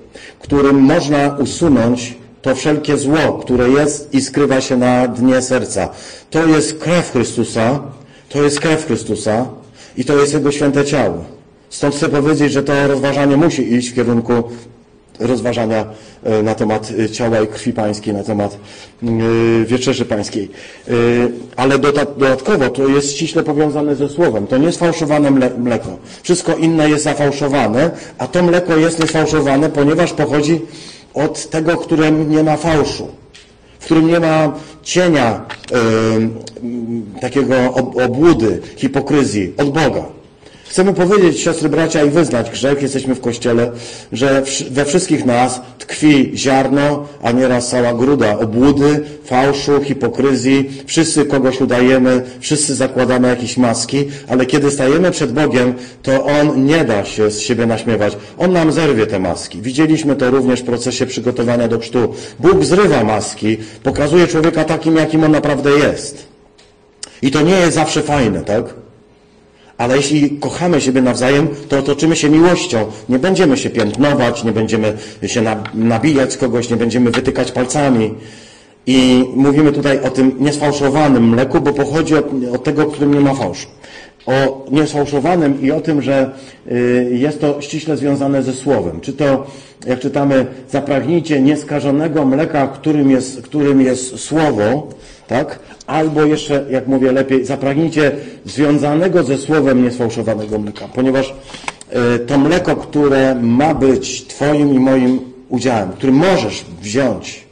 którym 0.41 0.77
można 0.77 1.37
usunąć 1.39 2.17
to 2.43 2.55
wszelkie 2.55 2.97
zło, 2.97 3.39
które 3.43 3.69
jest 3.69 4.15
i 4.15 4.21
skrywa 4.21 4.61
się 4.61 4.77
na 4.77 5.09
dnie 5.09 5.43
serca. 5.43 5.89
To 6.31 6.47
jest 6.47 6.79
krew 6.79 7.11
Chrystusa, 7.13 7.81
to 8.29 8.43
jest 8.43 8.61
krew 8.61 8.87
Chrystusa 8.87 9.47
i 9.97 10.05
to 10.05 10.17
jest 10.17 10.35
Jego 10.35 10.53
święte 10.53 10.85
ciało. 10.85 11.25
Stąd 11.71 11.95
chcę 11.95 12.09
powiedzieć, 12.09 12.53
że 12.53 12.63
to 12.63 12.89
rozważanie 12.89 13.37
musi 13.37 13.75
iść 13.75 13.89
w 13.89 13.95
kierunku 13.95 14.33
rozważania 15.21 15.87
e, 16.25 16.43
na 16.43 16.55
temat 16.55 16.93
e, 17.05 17.11
ciała 17.11 17.41
i 17.41 17.47
krwi 17.47 17.73
pańskiej, 17.73 18.15
na 18.15 18.25
temat 18.25 18.59
e, 19.03 19.07
wieczerzy 19.65 20.05
pańskiej. 20.05 20.51
Ale 21.57 21.79
dodatkowo 21.79 22.71
to 22.71 22.89
jest 22.89 23.13
ściśle 23.13 23.43
powiązane 23.43 23.97
ze 23.97 24.09
słowem. 24.09 24.47
To 24.47 24.59
nie 24.59 24.67
jest 24.67 24.79
fałszowane 24.79 25.31
mleko. 25.59 25.97
Wszystko 26.23 26.57
inne 26.57 26.91
jest 26.91 27.05
zafałszowane, 27.05 27.91
a 28.19 28.27
to 28.27 28.43
mleko 28.43 28.77
jest 28.77 28.99
niesfałszowane, 28.99 29.71
ponieważ 29.71 30.13
pochodzi 30.13 30.61
od 31.15 31.51
tego, 31.51 31.77
którym 31.77 32.31
nie 32.31 32.43
ma 32.43 32.57
fałszu, 32.57 33.09
w 33.79 33.85
którym 33.85 34.07
nie 34.07 34.21
ma 34.21 34.53
cienia 34.83 35.45
takiego 37.21 37.55
obłudy, 38.05 38.61
hipokryzji 38.77 39.55
od 39.57 39.71
Boga. 39.71 40.18
Chcemy 40.69 40.95
powiedzieć, 40.95 41.41
siostry, 41.41 41.69
bracia, 41.69 42.05
i 42.05 42.11
wyznać 42.11 42.51
grzech, 42.51 42.83
jesteśmy 42.83 43.15
w 43.15 43.21
Kościele, 43.21 43.71
że 44.13 44.43
we 44.71 44.85
wszystkich 44.85 45.25
nas 45.25 45.61
tkwi 45.79 46.33
ziarno, 46.35 47.07
a 47.23 47.33
nieraz 47.33 47.69
cała 47.69 47.95
gruda 47.95 48.39
obłudy, 48.39 49.01
fałszu, 49.25 49.81
hipokryzji. 49.85 50.71
Wszyscy 50.87 51.25
kogoś 51.25 51.61
udajemy, 51.61 52.23
wszyscy 52.41 52.75
zakładamy 52.75 53.29
jakieś 53.29 53.57
maski, 53.57 54.09
ale 54.29 54.47
kiedy 54.47 54.71
stajemy 54.71 55.11
przed 55.11 55.33
Bogiem, 55.33 55.75
to 56.03 56.25
On 56.25 56.67
nie 56.67 56.85
da 56.85 57.05
się 57.05 57.31
z 57.31 57.41
siebie 57.41 57.67
naśmiewać. 57.67 58.17
On 58.39 58.53
nam 58.53 58.73
zerwie 58.73 59.07
te 59.07 59.19
maski. 59.19 59.63
Widzieliśmy 59.63 60.17
to 60.17 60.31
również 60.31 60.61
w 60.61 60.65
procesie 60.65 61.07
przygotowania 61.07 61.69
do 61.69 61.79
chrztu. 61.79 62.15
Bóg 62.39 62.65
zrywa 62.65 63.05
maski, 63.05 63.57
pokazuje 63.83 64.27
człowieka 64.27 64.65
takim, 64.65 64.97
jakim 64.97 65.25
on 65.25 65.31
naprawdę 65.31 65.71
jest. 65.71 66.27
I 67.23 67.31
to 67.31 67.43
nie 67.43 67.57
jest 67.57 67.75
zawsze 67.75 68.03
fajne, 68.03 68.41
tak? 68.41 68.88
Ale 69.79 69.97
jeśli 69.97 70.31
kochamy 70.31 70.81
siebie 70.81 71.03
nawzajem, 71.03 71.49
to 71.69 71.79
otoczymy 71.79 72.17
się 72.17 72.31
miłością. 72.31 72.87
Nie 73.09 73.19
będziemy 73.19 73.57
się 73.57 73.71
piętnować, 73.71 74.45
nie 74.45 74.53
będziemy 74.53 74.97
się 75.27 75.43
nabijać 75.75 76.37
kogoś, 76.37 76.71
nie 76.71 76.77
będziemy 76.77 77.11
wytykać 77.11 77.53
palcami. 77.53 78.15
I 78.87 79.25
mówimy 79.37 79.73
tutaj 79.73 80.01
o 80.03 80.11
tym 80.11 80.37
niesfałszowanym 80.41 81.29
mleku, 81.29 81.61
bo 81.61 81.73
pochodzi 81.73 82.15
od, 82.15 82.27
od 82.53 82.65
tego, 82.65 82.87
którym 82.87 83.15
nie 83.15 83.21
ma 83.21 83.35
fałszu. 83.35 83.69
O 84.27 84.67
niesfałszowanym 84.71 85.63
i 85.63 85.71
o 85.71 85.81
tym, 85.81 86.03
że 86.03 86.31
y, 86.73 87.11
jest 87.13 87.41
to 87.41 87.61
ściśle 87.61 87.97
związane 87.97 88.43
ze 88.43 88.53
słowem. 88.53 89.01
Czy 89.01 89.13
to, 89.13 89.47
jak 89.87 90.01
czytamy, 90.01 90.47
zapragnijcie 90.71 91.41
nieskażonego 91.41 92.25
mleka, 92.25 92.69
którym 92.69 93.11
jest, 93.11 93.43
którym 93.43 93.81
jest 93.81 94.19
słowo, 94.19 94.89
tak? 95.29 95.59
Albo 95.89 96.25
jeszcze, 96.25 96.65
jak 96.71 96.87
mówię 96.87 97.13
lepiej, 97.13 97.45
zapragnijcie 97.45 98.13
związanego 98.45 99.23
ze 99.23 99.39
słowem 99.39 99.85
niesfałszowanego 99.85 100.59
mleka, 100.59 100.89
ponieważ 100.95 101.35
y, 102.15 102.19
to 102.19 102.39
mleko, 102.39 102.77
które 102.77 103.35
ma 103.35 103.75
być 103.75 104.27
Twoim 104.27 104.75
i 104.75 104.79
moim 104.79 105.21
udziałem, 105.49 105.93
który 105.93 106.13
możesz 106.13 106.65
wziąć, 106.83 107.45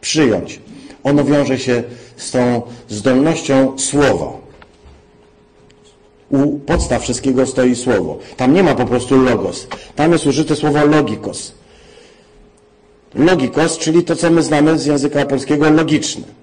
przyjąć, 0.00 0.60
ono 1.04 1.24
wiąże 1.24 1.58
się 1.58 1.82
z 2.16 2.30
tą 2.30 2.62
zdolnością 2.88 3.78
słowa. 3.78 4.32
U 6.28 6.58
podstaw 6.58 7.02
wszystkiego 7.02 7.46
stoi 7.46 7.76
słowo. 7.76 8.18
Tam 8.36 8.54
nie 8.54 8.62
ma 8.62 8.74
po 8.74 8.86
prostu 8.86 9.22
logos. 9.22 9.66
Tam 9.96 10.12
jest 10.12 10.26
użyte 10.26 10.56
słowo 10.56 10.86
logikos. 10.86 11.52
Logikos, 13.14 13.78
czyli 13.78 14.04
to, 14.04 14.16
co 14.16 14.30
my 14.30 14.42
znamy 14.42 14.78
z 14.78 14.86
języka 14.86 15.26
polskiego, 15.26 15.70
logiczne. 15.70 16.39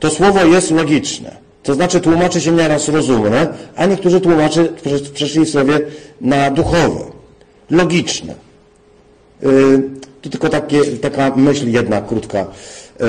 To 0.00 0.10
słowo 0.10 0.44
jest 0.44 0.70
logiczne. 0.70 1.36
To 1.62 1.74
znaczy 1.74 2.00
tłumaczy 2.00 2.40
się 2.40 2.52
nieraz 2.52 2.88
rozumne, 2.88 3.54
a 3.76 3.86
niektórzy 3.86 4.20
tłumaczy 4.20 4.72
przeszli 5.14 5.44
w 5.44 5.50
słowie 5.50 5.80
na 6.20 6.50
duchowe. 6.50 7.00
Logiczne. 7.70 8.34
Yy, 9.42 9.82
tu 10.22 10.30
tylko 10.30 10.48
takie, 10.48 10.84
taka 10.84 11.36
myśl 11.36 11.68
jedna 11.68 12.00
krótka. 12.00 12.38
Yy, 13.00 13.06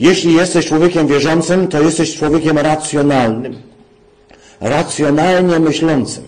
jeśli 0.00 0.34
jesteś 0.34 0.66
człowiekiem 0.66 1.06
wierzącym, 1.06 1.68
to 1.68 1.82
jesteś 1.82 2.16
człowiekiem 2.16 2.58
racjonalnym. 2.58 3.56
Racjonalnie 4.60 5.58
myślącym. 5.58 6.24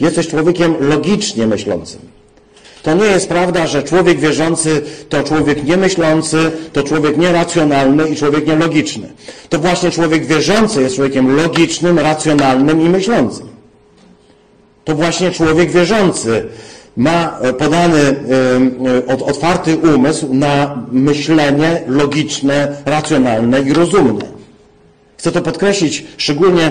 Jesteś 0.00 0.28
człowiekiem 0.28 0.74
logicznie 0.80 1.46
myślącym. 1.46 2.00
To 2.88 2.94
nie 2.94 3.04
jest 3.04 3.28
prawda, 3.28 3.66
że 3.66 3.82
człowiek 3.82 4.20
wierzący 4.20 4.82
to 5.08 5.22
człowiek 5.22 5.64
niemyślący, 5.64 6.50
to 6.72 6.82
człowiek 6.82 7.16
nieracjonalny 7.16 8.08
i 8.08 8.16
człowiek 8.16 8.46
nielogiczny. 8.46 9.12
To 9.48 9.58
właśnie 9.58 9.90
człowiek 9.90 10.26
wierzący 10.26 10.82
jest 10.82 10.94
człowiekiem 10.94 11.36
logicznym, 11.36 11.98
racjonalnym 11.98 12.80
i 12.80 12.88
myślącym. 12.88 13.48
To 14.84 14.94
właśnie 14.94 15.30
człowiek 15.30 15.70
wierzący 15.70 16.46
ma 16.96 17.38
e, 17.40 17.52
podany 17.52 18.16
e, 19.08 19.24
otwarty 19.26 19.76
umysł 19.76 20.34
na 20.34 20.82
myślenie 20.92 21.82
logiczne, 21.86 22.76
racjonalne 22.84 23.60
i 23.60 23.72
rozumne. 23.72 24.37
Chcę 25.28 25.32
to 25.32 25.42
podkreślić, 25.42 26.04
szczególnie 26.16 26.70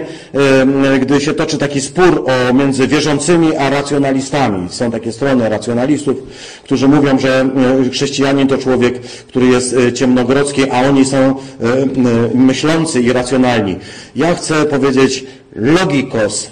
gdy 1.00 1.22
się 1.22 1.34
toczy 1.34 1.58
taki 1.58 1.82
spór 1.82 2.26
o, 2.50 2.54
między 2.54 2.88
wierzącymi 2.88 3.56
a 3.56 3.70
racjonalistami. 3.70 4.70
Są 4.70 4.92
takie 4.92 5.12
strony 5.12 5.50
racjonalistów, 5.50 6.18
którzy 6.64 6.88
mówią, 6.88 7.20
że 7.20 7.50
chrześcijanin 7.92 8.48
to 8.48 8.58
człowiek, 8.58 9.02
który 9.02 9.46
jest 9.46 9.76
ciemnogrodzki, 9.94 10.70
a 10.72 10.82
oni 10.82 11.06
są 11.06 11.36
myślący 12.34 13.02
i 13.02 13.14
racjonalni. 13.14 13.76
Ja 14.16 14.36
chcę 14.36 14.66
powiedzieć 14.66 15.26
logikos. 15.56 16.52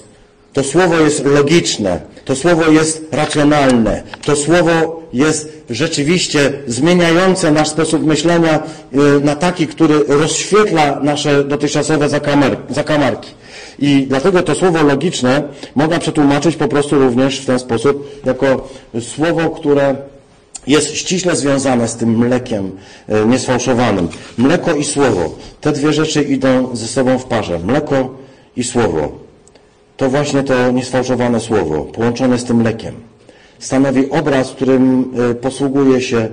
To 0.53 0.63
słowo 0.63 0.99
jest 0.99 1.25
logiczne. 1.25 2.01
To 2.25 2.35
słowo 2.35 2.71
jest 2.71 3.07
racjonalne. 3.11 4.03
To 4.25 4.35
słowo 4.35 5.01
jest 5.13 5.63
rzeczywiście 5.69 6.53
zmieniające 6.67 7.51
nasz 7.51 7.69
sposób 7.69 8.05
myślenia 8.05 8.63
y, 8.93 9.21
na 9.23 9.35
taki, 9.35 9.67
który 9.67 10.03
rozświetla 10.07 10.99
nasze 11.03 11.43
dotychczasowe 11.43 12.09
zakamarki. 12.69 13.29
I 13.79 14.05
dlatego 14.09 14.43
to 14.43 14.55
słowo 14.55 14.83
logiczne 14.83 15.43
można 15.75 15.99
przetłumaczyć 15.99 16.55
po 16.55 16.67
prostu 16.67 16.99
również 16.99 17.39
w 17.39 17.45
ten 17.45 17.59
sposób, 17.59 18.21
jako 18.25 18.69
słowo, 19.01 19.49
które 19.49 19.95
jest 20.67 20.95
ściśle 20.95 21.35
związane 21.35 21.87
z 21.87 21.95
tym 21.95 22.17
mlekiem 22.17 22.71
y, 23.09 23.25
niesfałszowanym. 23.27 24.07
Mleko 24.37 24.75
i 24.75 24.83
słowo. 24.83 25.35
Te 25.61 25.71
dwie 25.71 25.93
rzeczy 25.93 26.23
idą 26.23 26.75
ze 26.75 26.87
sobą 26.87 27.17
w 27.17 27.25
parze. 27.25 27.59
Mleko 27.59 28.09
i 28.55 28.63
słowo 28.63 29.24
to 29.97 30.09
właśnie 30.09 30.43
to 30.43 30.71
niesfałszowane 30.71 31.39
słowo, 31.39 31.81
połączone 31.81 32.37
z 32.37 32.43
tym 32.43 32.57
mlekiem, 32.57 32.95
stanowi 33.59 34.09
obraz, 34.09 34.51
którym 34.51 35.13
e, 35.31 35.35
posługuje 35.35 36.01
się 36.01 36.29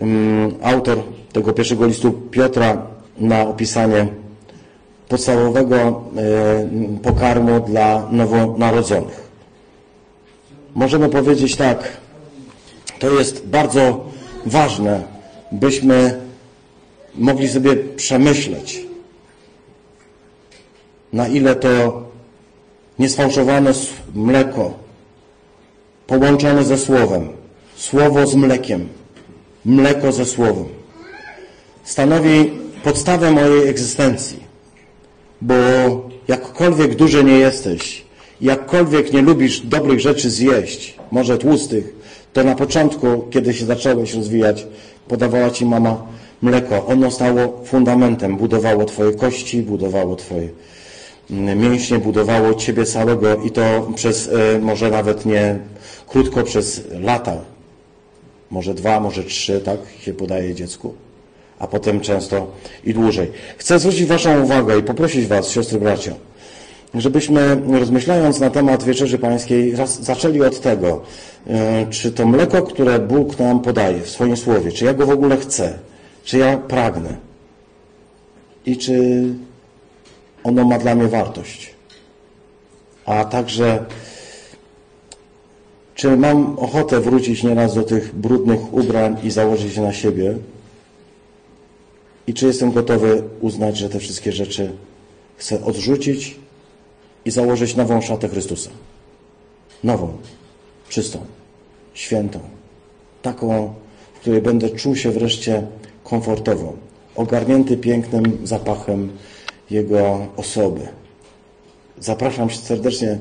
mm, 0.00 0.54
autor 0.62 0.98
tego 1.32 1.52
pierwszego 1.52 1.86
listu 1.86 2.12
Piotra 2.12 2.86
na 3.18 3.42
opisanie 3.42 4.06
podstawowego 5.08 5.76
e, 5.76 7.02
pokarmu 7.02 7.60
dla 7.60 8.08
nowonarodzonych. 8.10 9.24
Możemy 10.74 11.08
powiedzieć 11.08 11.56
tak, 11.56 11.96
to 12.98 13.10
jest 13.10 13.46
bardzo 13.46 14.04
ważne, 14.46 15.02
byśmy 15.52 16.20
mogli 17.14 17.48
sobie 17.48 17.76
przemyśleć, 17.76 18.86
na 21.12 21.28
ile 21.28 21.54
to 21.56 22.02
niesfałszowane 22.98 23.72
mleko, 24.14 24.74
połączone 26.06 26.64
ze 26.64 26.78
słowem, 26.78 27.28
słowo 27.76 28.26
z 28.26 28.34
mlekiem, 28.34 28.88
mleko 29.64 30.12
ze 30.12 30.24
słowem, 30.24 30.64
stanowi 31.84 32.52
podstawę 32.82 33.30
mojej 33.30 33.68
egzystencji. 33.68 34.44
Bo 35.42 35.54
jakkolwiek 36.28 36.94
duży 36.94 37.24
nie 37.24 37.38
jesteś, 37.38 38.04
jakkolwiek 38.40 39.12
nie 39.12 39.22
lubisz 39.22 39.60
dobrych 39.60 40.00
rzeczy 40.00 40.30
zjeść, 40.30 40.96
może 41.10 41.38
tłustych, 41.38 41.94
to 42.32 42.44
na 42.44 42.54
początku, 42.54 43.24
kiedy 43.30 43.54
się 43.54 43.66
zacząłeś 43.66 44.14
rozwijać, 44.14 44.66
podawała 45.08 45.50
ci 45.50 45.66
mama 45.66 46.06
mleko. 46.42 46.86
Ono 46.86 47.10
stało 47.10 47.62
fundamentem, 47.64 48.36
budowało 48.36 48.84
twoje 48.84 49.12
kości, 49.12 49.62
budowało 49.62 50.16
twoje 50.16 50.48
mięśnie, 51.30 51.98
budowało 51.98 52.54
ciebie 52.54 52.84
całego 52.84 53.36
i 53.36 53.50
to 53.50 53.88
przez, 53.94 54.30
e, 54.54 54.58
może 54.58 54.90
nawet 54.90 55.26
nie 55.26 55.58
krótko, 56.08 56.42
przez 56.42 56.84
lata. 57.00 57.36
Może 58.50 58.74
dwa, 58.74 59.00
może 59.00 59.24
trzy, 59.24 59.60
tak 59.60 59.78
się 60.00 60.12
podaje 60.12 60.54
dziecku. 60.54 60.94
A 61.58 61.66
potem 61.66 62.00
często 62.00 62.50
i 62.84 62.94
dłużej. 62.94 63.30
Chcę 63.56 63.78
zwrócić 63.78 64.06
Waszą 64.06 64.42
uwagę 64.42 64.78
i 64.78 64.82
poprosić 64.82 65.26
Was, 65.26 65.50
siostry, 65.50 65.80
bracia, 65.80 66.14
żebyśmy 66.94 67.62
rozmyślając 67.80 68.40
na 68.40 68.50
temat 68.50 68.84
Wieczerzy 68.84 69.18
Pańskiej 69.18 69.74
zaczęli 70.00 70.42
od 70.42 70.60
tego, 70.60 71.02
e, 71.46 71.86
czy 71.90 72.12
to 72.12 72.26
mleko, 72.26 72.62
które 72.62 72.98
Bóg 72.98 73.38
nam 73.38 73.60
podaje 73.60 74.00
w 74.00 74.10
swoim 74.10 74.36
Słowie, 74.36 74.72
czy 74.72 74.84
ja 74.84 74.94
go 74.94 75.06
w 75.06 75.10
ogóle 75.10 75.36
chcę, 75.36 75.78
czy 76.24 76.38
ja 76.38 76.56
pragnę 76.56 77.16
i 78.66 78.76
czy 78.76 79.24
ono 80.44 80.64
ma 80.64 80.78
dla 80.78 80.94
mnie 80.94 81.08
wartość. 81.08 81.74
A 83.06 83.24
także 83.24 83.84
czy 85.94 86.16
mam 86.16 86.58
ochotę 86.58 87.00
wrócić 87.00 87.42
nieraz 87.42 87.74
do 87.74 87.82
tych 87.82 88.14
brudnych 88.14 88.74
ubrań 88.74 89.16
i 89.22 89.30
założyć 89.30 89.76
je 89.76 89.82
na 89.82 89.92
siebie 89.92 90.38
i 92.26 92.34
czy 92.34 92.46
jestem 92.46 92.72
gotowy 92.72 93.22
uznać, 93.40 93.76
że 93.76 93.88
te 93.88 93.98
wszystkie 93.98 94.32
rzeczy 94.32 94.72
chcę 95.36 95.64
odrzucić 95.64 96.36
i 97.24 97.30
założyć 97.30 97.76
nową 97.76 98.00
szatę 98.00 98.28
Chrystusa. 98.28 98.70
Nową, 99.84 100.12
czystą, 100.88 101.18
świętą. 101.94 102.40
Taką, 103.22 103.74
w 104.14 104.20
której 104.20 104.42
będę 104.42 104.70
czuł 104.70 104.96
się 104.96 105.10
wreszcie 105.10 105.66
komfortowo, 106.04 106.72
ogarnięty 107.16 107.76
pięknym 107.76 108.38
zapachem 108.44 109.12
Jego 109.74 110.26
osoby. 110.36 110.80
Zapraszam 112.00 112.50
się 112.50 112.58
serdecznie, 112.58 113.18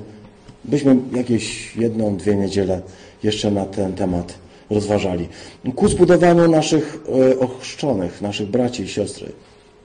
byśmy 0.66 0.98
jakieś 1.16 1.76
jedną, 1.76 2.18
dwie 2.18 2.36
niedziele 2.36 2.82
jeszcze 3.24 3.52
na 3.52 3.66
ten 3.66 3.94
temat 3.94 4.34
rozważali. 4.70 5.28
Ku 5.76 5.88
zbudowaniu 5.88 6.52
naszych 6.52 7.04
e, 7.32 7.40
ochrzczonych, 7.40 8.22
naszych 8.22 8.48
braci 8.50 8.84
i 8.84 8.88
siostry, 8.88 9.32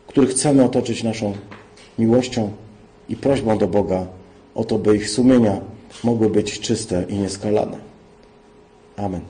których 0.06 0.30
chcemy 0.30 0.64
otoczyć 0.64 1.02
naszą 1.02 1.32
miłością 1.98 2.52
i 3.08 3.16
prośbą 3.16 3.58
do 3.58 3.68
Boga 3.68 4.06
o 4.54 4.64
to, 4.64 4.78
by 4.78 4.96
ich 4.96 5.10
sumienia 5.10 5.60
mogły 6.04 6.30
być 6.30 6.60
czyste 6.60 7.04
i 7.08 7.14
nieskalane. 7.14 7.76
Amen. 8.96 9.20